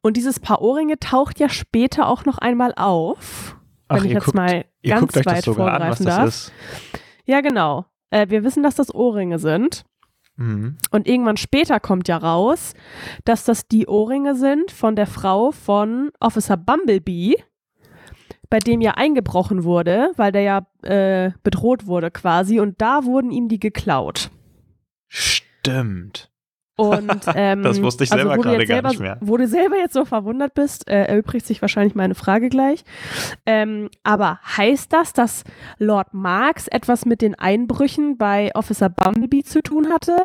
[0.00, 3.56] Und dieses Paar Ohrringe taucht ja später auch noch einmal auf.
[3.88, 6.50] Ach, wenn ich jetzt guckt, mal ganz weit vorgreifen darf.
[7.26, 7.84] Ja, genau.
[8.10, 9.84] Äh, wir wissen, dass das Ohrringe sind.
[10.38, 10.76] Mhm.
[10.92, 12.74] Und irgendwann später kommt ja raus,
[13.24, 17.34] dass das die Ohrringe sind von der Frau von Officer Bumblebee,
[18.48, 22.60] bei dem ja eingebrochen wurde, weil der ja äh, bedroht wurde quasi.
[22.60, 24.30] Und da wurden ihm die geklaut.
[25.08, 26.30] Stimmt.
[26.78, 29.18] Und ähm, das wusste ich selber also, gerade gar nicht mehr.
[29.20, 32.84] Wo du selber jetzt so verwundert bist, äh, erübrigt sich wahrscheinlich meine Frage gleich.
[33.46, 35.42] Ähm, aber heißt das, dass
[35.78, 40.16] Lord Marx etwas mit den Einbrüchen bei Officer Bumblebee zu tun hatte?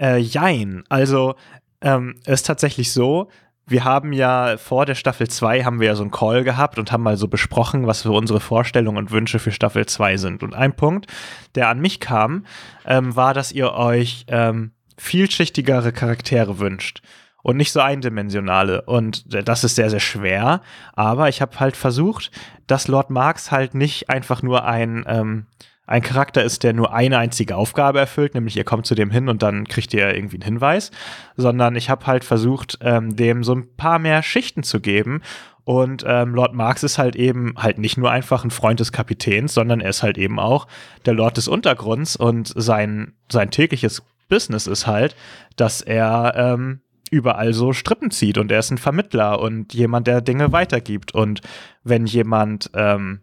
[0.00, 0.82] Äh, jein.
[0.88, 1.34] Also
[1.82, 3.28] ähm, ist tatsächlich so,
[3.66, 6.92] wir haben ja vor der Staffel 2 haben wir ja so einen Call gehabt und
[6.92, 10.42] haben mal so besprochen, was für unsere Vorstellungen und Wünsche für Staffel 2 sind.
[10.42, 11.06] Und ein Punkt,
[11.54, 12.44] der an mich kam,
[12.84, 17.00] ähm, war, dass ihr euch ähm, vielschichtigere Charaktere wünscht
[17.42, 18.82] und nicht so eindimensionale.
[18.82, 20.60] Und das ist sehr, sehr schwer.
[20.92, 22.30] Aber ich habe halt versucht,
[22.66, 25.46] dass Lord Marx halt nicht einfach nur ein ähm,
[25.86, 29.28] ein Charakter ist, der nur eine einzige Aufgabe erfüllt, nämlich ihr kommt zu dem hin
[29.28, 30.90] und dann kriegt ihr irgendwie einen Hinweis,
[31.36, 35.20] sondern ich habe halt versucht, ähm, dem so ein paar mehr Schichten zu geben.
[35.64, 39.54] Und ähm, Lord Marx ist halt eben halt nicht nur einfach ein Freund des Kapitäns,
[39.54, 40.66] sondern er ist halt eben auch
[41.06, 45.16] der Lord des Untergrunds und sein, sein tägliches Business ist halt,
[45.56, 46.80] dass er ähm,
[47.10, 51.14] überall so Strippen zieht und er ist ein Vermittler und jemand, der Dinge weitergibt.
[51.14, 51.40] Und
[51.82, 53.20] wenn jemand ähm,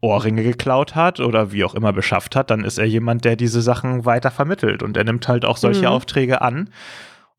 [0.00, 3.62] Ohrringe geklaut hat oder wie auch immer beschafft hat, dann ist er jemand, der diese
[3.62, 5.86] Sachen weiter vermittelt und er nimmt halt auch solche mhm.
[5.88, 6.70] Aufträge an.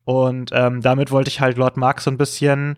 [0.04, 2.76] Und ähm, damit wollte ich halt Lord Mark so ein bisschen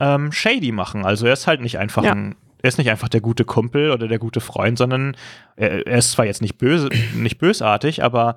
[0.00, 1.04] ähm, shady machen.
[1.04, 2.12] Also er ist halt nicht einfach ja.
[2.12, 5.16] ein, er ist nicht einfach der gute Kumpel oder der gute Freund, sondern
[5.56, 8.36] er, er ist zwar jetzt nicht böse, nicht bösartig, aber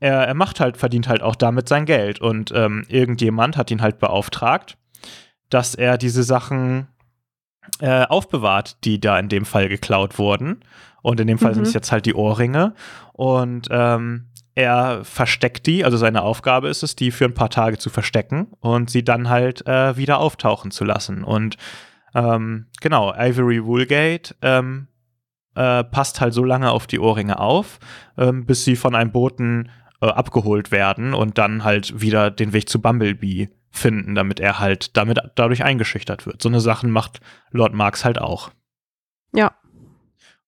[0.00, 2.20] er, er macht halt, verdient halt auch damit sein Geld.
[2.20, 4.76] Und ähm, irgendjemand hat ihn halt beauftragt,
[5.50, 6.88] dass er diese Sachen
[7.80, 10.60] äh, aufbewahrt, die da in dem Fall geklaut wurden.
[11.02, 11.56] Und in dem Fall mhm.
[11.56, 12.74] sind es jetzt halt die Ohrringe.
[13.12, 14.26] Und ähm,
[14.56, 18.48] er versteckt die, also seine Aufgabe ist es, die für ein paar Tage zu verstecken
[18.60, 21.22] und sie dann halt äh, wieder auftauchen zu lassen.
[21.22, 21.58] Und
[22.14, 24.88] ähm, genau, Ivory Woolgate ähm,
[25.54, 27.78] äh, passt halt so lange auf die Ohrringe auf,
[28.16, 29.68] ähm, bis sie von einem Boten
[30.00, 34.96] äh, abgeholt werden und dann halt wieder den Weg zu Bumblebee finden, damit er halt
[34.96, 36.42] damit dadurch eingeschüchtert wird.
[36.42, 37.20] So eine Sachen macht
[37.50, 38.50] Lord Marx halt auch.
[39.34, 39.52] Ja.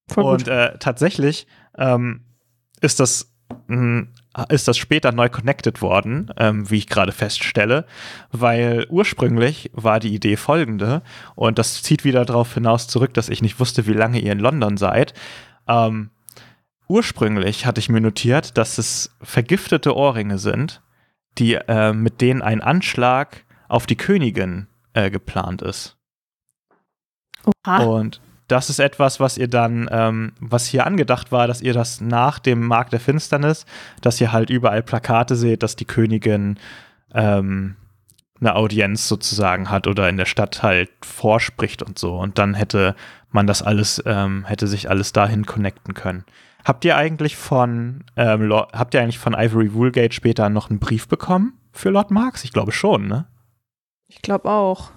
[0.09, 1.47] Voll und äh, tatsächlich
[1.77, 2.25] ähm,
[2.81, 3.35] ist das
[3.67, 4.09] hm,
[4.51, 7.87] ist das später neu connected worden, ähm, wie ich gerade feststelle,
[8.31, 11.03] weil ursprünglich war die Idee folgende,
[11.35, 14.39] und das zieht wieder darauf hinaus zurück, dass ich nicht wusste, wie lange ihr in
[14.39, 15.15] London seid.
[15.67, 16.11] Ähm,
[16.89, 20.83] ursprünglich hatte ich mir notiert, dass es vergiftete Ohrringe sind,
[21.39, 25.97] die, äh, mit denen ein Anschlag auf die Königin äh, geplant ist.
[27.45, 27.79] Oha.
[27.79, 32.01] Und das ist etwas, was ihr dann, ähm, was hier angedacht war, dass ihr das
[32.01, 33.67] nach dem Markt der Finsternis,
[34.01, 36.59] dass ihr halt überall Plakate seht, dass die Königin
[37.15, 37.77] ähm,
[38.41, 42.17] eine Audienz sozusagen hat oder in der Stadt halt vorspricht und so.
[42.17, 42.95] Und dann hätte
[43.31, 46.25] man das alles, ähm, hätte sich alles dahin connecten können.
[46.65, 50.79] Habt ihr eigentlich von, ähm, Lord, habt ihr eigentlich von Ivory Woolgate später noch einen
[50.79, 52.45] Brief bekommen für Lord Marx?
[52.45, 53.27] Ich glaube schon, ne?
[54.07, 54.91] Ich glaube auch.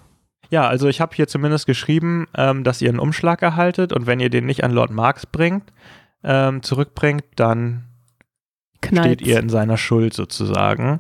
[0.50, 4.20] Ja, also ich habe hier zumindest geschrieben, ähm, dass ihr einen Umschlag erhaltet und wenn
[4.20, 5.72] ihr den nicht an Lord Marx bringt,
[6.24, 7.86] ähm, zurückbringt, dann
[8.82, 9.06] Knallt's.
[9.06, 11.00] steht ihr in seiner Schuld sozusagen.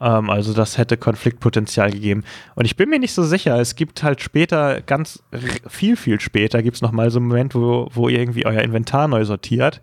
[0.00, 2.24] Ähm, also das hätte Konfliktpotenzial gegeben.
[2.54, 5.22] Und ich bin mir nicht so sicher, es gibt halt später, ganz
[5.68, 9.08] viel, viel später, gibt es nochmal so einen Moment, wo, wo ihr irgendwie euer Inventar
[9.08, 9.80] neu sortiert.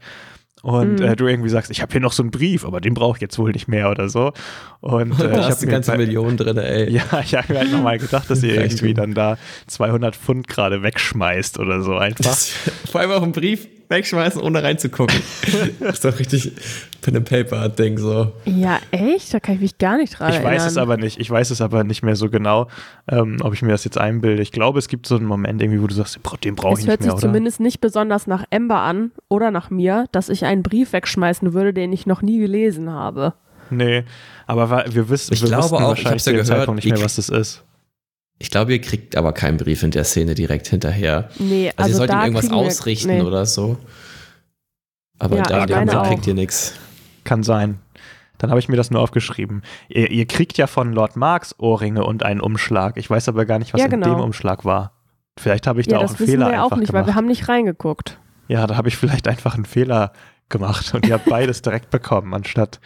[0.63, 1.05] Und Mhm.
[1.05, 3.21] äh, du irgendwie sagst, ich habe hier noch so einen Brief, aber den brauche ich
[3.21, 4.33] jetzt wohl nicht mehr oder so.
[4.81, 6.91] Und äh, da ich habe mir ganze bei- Millionen drin, ey.
[6.93, 9.37] ja, ich habe mir halt nochmal gedacht, dass ihr irgendwie dann da
[9.67, 12.23] 200 Pfund gerade wegschmeißt oder so einfach.
[12.25, 12.49] Das,
[12.91, 15.15] vor allem auch einen Brief wegschmeißen, ohne reinzugucken.
[15.79, 16.51] das ist doch richtig
[17.01, 18.33] Pen and Paper Ding so.
[18.43, 19.33] Ja, echt?
[19.33, 20.53] Da kann ich mich gar nicht dran Ich erinnern.
[20.55, 21.19] weiß es aber nicht.
[21.21, 22.67] Ich weiß es aber nicht mehr so genau,
[23.09, 24.41] ähm, ob ich mir das jetzt einbilde.
[24.41, 26.81] Ich glaube, es gibt so einen Moment irgendwie, wo du sagst, "Bra- den brauche Es
[26.81, 27.31] ich hört nicht mehr, sich oder?
[27.31, 31.73] zumindest nicht besonders nach Ember an oder nach mir, dass ich einen Brief wegschmeißen würde,
[31.73, 33.35] den ich noch nie gelesen habe.
[33.69, 34.03] Nee,
[34.47, 36.85] aber wir wissen, Ich wir glaube wussten auch, ich wahrscheinlich ja dem gehört, Zeitpunkt nicht
[36.91, 37.63] mehr, ich- was das ist.
[38.39, 41.29] Ich glaube, ihr kriegt aber keinen Brief in der Szene direkt hinterher.
[41.39, 43.21] Nee, Also, also, ihr sollt ihm irgendwas ausrichten nee.
[43.21, 43.77] oder so.
[45.19, 46.73] Aber Ja, da ich in dem kriegt ihr nichts.
[47.23, 47.79] Kann sein.
[48.37, 49.63] Dann habe ich mir das nur aufgeschrieben.
[49.89, 52.97] Ihr, ihr kriegt ja von Lord Marx Ohrringe und einen Umschlag.
[52.97, 54.13] Ich weiß aber gar nicht, was Ja, in genau.
[54.13, 54.91] dem Umschlag war.
[55.39, 57.07] Vielleicht habe ich Ja, da auch das einen wissen Fehler wir auch nicht, weil gemacht.
[57.07, 58.19] wir haben nicht reingeguckt.
[58.47, 60.13] Ja, da habe ich vielleicht einfach einen Fehler
[60.49, 62.79] gemacht und ihr habt beides direkt bekommen, anstatt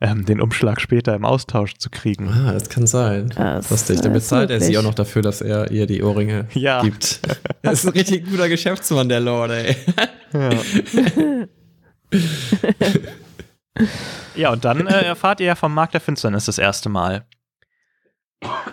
[0.00, 2.28] ähm, den Umschlag später im Austausch zu kriegen.
[2.28, 3.32] Ah, das kann sein.
[3.34, 4.00] Das, Lustig.
[4.00, 6.82] Dann bezahlt er sie auch noch dafür, dass er ihr die Ohrringe Ja.
[6.82, 7.20] gibt.
[7.62, 9.76] Das ist ein richtig guter Geschäftsmann, der Lord, ey.
[10.32, 10.50] Ja,
[14.34, 17.24] ja und dann äh, erfahrt ihr ja vom Markt der Finsternis das erste Mal.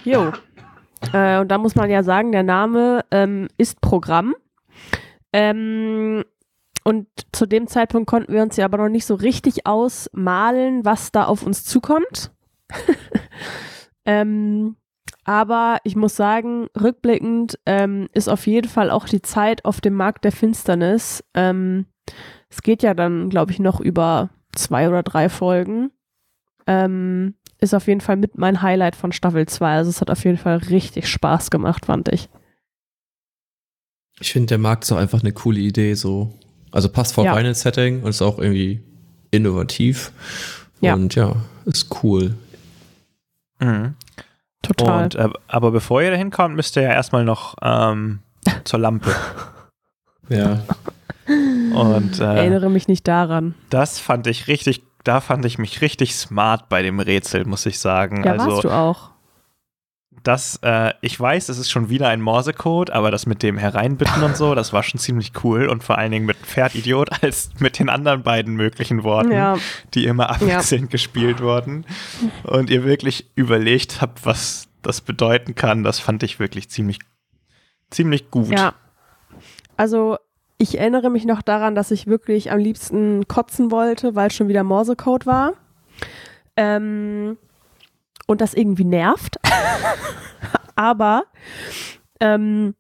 [0.03, 0.31] Jo.
[1.13, 4.35] Äh, und da muss man ja sagen, der Name ähm, ist Programm.
[5.33, 6.23] Ähm,
[6.87, 11.11] und zu dem Zeitpunkt konnten wir uns ja aber noch nicht so richtig ausmalen, was
[11.11, 12.31] da auf uns zukommt.
[14.05, 14.75] ähm,
[15.23, 19.95] aber ich muss sagen, rückblickend ähm, ist auf jeden Fall auch die Zeit auf dem
[19.95, 21.23] Markt der Finsternis.
[21.33, 21.87] Ähm,
[22.49, 25.89] es geht ja dann, glaube ich, noch über zwei oder drei Folgen.
[26.67, 29.77] Ähm, ist auf jeden Fall mit mein Highlight von Staffel 2.
[29.77, 32.29] Also es hat auf jeden Fall richtig Spaß gemacht, fand ich.
[34.19, 36.31] Ich finde, der Markt ist auch einfach eine coole Idee, so.
[36.75, 37.33] Also passt voll Ja.
[37.33, 38.83] rein ins Setting und ist auch irgendwie
[39.31, 40.11] innovativ.
[40.81, 40.93] Ja.
[40.93, 41.35] Und ja,
[41.65, 42.35] ist cool.
[43.59, 43.95] Mhm.
[44.61, 45.03] Total.
[45.05, 48.19] Und, äh, aber bevor ihr da hinkommt, müsst ihr ja erstmal noch ähm,
[48.65, 49.09] zur Lampe.
[50.27, 50.63] Ja.
[51.27, 53.55] Und äh, Erinnere mich nicht daran.
[53.69, 57.79] das fand ich richtig, da fand ich mich richtig smart bei dem Rätsel, muss ich
[57.79, 58.23] sagen.
[58.25, 59.09] Ja, also warst du auch.
[60.23, 64.23] Das, äh, ich weiß, es ist schon wieder ein Morsecode, aber das mit dem Hereinbitten
[64.23, 67.77] und so, das war schon ziemlich cool und vor allen Dingen mit Pferdidiot als mit
[67.79, 69.57] den anderen beiden möglichen Worten, Ja,
[69.93, 71.85] die immer abwechselnd gespielt wurden
[72.43, 76.99] und ihr wirklich überlegt habt, was das bedeuten kann, das fand ich wirklich ziemlich,
[77.91, 78.49] ziemlich gut.
[78.51, 78.73] ja.
[79.77, 80.17] Also
[80.57, 84.47] ich erinnere mich noch daran, dass ich wirklich am liebsten kotzen wollte, weil es schon
[84.47, 85.53] wieder Morsecode war.
[86.55, 87.37] Ähm,
[88.25, 89.37] und das irgendwie nervt.
[90.75, 91.23] Aber
[92.19, 92.75] ähm,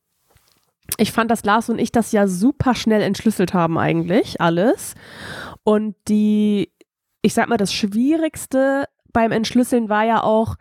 [0.97, 4.95] ich fand, dass Lars und ich das ja super schnell entschlüsselt haben eigentlich, alles.
[5.63, 6.71] Und die,
[7.21, 10.55] ich sag mal, das Schwierigste beim Entschlüsseln war ja auch,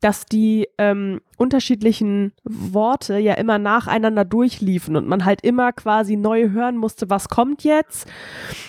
[0.00, 6.50] dass die ähm, unterschiedlichen Worte ja immer nacheinander durchliefen und man halt immer quasi neu
[6.50, 8.08] hören musste, was kommt jetzt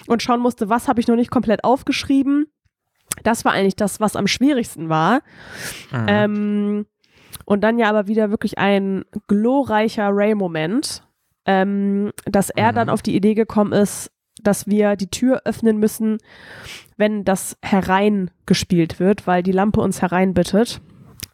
[0.08, 2.51] und schauen musste, was habe ich noch nicht komplett aufgeschrieben.
[3.24, 5.22] Das war eigentlich das, was am schwierigsten war.
[5.92, 6.06] Mhm.
[6.08, 6.86] Ähm,
[7.46, 11.04] und dann ja aber wieder wirklich ein glorreicher Ray-Moment,
[11.46, 12.76] ähm, dass er Mhm.
[12.76, 14.12] dann auf die Idee gekommen ist,
[14.42, 16.18] dass wir die Tür öffnen müssen,
[16.98, 20.82] wenn das hereingespielt wird, weil die Lampe uns hereinbittet.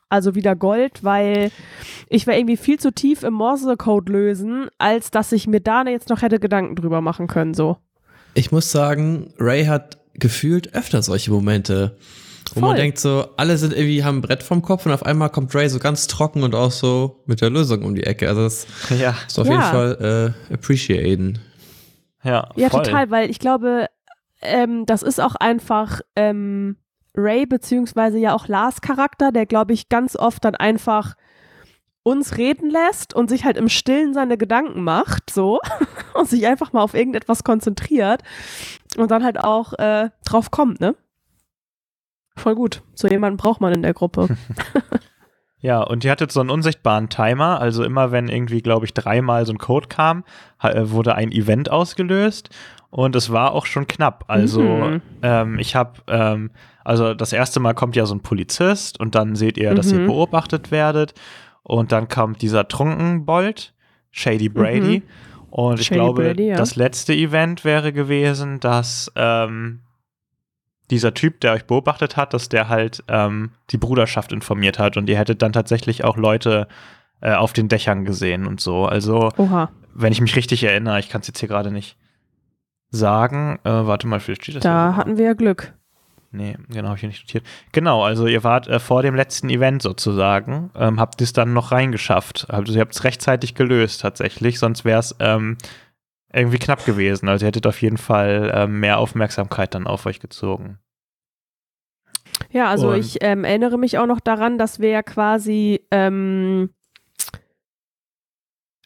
[0.10, 1.52] Also wieder Gold, weil
[2.08, 6.10] ich war irgendwie viel zu tief im Morse-Code lösen, als dass ich mir da jetzt
[6.10, 7.78] noch hätte Gedanken drüber machen können, so.
[8.34, 11.98] Ich muss sagen, Ray hat gefühlt öfter solche Momente.
[12.54, 12.70] Wo Voll.
[12.70, 15.54] man denkt so, alle sind irgendwie, haben ein Brett vom Kopf und auf einmal kommt
[15.54, 18.30] Ray so ganz trocken und auch so mit der Lösung um die Ecke.
[18.30, 18.68] Also das
[18.98, 19.16] ja.
[19.28, 19.54] ist auf ja.
[19.54, 21.40] jeden Fall äh, appreciaten.
[22.24, 23.88] Ja, ja total, weil ich glaube,
[24.42, 26.78] ähm, das ist auch einfach ähm,
[27.16, 31.16] Ray beziehungsweise ja auch Lars Charakter, der glaube ich ganz oft dann einfach
[32.08, 35.60] uns reden lässt und sich halt im Stillen seine Gedanken macht, so,
[36.14, 38.24] und sich einfach mal auf irgendetwas konzentriert
[38.98, 40.96] und dann halt auch äh, drauf kommt, ne?
[42.38, 42.84] Voll gut.
[42.94, 44.38] So jemanden braucht man in der Gruppe.
[45.60, 47.60] ja, und die hatte so einen unsichtbaren Timer.
[47.60, 50.24] Also immer wenn irgendwie, glaube ich, dreimal so ein Code kam,
[50.62, 52.50] äh, wurde ein Event ausgelöst.
[52.90, 54.26] Und es war auch schon knapp.
[54.28, 55.02] Also mhm.
[55.22, 56.52] ähm, ich habe, ähm,
[56.86, 60.02] also das erste Mal kommt ja so ein Polizist und dann seht ihr, dass mhm.
[60.02, 61.14] ihr beobachtet werdet.
[61.68, 63.74] Und dann kommt dieser Trunkenbold,
[64.12, 65.00] Shady Brady.
[65.00, 65.04] Mhm.
[65.50, 66.56] Und ich Shady glaube, Brady, ja.
[66.56, 69.82] das letzte Event wäre gewesen, dass ähm,
[70.90, 75.10] dieser Typ, der euch beobachtet hat, dass der halt ähm, die Bruderschaft informiert hat und
[75.10, 76.70] ihr hättet dann tatsächlich auch Leute
[77.20, 78.86] äh, auf den Dächern gesehen und so.
[78.86, 79.70] Also, Oha.
[79.94, 81.98] wenn ich mich richtig erinnere, ich kann es jetzt hier gerade nicht
[82.92, 83.60] sagen.
[83.66, 84.64] Äh, warte mal, vielleicht steht das.
[84.64, 85.74] Da hatten wir ja Glück.
[86.32, 87.46] Nee, genau, habe ich hier nicht notiert.
[87.72, 91.72] Genau, also ihr wart äh, vor dem letzten Event sozusagen, ähm, habt es dann noch
[91.72, 92.48] reingeschafft.
[92.50, 95.58] Also ihr habt es rechtzeitig gelöst tatsächlich, sonst wäre es ähm,
[96.34, 97.30] irgendwie knapp gewesen.
[97.30, 100.80] Also ihr hättet auf jeden Fall ähm, mehr Aufmerksamkeit dann auf euch gezogen.
[102.50, 106.70] Ja, also Und ich ähm, erinnere mich auch noch daran, dass wir ja quasi, ähm,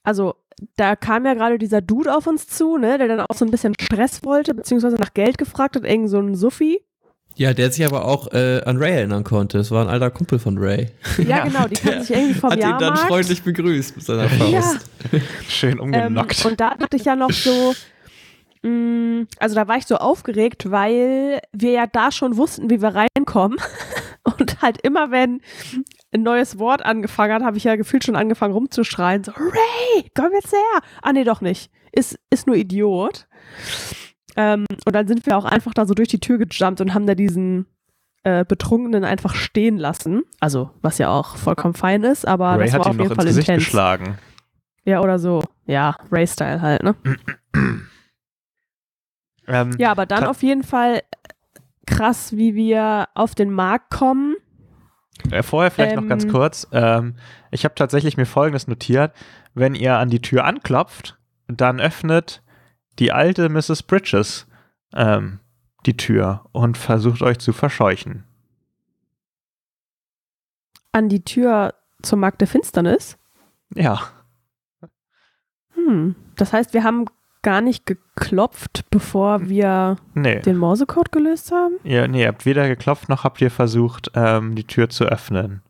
[0.03, 0.35] also
[0.76, 3.51] da kam ja gerade dieser Dude auf uns zu, ne, der dann auch so ein
[3.51, 6.84] bisschen Stress wollte, beziehungsweise nach Geld gefragt hat, irgend so ein Suffi.
[7.36, 9.58] Ja, der sich aber auch äh, an Ray erinnern konnte.
[9.58, 10.88] Das war ein alter Kumpel von Ray.
[11.18, 12.84] Ja, genau, die kannten sich irgendwie vom Hat Jahrmarkt.
[12.84, 14.80] ihn dann freundlich begrüßt mit seiner Faust.
[15.12, 15.20] Ja.
[15.48, 16.44] Schön umgenockt.
[16.45, 17.74] Ähm, und da dachte ich ja noch so,
[18.64, 22.82] mh, mm, also da war ich so aufgeregt, weil wir ja da schon wussten, wie
[22.82, 23.58] wir reinkommen.
[24.24, 25.41] Und halt immer, wenn
[26.14, 29.24] ein neues Wort angefangen hat, habe ich ja gefühlt schon angefangen rumzuschreien.
[29.24, 30.82] So, Ray, komm jetzt her.
[31.02, 31.72] Ah, nee, doch nicht.
[31.91, 33.28] Ist, ist nur Idiot.
[34.36, 37.08] Ähm, und dann sind wir auch einfach da so durch die Tür gejumpt und haben
[37.08, 37.66] da diesen
[38.24, 40.24] äh, Betrunkenen einfach stehen lassen.
[40.40, 43.49] Also, was ja auch vollkommen fein ist, aber Ray das war auf jeden Fall Gesicht
[43.49, 43.66] intens.
[43.66, 44.18] geschlagen.
[44.86, 45.44] Ja, oder so.
[45.66, 46.95] Ja, Ray-Style halt, ne?
[49.48, 51.02] ähm, ja, aber dann auf jeden Fall
[51.86, 54.36] krass, wie wir auf den Markt kommen.
[55.30, 56.68] Äh, vorher vielleicht ähm, noch ganz ähm, kurz.
[56.72, 57.16] Ähm,
[57.52, 59.14] ich habe tatsächlich mir Folgendes notiert.
[59.53, 62.41] Wenn ihr an die Tür anklopft, dann öffnet
[62.99, 63.84] die alte Mrs.
[63.84, 64.47] Bridges
[64.93, 65.39] ähm,
[65.85, 68.23] die Tür und versucht euch zu verscheuchen.
[70.91, 73.18] An die Tür zum Markt der Finsternis?
[73.73, 74.01] Ja.
[75.73, 77.05] Hm, das heißt, wir haben
[77.41, 80.39] gar nicht geklopft, bevor wir nee.
[80.41, 81.76] den Morsecode gelöst haben?
[81.84, 85.61] Ja, nee, ihr habt weder geklopft, noch habt ihr versucht, ähm, die Tür zu öffnen.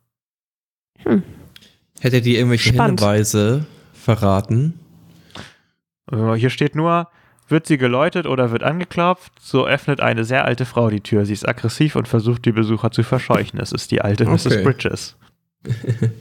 [1.00, 1.24] Hm.
[2.02, 3.00] Hättet ihr irgendwelche Spannend.
[3.00, 4.80] Hinweise verraten?
[6.12, 7.10] Äh, hier steht nur,
[7.48, 11.26] wird sie geläutet oder wird angeklopft, so öffnet eine sehr alte Frau die Tür.
[11.26, 13.60] Sie ist aggressiv und versucht, die Besucher zu verscheuchen.
[13.60, 14.34] Es ist die alte okay.
[14.34, 14.64] Mrs.
[14.64, 15.18] Bridges.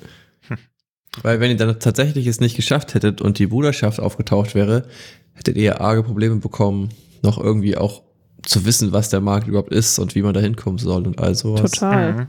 [1.23, 4.87] Weil wenn ihr dann tatsächlich es nicht geschafft hättet und die Bruderschaft aufgetaucht wäre,
[5.33, 6.91] hättet ihr arge Probleme bekommen,
[7.23, 8.03] noch irgendwie auch
[8.43, 11.35] zu wissen, was der Markt überhaupt ist und wie man da hinkommen soll und all
[11.35, 11.73] sowas.
[11.73, 12.13] Total.
[12.13, 12.27] Mhm.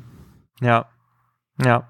[0.61, 0.87] Ja.
[1.59, 1.89] Ja.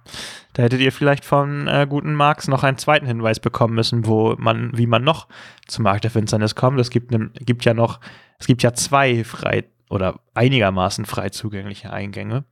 [0.54, 4.36] Da hättet ihr vielleicht von äh, guten Marx noch einen zweiten Hinweis bekommen müssen, wo
[4.38, 5.28] man, wie man noch
[5.68, 6.80] zum Markt der Finsternis kommt.
[6.80, 8.00] Es gibt, ne, gibt ja noch,
[8.38, 12.46] es gibt ja zwei frei oder einigermaßen frei zugängliche Eingänge.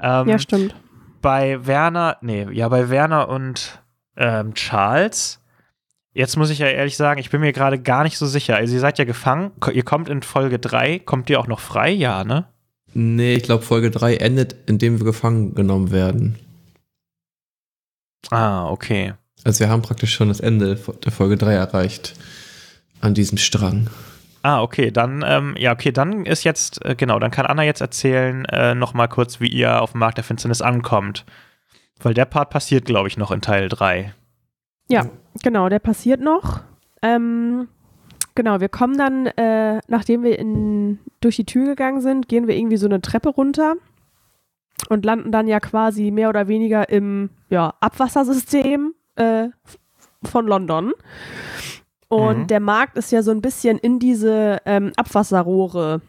[0.00, 0.74] Ähm, ja, stimmt.
[1.20, 3.82] Bei Werner, nee, ja, bei Werner und
[4.16, 5.44] ähm, Charles,
[6.12, 8.56] jetzt muss ich ja ehrlich sagen, ich bin mir gerade gar nicht so sicher.
[8.56, 11.90] Also ihr seid ja gefangen, ihr kommt in Folge 3, kommt ihr auch noch frei?
[11.90, 12.48] Ja, ne?
[12.94, 16.36] Nee, ich glaube Folge 3 endet, indem wir gefangen genommen werden.
[18.30, 19.14] Ah, okay.
[19.44, 22.14] Also wir haben praktisch schon das Ende der Folge 3 erreicht
[23.00, 23.88] an diesem Strang.
[24.42, 27.80] Ah, okay, dann, ähm, ja, okay, dann ist jetzt, äh, genau, dann kann Anna jetzt
[27.80, 31.24] erzählen, äh, nochmal kurz, wie ihr auf dem Markt der Finsternis ankommt.
[32.00, 34.14] Weil der Part passiert, glaube ich, noch in Teil 3.
[34.88, 35.06] Ja,
[35.42, 36.60] genau, der passiert noch.
[37.02, 37.68] Ähm,
[38.38, 42.56] genau, wir kommen dann, äh, nachdem wir in, durch die Tür gegangen sind, gehen wir
[42.56, 43.74] irgendwie so eine Treppe runter
[44.88, 49.48] und landen dann ja quasi mehr oder weniger im ja, Abwassersystem äh,
[50.22, 50.92] von London.
[52.06, 52.46] Und mhm.
[52.46, 56.00] der Markt ist ja so ein bisschen in diese ähm, Abwasserrohre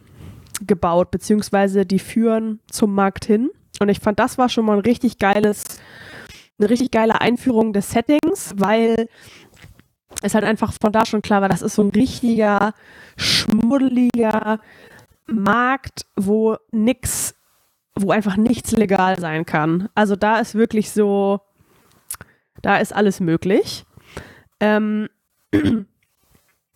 [0.67, 3.49] gebaut, beziehungsweise die führen zum Markt hin.
[3.79, 5.63] Und ich fand, das war schon mal ein richtig geiles,
[6.59, 9.07] eine richtig geile Einführung des Settings, weil
[10.21, 12.73] es halt einfach von da schon klar war, das ist so ein richtiger,
[13.17, 14.59] schmuddeliger,
[15.27, 17.35] Markt, wo nix,
[17.95, 19.89] wo einfach nichts legal sein kann.
[19.95, 21.41] Also da ist wirklich so,
[22.61, 23.85] da ist alles möglich.
[24.59, 25.07] Ähm,
[25.53, 25.87] und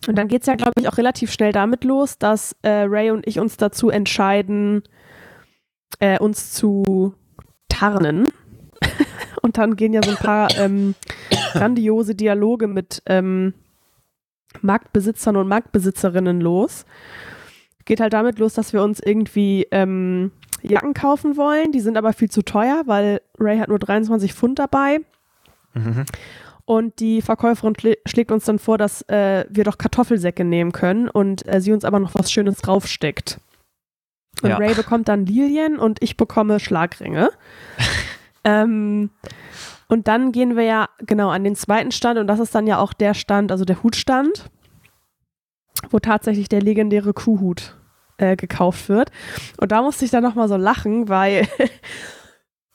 [0.06, 3.26] dann geht es ja, glaube ich, auch relativ schnell damit los, dass äh, Ray und
[3.26, 4.82] ich uns dazu entscheiden,
[5.98, 7.14] äh, uns zu
[7.68, 8.28] tarnen.
[9.44, 10.94] Und dann gehen ja so ein paar ähm,
[11.52, 13.52] grandiose Dialoge mit ähm,
[14.62, 16.86] Marktbesitzern und Marktbesitzerinnen los.
[17.84, 21.72] Geht halt damit los, dass wir uns irgendwie ähm, Jacken kaufen wollen.
[21.72, 25.00] Die sind aber viel zu teuer, weil Ray hat nur 23 Pfund dabei.
[25.74, 26.06] Mhm.
[26.64, 27.74] Und die Verkäuferin
[28.06, 31.84] schlägt uns dann vor, dass äh, wir doch Kartoffelsäcke nehmen können und äh, sie uns
[31.84, 33.38] aber noch was Schönes draufsteckt.
[34.40, 34.56] Und ja.
[34.56, 37.28] Ray bekommt dann Lilien und ich bekomme Schlagringe.
[38.44, 39.10] ähm,
[39.88, 42.78] und dann gehen wir ja genau an den zweiten Stand und das ist dann ja
[42.78, 44.50] auch der Stand, also der Hutstand,
[45.90, 47.76] wo tatsächlich der legendäre Kuhhut
[48.18, 49.10] äh, gekauft wird.
[49.58, 51.46] Und da musste ich dann nochmal so lachen, weil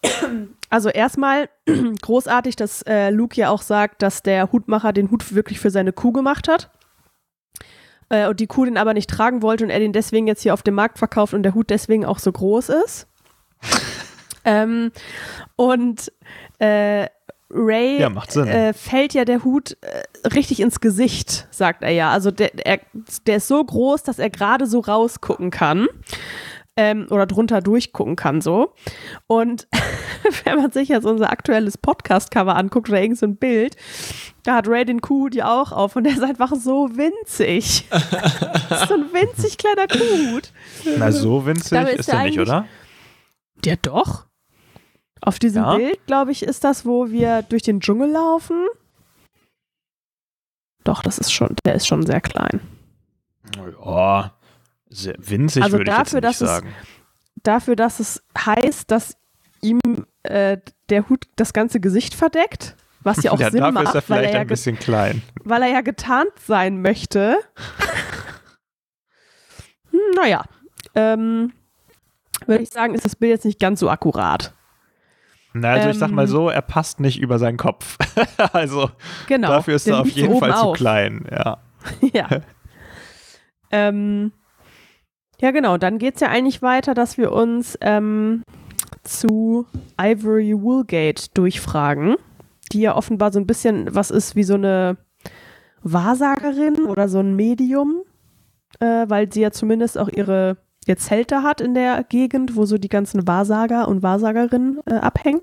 [0.70, 1.50] also erstmal
[2.02, 5.94] großartig, dass äh, Luke ja auch sagt, dass der Hutmacher den Hut wirklich für seine
[5.94, 6.72] Kuh gemacht hat.
[8.10, 10.54] Äh, und die Kuh den aber nicht tragen wollte und er den deswegen jetzt hier
[10.54, 13.08] auf dem Markt verkauft und der Hut deswegen auch so groß ist.
[14.46, 14.92] Ähm,
[15.56, 16.12] und
[16.60, 17.08] äh,
[17.52, 22.12] Ray ja, äh, fällt ja der Hut äh, richtig ins Gesicht, sagt er ja.
[22.12, 22.80] Also der, er,
[23.26, 25.88] der ist so groß, dass er gerade so rausgucken kann
[26.78, 28.74] ähm, oder drunter durchgucken kann so.
[29.26, 29.68] Und
[30.44, 33.76] wenn man sich jetzt unser aktuelles Podcast-Cover anguckt oder irgendein so Bild,
[34.44, 37.88] da hat Ray den Kuhhut ja auch auf und der ist einfach so winzig.
[38.70, 40.54] das ist so ein winzig kleiner Kuhhut.
[40.98, 42.66] Na, so winzig ist, ist der nicht, oder?
[43.66, 44.29] Der doch.
[45.22, 45.76] Auf diesem ja?
[45.76, 48.68] Bild, glaube ich, ist das, wo wir durch den Dschungel laufen.
[50.84, 52.62] Doch, das ist schon, der ist schon sehr klein.
[53.84, 54.34] Ja,
[54.90, 56.70] sehr winzig also würde dafür, ich jetzt nicht sagen.
[56.70, 59.18] Es, dafür, dass es heißt, dass
[59.62, 59.80] ihm
[60.24, 60.58] äh,
[60.90, 64.02] der Hut das ganze Gesicht verdeckt, was ja auch ja, Sinn dafür macht, ist er
[64.02, 65.22] vielleicht weil er ein bisschen klein.
[65.44, 67.38] Weil er ja getarnt sein möchte.
[69.92, 70.44] hm, naja,
[70.96, 71.54] ähm,
[72.46, 74.54] würde ich sagen, ist das Bild jetzt nicht ganz so akkurat.
[75.60, 76.28] Na, also ähm, ich sag mal ähm.
[76.28, 77.98] so, er passt nicht über seinen Kopf.
[78.54, 78.90] also
[79.28, 80.62] genau, dafür ist er auf jeden Fall auf.
[80.62, 81.58] zu klein, ja.
[82.14, 82.28] ja.
[83.72, 84.32] ähm,
[85.40, 85.78] ja, genau.
[85.78, 88.44] Dann geht es ja eigentlich weiter, dass wir uns ähm,
[89.04, 89.66] zu
[90.00, 92.16] Ivory Woolgate durchfragen,
[92.72, 94.98] die ja offenbar so ein bisschen was ist wie so eine
[95.82, 98.04] Wahrsagerin oder so ein Medium,
[98.80, 100.58] äh, weil sie ja zumindest auch ihre
[100.90, 105.42] ihr Zelte hat in der Gegend, wo so die ganzen Wahrsager und Wahrsagerinnen äh, abhängen.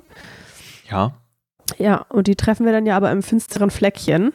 [0.90, 1.12] Ja.
[1.78, 4.32] Ja, und die treffen wir dann ja aber im finsteren Fleckchen,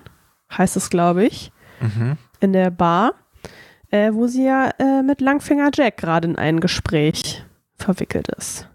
[0.52, 2.18] heißt es, glaube ich, mhm.
[2.40, 3.14] in der Bar
[3.92, 7.44] äh, wo sie ja äh, mit Langfinger Jack gerade in ein Gespräch
[7.76, 8.68] verwickelt ist.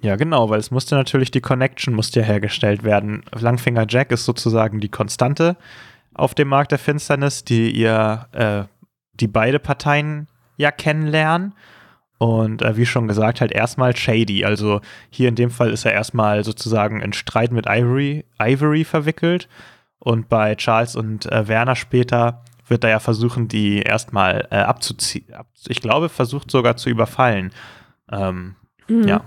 [0.00, 3.24] Ja, genau, weil es musste natürlich die Connection musste ja hergestellt werden.
[3.32, 5.56] Langfinger Jack ist sozusagen die Konstante
[6.14, 8.64] auf dem Markt der Finsternis, die ihr, äh,
[9.14, 10.28] die beide Parteien
[10.58, 11.54] ja kennenlernen.
[12.18, 14.44] Und äh, wie schon gesagt, halt erstmal shady.
[14.44, 19.48] Also hier in dem Fall ist er erstmal sozusagen in Streit mit Ivory, Ivory verwickelt.
[20.00, 25.26] Und bei Charles und äh, Werner später wird er ja versuchen, die erstmal äh, abzuziehen.
[25.68, 27.52] Ich glaube, versucht sogar zu überfallen.
[28.10, 28.56] Ähm,
[28.88, 29.08] mhm.
[29.08, 29.24] Ja.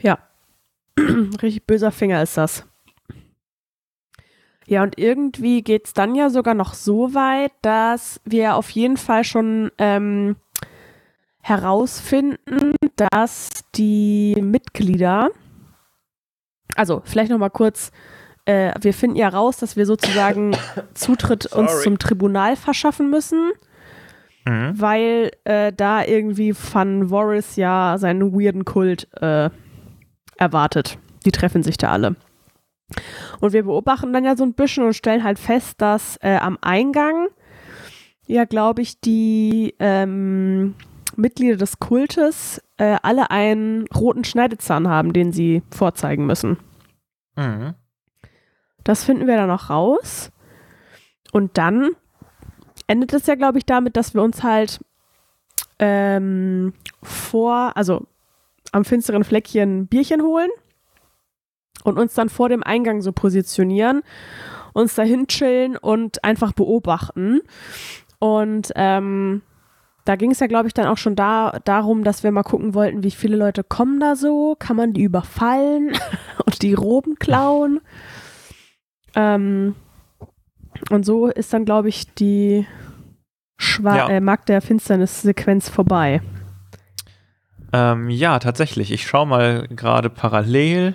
[0.00, 0.18] Ja.
[0.98, 2.66] Richtig böser Finger ist das.
[4.70, 8.96] Ja, und irgendwie geht es dann ja sogar noch so weit, dass wir auf jeden
[8.96, 10.36] Fall schon ähm,
[11.42, 15.30] herausfinden, dass die Mitglieder,
[16.76, 17.90] also vielleicht noch mal kurz
[18.44, 20.56] äh, wir finden ja raus, dass wir sozusagen
[20.94, 23.50] Zutritt uns zum Tribunal verschaffen müssen,
[24.44, 24.74] mhm.
[24.76, 29.50] weil äh, da irgendwie Van Warris ja seinen weirden Kult äh,
[30.36, 30.96] erwartet.
[31.26, 32.14] Die treffen sich da alle.
[33.40, 36.58] Und wir beobachten dann ja so ein bisschen und stellen halt fest, dass äh, am
[36.60, 37.28] Eingang
[38.30, 40.76] ja, glaube ich, die ähm,
[41.16, 46.56] Mitglieder des Kultes äh, alle einen roten Schneidezahn haben, den sie vorzeigen müssen.
[47.36, 47.74] Mhm.
[48.84, 50.30] Das finden wir dann noch raus.
[51.32, 51.90] Und dann
[52.86, 54.78] endet es ja, glaube ich, damit, dass wir uns halt
[55.80, 56.72] ähm,
[57.02, 58.06] vor, also
[58.70, 60.50] am finsteren Fleckchen Bierchen holen
[61.84, 64.02] und uns dann vor dem Eingang so positionieren,
[64.72, 67.40] uns dahin chillen und einfach beobachten.
[68.18, 69.42] Und ähm,
[70.04, 72.74] da ging es ja, glaube ich, dann auch schon da, darum, dass wir mal gucken
[72.74, 75.92] wollten, wie viele Leute kommen da so, kann man die überfallen
[76.46, 77.80] und die Roben klauen.
[79.14, 79.74] Ähm,
[80.90, 82.66] und so ist dann, glaube ich, die
[83.58, 84.08] Schwa Ja.
[84.08, 86.22] äh, Markt der Finsternis-Sequenz vorbei.
[87.72, 88.90] Ähm, ja, tatsächlich.
[88.90, 90.94] Ich schaue mal gerade parallel.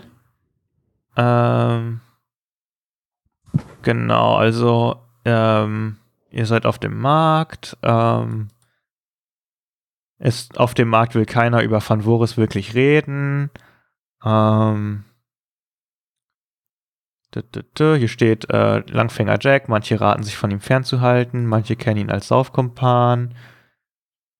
[1.17, 2.01] Ähm,
[3.81, 5.97] genau, also ähm,
[6.29, 7.77] ihr seid auf dem Markt.
[7.81, 8.49] Ähm,
[10.19, 13.49] ist, auf dem Markt will keiner über Van Voris wirklich reden.
[14.23, 15.03] Ähm,
[17.77, 19.67] hier steht äh, Langfinger Jack.
[19.67, 21.45] Manche raten sich von ihm fernzuhalten.
[21.45, 23.35] Manche kennen ihn als Saufkumpan.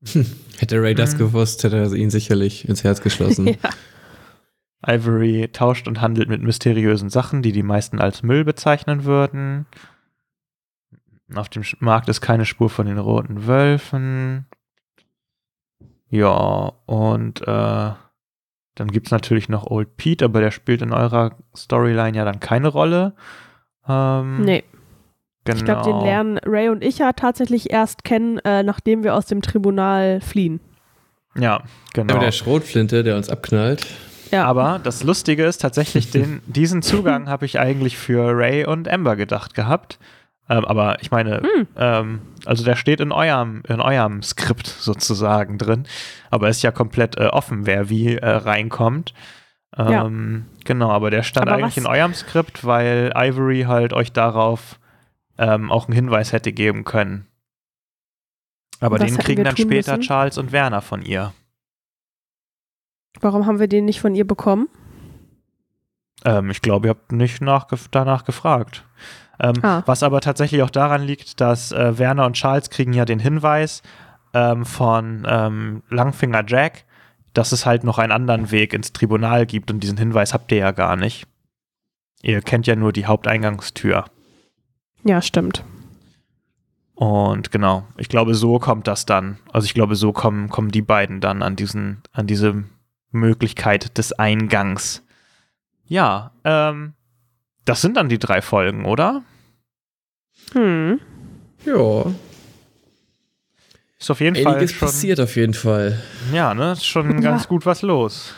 [0.58, 1.18] Hätte Ray das Mhm.
[1.18, 3.48] gewusst, hätte er ihn sicherlich ins Herz geschlossen.
[3.64, 3.70] ja.
[4.86, 9.66] Ivory tauscht und handelt mit mysteriösen Sachen, die die meisten als Müll bezeichnen würden.
[11.34, 14.46] Auf dem Markt ist keine Spur von den roten Wölfen.
[16.10, 17.92] Ja, und äh,
[18.76, 22.40] dann gibt es natürlich noch Old Pete, aber der spielt in eurer Storyline ja dann
[22.40, 23.14] keine Rolle.
[23.88, 24.64] Ähm, Nee,
[25.46, 25.58] genau.
[25.58, 29.26] ich glaube, den lernen Ray und ich ja tatsächlich erst kennen, äh, nachdem wir aus
[29.26, 30.60] dem Tribunal fliehen.
[31.38, 32.14] Ja, genau.
[32.14, 33.86] Aber der Schrotflinte, der uns abknallt.
[34.36, 34.46] Ja.
[34.46, 39.16] Aber das Lustige ist tatsächlich, den, diesen Zugang habe ich eigentlich für Ray und Amber
[39.16, 40.00] gedacht gehabt.
[40.48, 41.68] Ähm, aber ich meine, Hm.
[41.76, 45.86] ähm, also der steht in eurem, in eurem Skript sozusagen drin.
[46.30, 49.14] Aber ist ja komplett äh, offen, wer wie äh, reinkommt.
[49.78, 50.06] Ja.
[50.06, 54.12] Ähm, Genau, aber der stand Aber eigentlich was- in eurem Skript, weil Ivory halt euch
[54.12, 54.80] darauf
[55.38, 57.28] ähm, auch einen Hinweis hätte geben können.
[58.80, 60.02] Aber Was den kriegen dann später müssen?
[60.08, 61.34] Charles und Werner von ihr.
[63.22, 64.68] Warum haben wir den nicht von ihr bekommen?
[66.24, 68.86] Ähm, ich glaube, ihr habt nicht nachgef danach gefragt.
[69.40, 69.84] Ähm, Ah.
[69.86, 73.82] Was aber tatsächlich auch daran liegt, dass äh, Werner und Charles kriegen ja den Hinweis
[74.34, 76.86] ähm, von ähm, Langfinger Jack,
[77.34, 80.60] dass es halt noch einen anderen Weg ins Tribunal gibt und diesen Hinweis habt ihr
[80.60, 81.28] ja gar nicht.
[82.22, 84.06] Ihr kennt ja nur die Haupteingangstür.
[85.04, 85.64] Ja, stimmt.
[86.96, 89.38] Und genau, ich glaube, so kommt das dann.
[89.52, 92.64] Also ich glaube, so kommen, kommen die beiden dann an diesen, an diese
[93.16, 95.02] Möglichkeit des Eingangs.
[95.88, 96.94] Ja, ähm,
[97.66, 99.24] das sind dann die drei Folgen, oder?
[100.54, 101.00] Hm.
[101.66, 102.06] Ja,
[104.00, 104.88] Ist auf jeden Fall einiges schon.
[104.88, 106.00] passiert auf jeden Fall.
[106.34, 106.74] Ja, ne?
[106.74, 107.32] Ist schon Ja.
[107.32, 108.34] ganz gut was los.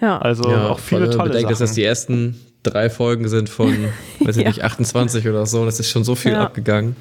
[0.00, 0.18] Ja.
[0.18, 1.76] Also ja, auch viele tolle bedenkt, dass das Sachen.
[1.76, 3.72] die ersten drei Folgen sind von,
[4.20, 4.48] weiß ich Ja.
[4.50, 5.64] nicht, 28 oder so.
[5.64, 6.42] Das ist schon so viel Ja.
[6.44, 6.94] abgegangen.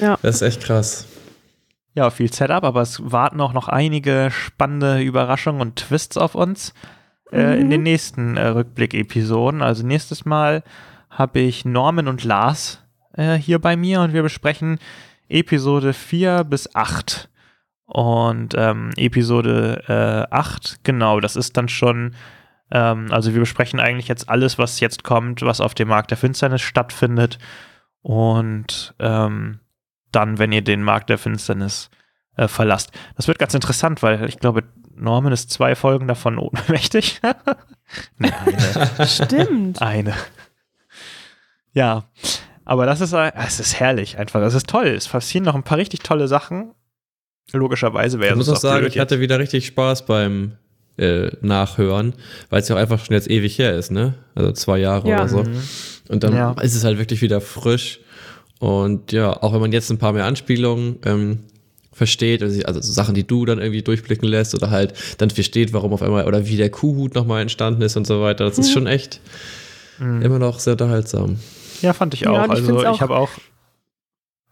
[0.00, 0.16] ja.
[0.22, 1.06] Das ist echt krass.
[1.96, 6.74] Ja, viel Setup, aber es warten auch noch einige spannende Überraschungen und Twists auf uns
[7.32, 7.70] äh, in Mhm.
[7.70, 9.62] den nächsten äh, Rückblick-Episoden.
[9.62, 10.62] Also nächstes Mal
[11.08, 14.78] habe ich Norman und Lars äh, hier bei mir und wir besprechen
[15.30, 17.30] Episode 4 bis 8.
[17.86, 22.14] Und ähm, Episode äh, 8, genau, das ist dann schon,
[22.72, 26.18] ähm, also wir besprechen eigentlich jetzt alles, was jetzt kommt, was auf dem Markt der
[26.18, 27.38] Finsternis stattfindet.
[28.02, 29.60] Und ähm,
[30.16, 31.90] dann, wenn ihr den Markt der Finsternis
[32.36, 32.90] äh, verlasst.
[33.16, 34.64] Das wird ganz interessant, weil ich glaube,
[34.96, 37.20] Norman ist zwei Folgen davon ohnmächtig.
[38.18, 39.06] nee, eine.
[39.06, 39.80] Stimmt.
[39.82, 40.14] eine.
[41.72, 42.04] Ja,
[42.64, 44.40] aber das ist, es ist herrlich einfach.
[44.40, 44.86] Es ist toll.
[44.88, 46.72] Es passieren noch ein paar richtig tolle Sachen.
[47.52, 50.56] Logischerweise wäre Ich muss es auch sagen, blöd ich hatte wieder richtig Spaß beim
[50.98, 52.14] äh, Nachhören,
[52.50, 54.14] weil es ja auch einfach schon jetzt ewig her ist, ne?
[54.34, 55.16] Also zwei Jahre Ja.
[55.18, 55.44] oder so.
[55.44, 55.62] Mhm.
[56.08, 56.52] Und dann Ja.
[56.60, 58.00] ist es halt wirklich wieder frisch.
[58.58, 61.40] Und ja, auch wenn man jetzt ein paar mehr Anspielungen ähm,
[61.92, 65.72] versteht, also, also so Sachen, die du dann irgendwie durchblicken lässt oder halt dann versteht,
[65.72, 68.70] warum auf einmal oder wie der Kuhhut nochmal entstanden ist und so weiter, das ist
[68.72, 69.20] schon echt
[69.98, 70.20] Mhm.
[70.22, 71.38] immer noch sehr unterhaltsam.
[71.80, 72.36] Ja, fand ich Ja, auch.
[72.38, 73.30] und ich also auch- ich habe auch.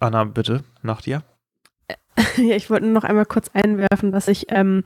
[0.00, 1.22] Anna, bitte, nach dir.
[2.36, 4.84] Ja, ich wollte nur noch einmal kurz einwerfen, dass ich ähm,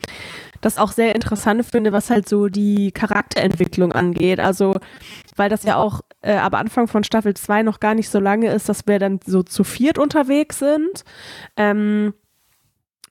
[0.61, 4.41] das auch sehr interessant finde, was halt so die Charakterentwicklung angeht.
[4.41, 4.77] Also,
[5.37, 8.53] weil das ja auch äh, am Anfang von Staffel 2 noch gar nicht so lange
[8.53, 11.05] ist, dass wir dann so zu viert unterwegs sind.
[11.57, 12.15] Ähm,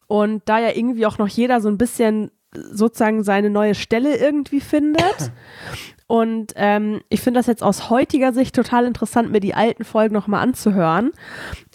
[0.07, 4.61] und da ja irgendwie auch noch jeder so ein bisschen sozusagen seine neue Stelle irgendwie
[4.61, 5.31] findet.
[6.09, 10.13] Und ähm, ich finde das jetzt aus heutiger Sicht total interessant, mir die alten Folgen
[10.13, 11.11] nochmal anzuhören,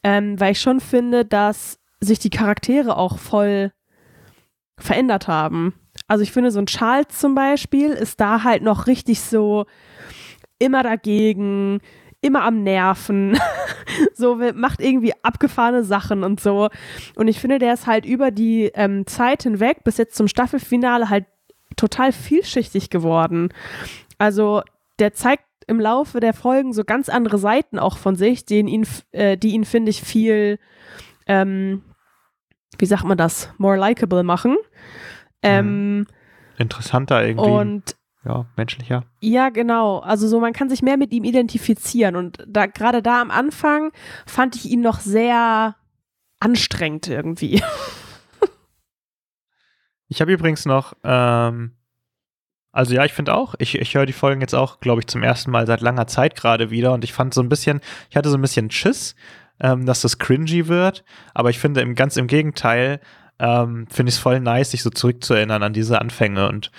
[0.02, 3.72] ähm, weil ich schon finde, dass sich die Charaktere auch voll
[4.78, 5.74] verändert haben.
[6.08, 9.66] Also ich finde, so ein Charles zum Beispiel ist da halt noch richtig so
[10.58, 11.80] immer dagegen,
[12.20, 13.38] immer am Nerven,
[14.14, 16.68] so macht irgendwie abgefahrene Sachen und so.
[17.14, 21.10] Und ich finde, der ist halt über die ähm, Zeit hinweg bis jetzt zum Staffelfinale
[21.10, 21.26] halt
[21.76, 23.52] total vielschichtig geworden.
[24.18, 24.62] Also
[24.98, 28.86] der zeigt im Laufe der Folgen so ganz andere Seiten auch von sich, den ihn,
[29.12, 30.58] äh, die ihn, finde ich, viel,
[31.26, 31.82] ähm,
[32.78, 34.56] wie sagt man das, more likable machen.
[35.42, 36.06] Ähm,
[36.58, 37.50] Interessanter irgendwie.
[37.50, 39.04] Und ja, menschlicher.
[39.20, 39.98] ja, genau.
[39.98, 42.14] Also so, man kann sich mehr mit ihm identifizieren.
[42.14, 43.90] Und da gerade da am Anfang
[44.26, 45.74] fand ich ihn noch sehr
[46.38, 47.62] anstrengend irgendwie.
[50.12, 51.72] Ich habe übrigens noch, ähm,
[52.70, 55.22] also ja, ich finde auch, ich, ich höre die Folgen jetzt auch, glaube ich, zum
[55.22, 57.80] ersten Mal seit langer Zeit gerade wieder und ich fand so ein bisschen,
[58.10, 59.14] ich hatte so ein bisschen Schiss,
[59.62, 63.00] ähm, dass das cringy wird, aber ich finde im, ganz im Gegenteil,
[63.38, 66.70] ähm, finde ich es voll nice, sich so zurückzuerinnern an diese Anfänge und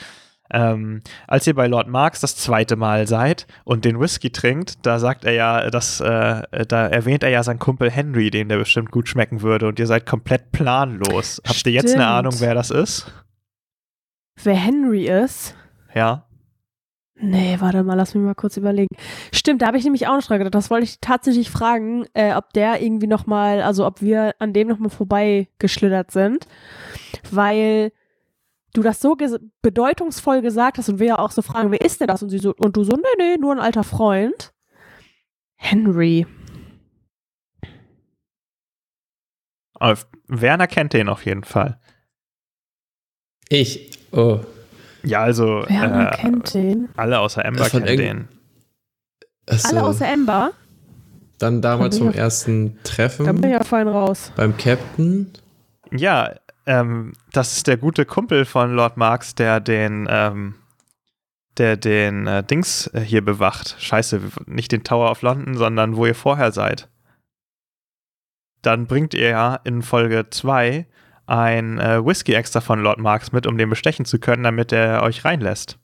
[0.52, 5.00] ähm, als ihr bei Lord Marx das zweite Mal seid und den Whisky trinkt, da
[5.00, 8.92] sagt er ja, dass, äh, da erwähnt er ja seinen Kumpel Henry, den der bestimmt
[8.92, 11.42] gut schmecken würde und ihr seid komplett planlos.
[11.44, 11.74] Habt Stimmt.
[11.74, 13.12] ihr jetzt eine Ahnung, wer das ist?
[14.44, 15.56] Wer Henry ist?
[15.96, 16.28] Ja.
[17.15, 18.95] Nee, warte mal, lass mich mal kurz überlegen.
[19.31, 20.56] Stimmt, da habe ich nämlich auch noch dran gedacht.
[20.56, 24.68] Das wollte ich tatsächlich fragen, äh, ob der irgendwie nochmal, also ob wir an dem
[24.68, 26.48] nochmal vorbeigeschlittert sind.
[27.31, 27.91] Weil
[28.73, 32.02] du das so ges bedeutungsvoll gesagt hast und wir ja auch so fragen, wer ist
[32.02, 32.23] denn das?
[32.23, 34.52] Und sie so, und du so, nee, nee, nur ein alter Freund.
[35.56, 36.26] Henry.
[39.76, 41.80] Aber Werner kennt den auf jeden Fall.
[43.49, 43.99] Ich.
[44.11, 44.40] Oh.
[45.04, 46.90] Ja, also äh, kennt den?
[46.96, 48.28] alle außer Ember kennen den.
[49.50, 49.70] Achso.
[49.70, 50.52] Alle außer Ember.
[51.40, 54.32] Dann damals vom ersten Treffen Da bin ich ja vorhin raus.
[54.36, 55.32] beim Captain.
[55.92, 56.32] Ja,
[56.66, 60.56] ähm, das ist der gute Kumpel von Lord Marx, der den, ähm,
[61.58, 63.76] der den äh, Dings äh, hier bewacht.
[63.80, 66.88] Scheiße, nicht den Tower of London, sondern wo ihr vorher seid.
[68.62, 70.86] Dann bringt ihr ja in Folge 2
[71.26, 75.02] ein äh, Whisky extra von Lord Marx mit, um den bestechen zu können, damit er
[75.04, 75.78] euch reinlässt.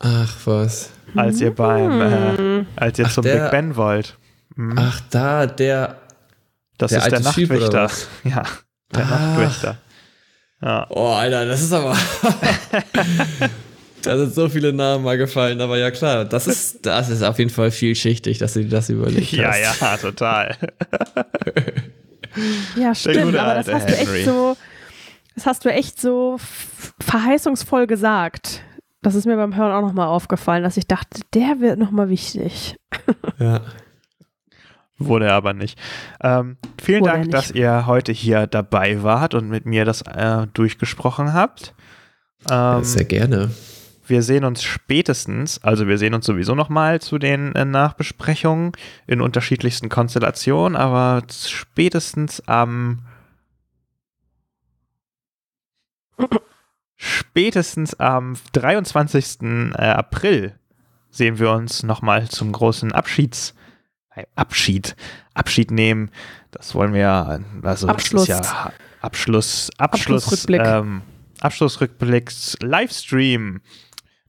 [0.00, 0.90] Ach, was.
[1.14, 2.66] Als ihr beim, äh, Hm.
[2.76, 4.18] als ihr Ach, zum der- Big Ben wollt.
[4.56, 4.74] Mhm.
[4.78, 5.98] Ach, da, der.
[6.78, 7.90] das der ist der Nachtwächter.
[8.24, 8.42] Ja,
[8.94, 9.10] der Ach.
[9.10, 9.76] Nachtwächter.
[10.62, 10.86] Ja.
[10.90, 11.94] Oh, Alter, das ist aber.
[14.02, 17.38] da sind so viele Namen mal gefallen, aber ja klar, das ist, das ist auf
[17.38, 19.80] jeden Fall vielschichtig, dass du dir das überlegt ja, hast.
[19.80, 20.56] ja, total.
[22.76, 24.56] Ja, stimmt, aber das hast du echt so,
[25.34, 26.36] das hast du echt so
[27.00, 28.62] verheißungsvoll gesagt.
[29.02, 32.76] Das ist mir beim Hören auch nochmal aufgefallen, dass ich dachte, der wird nochmal wichtig.
[33.38, 33.60] Ja.
[34.96, 35.76] Wurde er aber nicht.
[36.22, 37.34] Ähm, vielen Wurde Dank, nicht.
[37.34, 41.74] dass ihr heute hier dabei wart und mit mir das äh, durchgesprochen habt.
[42.48, 43.50] Ähm, Sehr gerne.
[44.06, 48.72] Wir sehen uns spätestens, also wir sehen uns sowieso nochmal zu den äh, Nachbesprechungen
[49.06, 53.00] in unterschiedlichsten Konstellationen, aber spätestens am
[56.96, 59.42] spätestens am 23.
[59.42, 60.54] äh, April
[61.10, 63.54] sehen wir uns nochmal zum großen Abschieds
[64.14, 64.96] äh, Abschied
[65.34, 66.10] Abschied nehmen.
[66.50, 68.26] Das wollen wir ja, also Abschluss.
[68.26, 70.62] das ist ja Abschluss Abschluss Abschlussrückblick.
[70.64, 71.02] ähm,
[71.40, 73.60] Abschlussrückblick Livestream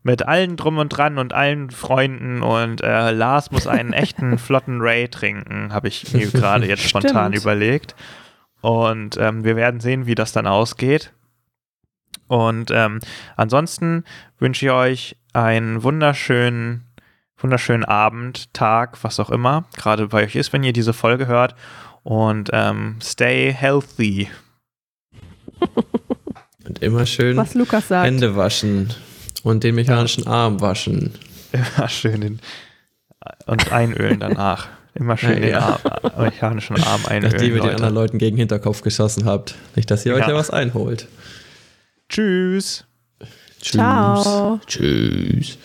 [0.06, 4.80] mit allen drum und dran und allen Freunden und äh, Lars muss einen echten flotten
[4.80, 7.44] Ray trinken, habe ich mir gerade jetzt spontan Stimmt.
[7.44, 7.96] überlegt.
[8.62, 11.12] Und ähm, wir werden sehen, wie das dann ausgeht.
[12.28, 13.00] Und ähm,
[13.36, 14.04] ansonsten
[14.38, 16.86] wünsche ich euch einen wunderschönen,
[17.40, 21.56] wunderschönen Abend, Tag, was auch immer, gerade bei euch ist, wenn ihr diese Folge hört.
[22.04, 24.30] Und ähm, stay healthy.
[26.64, 28.06] Und immer schön Was Lukas sagt.
[28.06, 28.94] Hände waschen
[29.46, 31.14] und den mechanischen Arm waschen.
[31.52, 32.40] Immer schön den,
[33.46, 34.68] und einölen danach.
[34.96, 35.80] Immer schön Ja, den ja.
[35.84, 37.32] Arm, mechanischen Arm einölen.
[37.32, 39.56] Nachdem ihr den anderen Leuten gegen den Hinterkopf geschossen habt.
[39.76, 40.30] Nicht, dass ihr euch Ja.
[40.30, 41.08] ja was einholt.
[42.10, 42.86] Tschüss.
[43.62, 43.72] Tschüss.
[43.72, 44.60] Ciao.
[44.66, 45.58] Tschüss.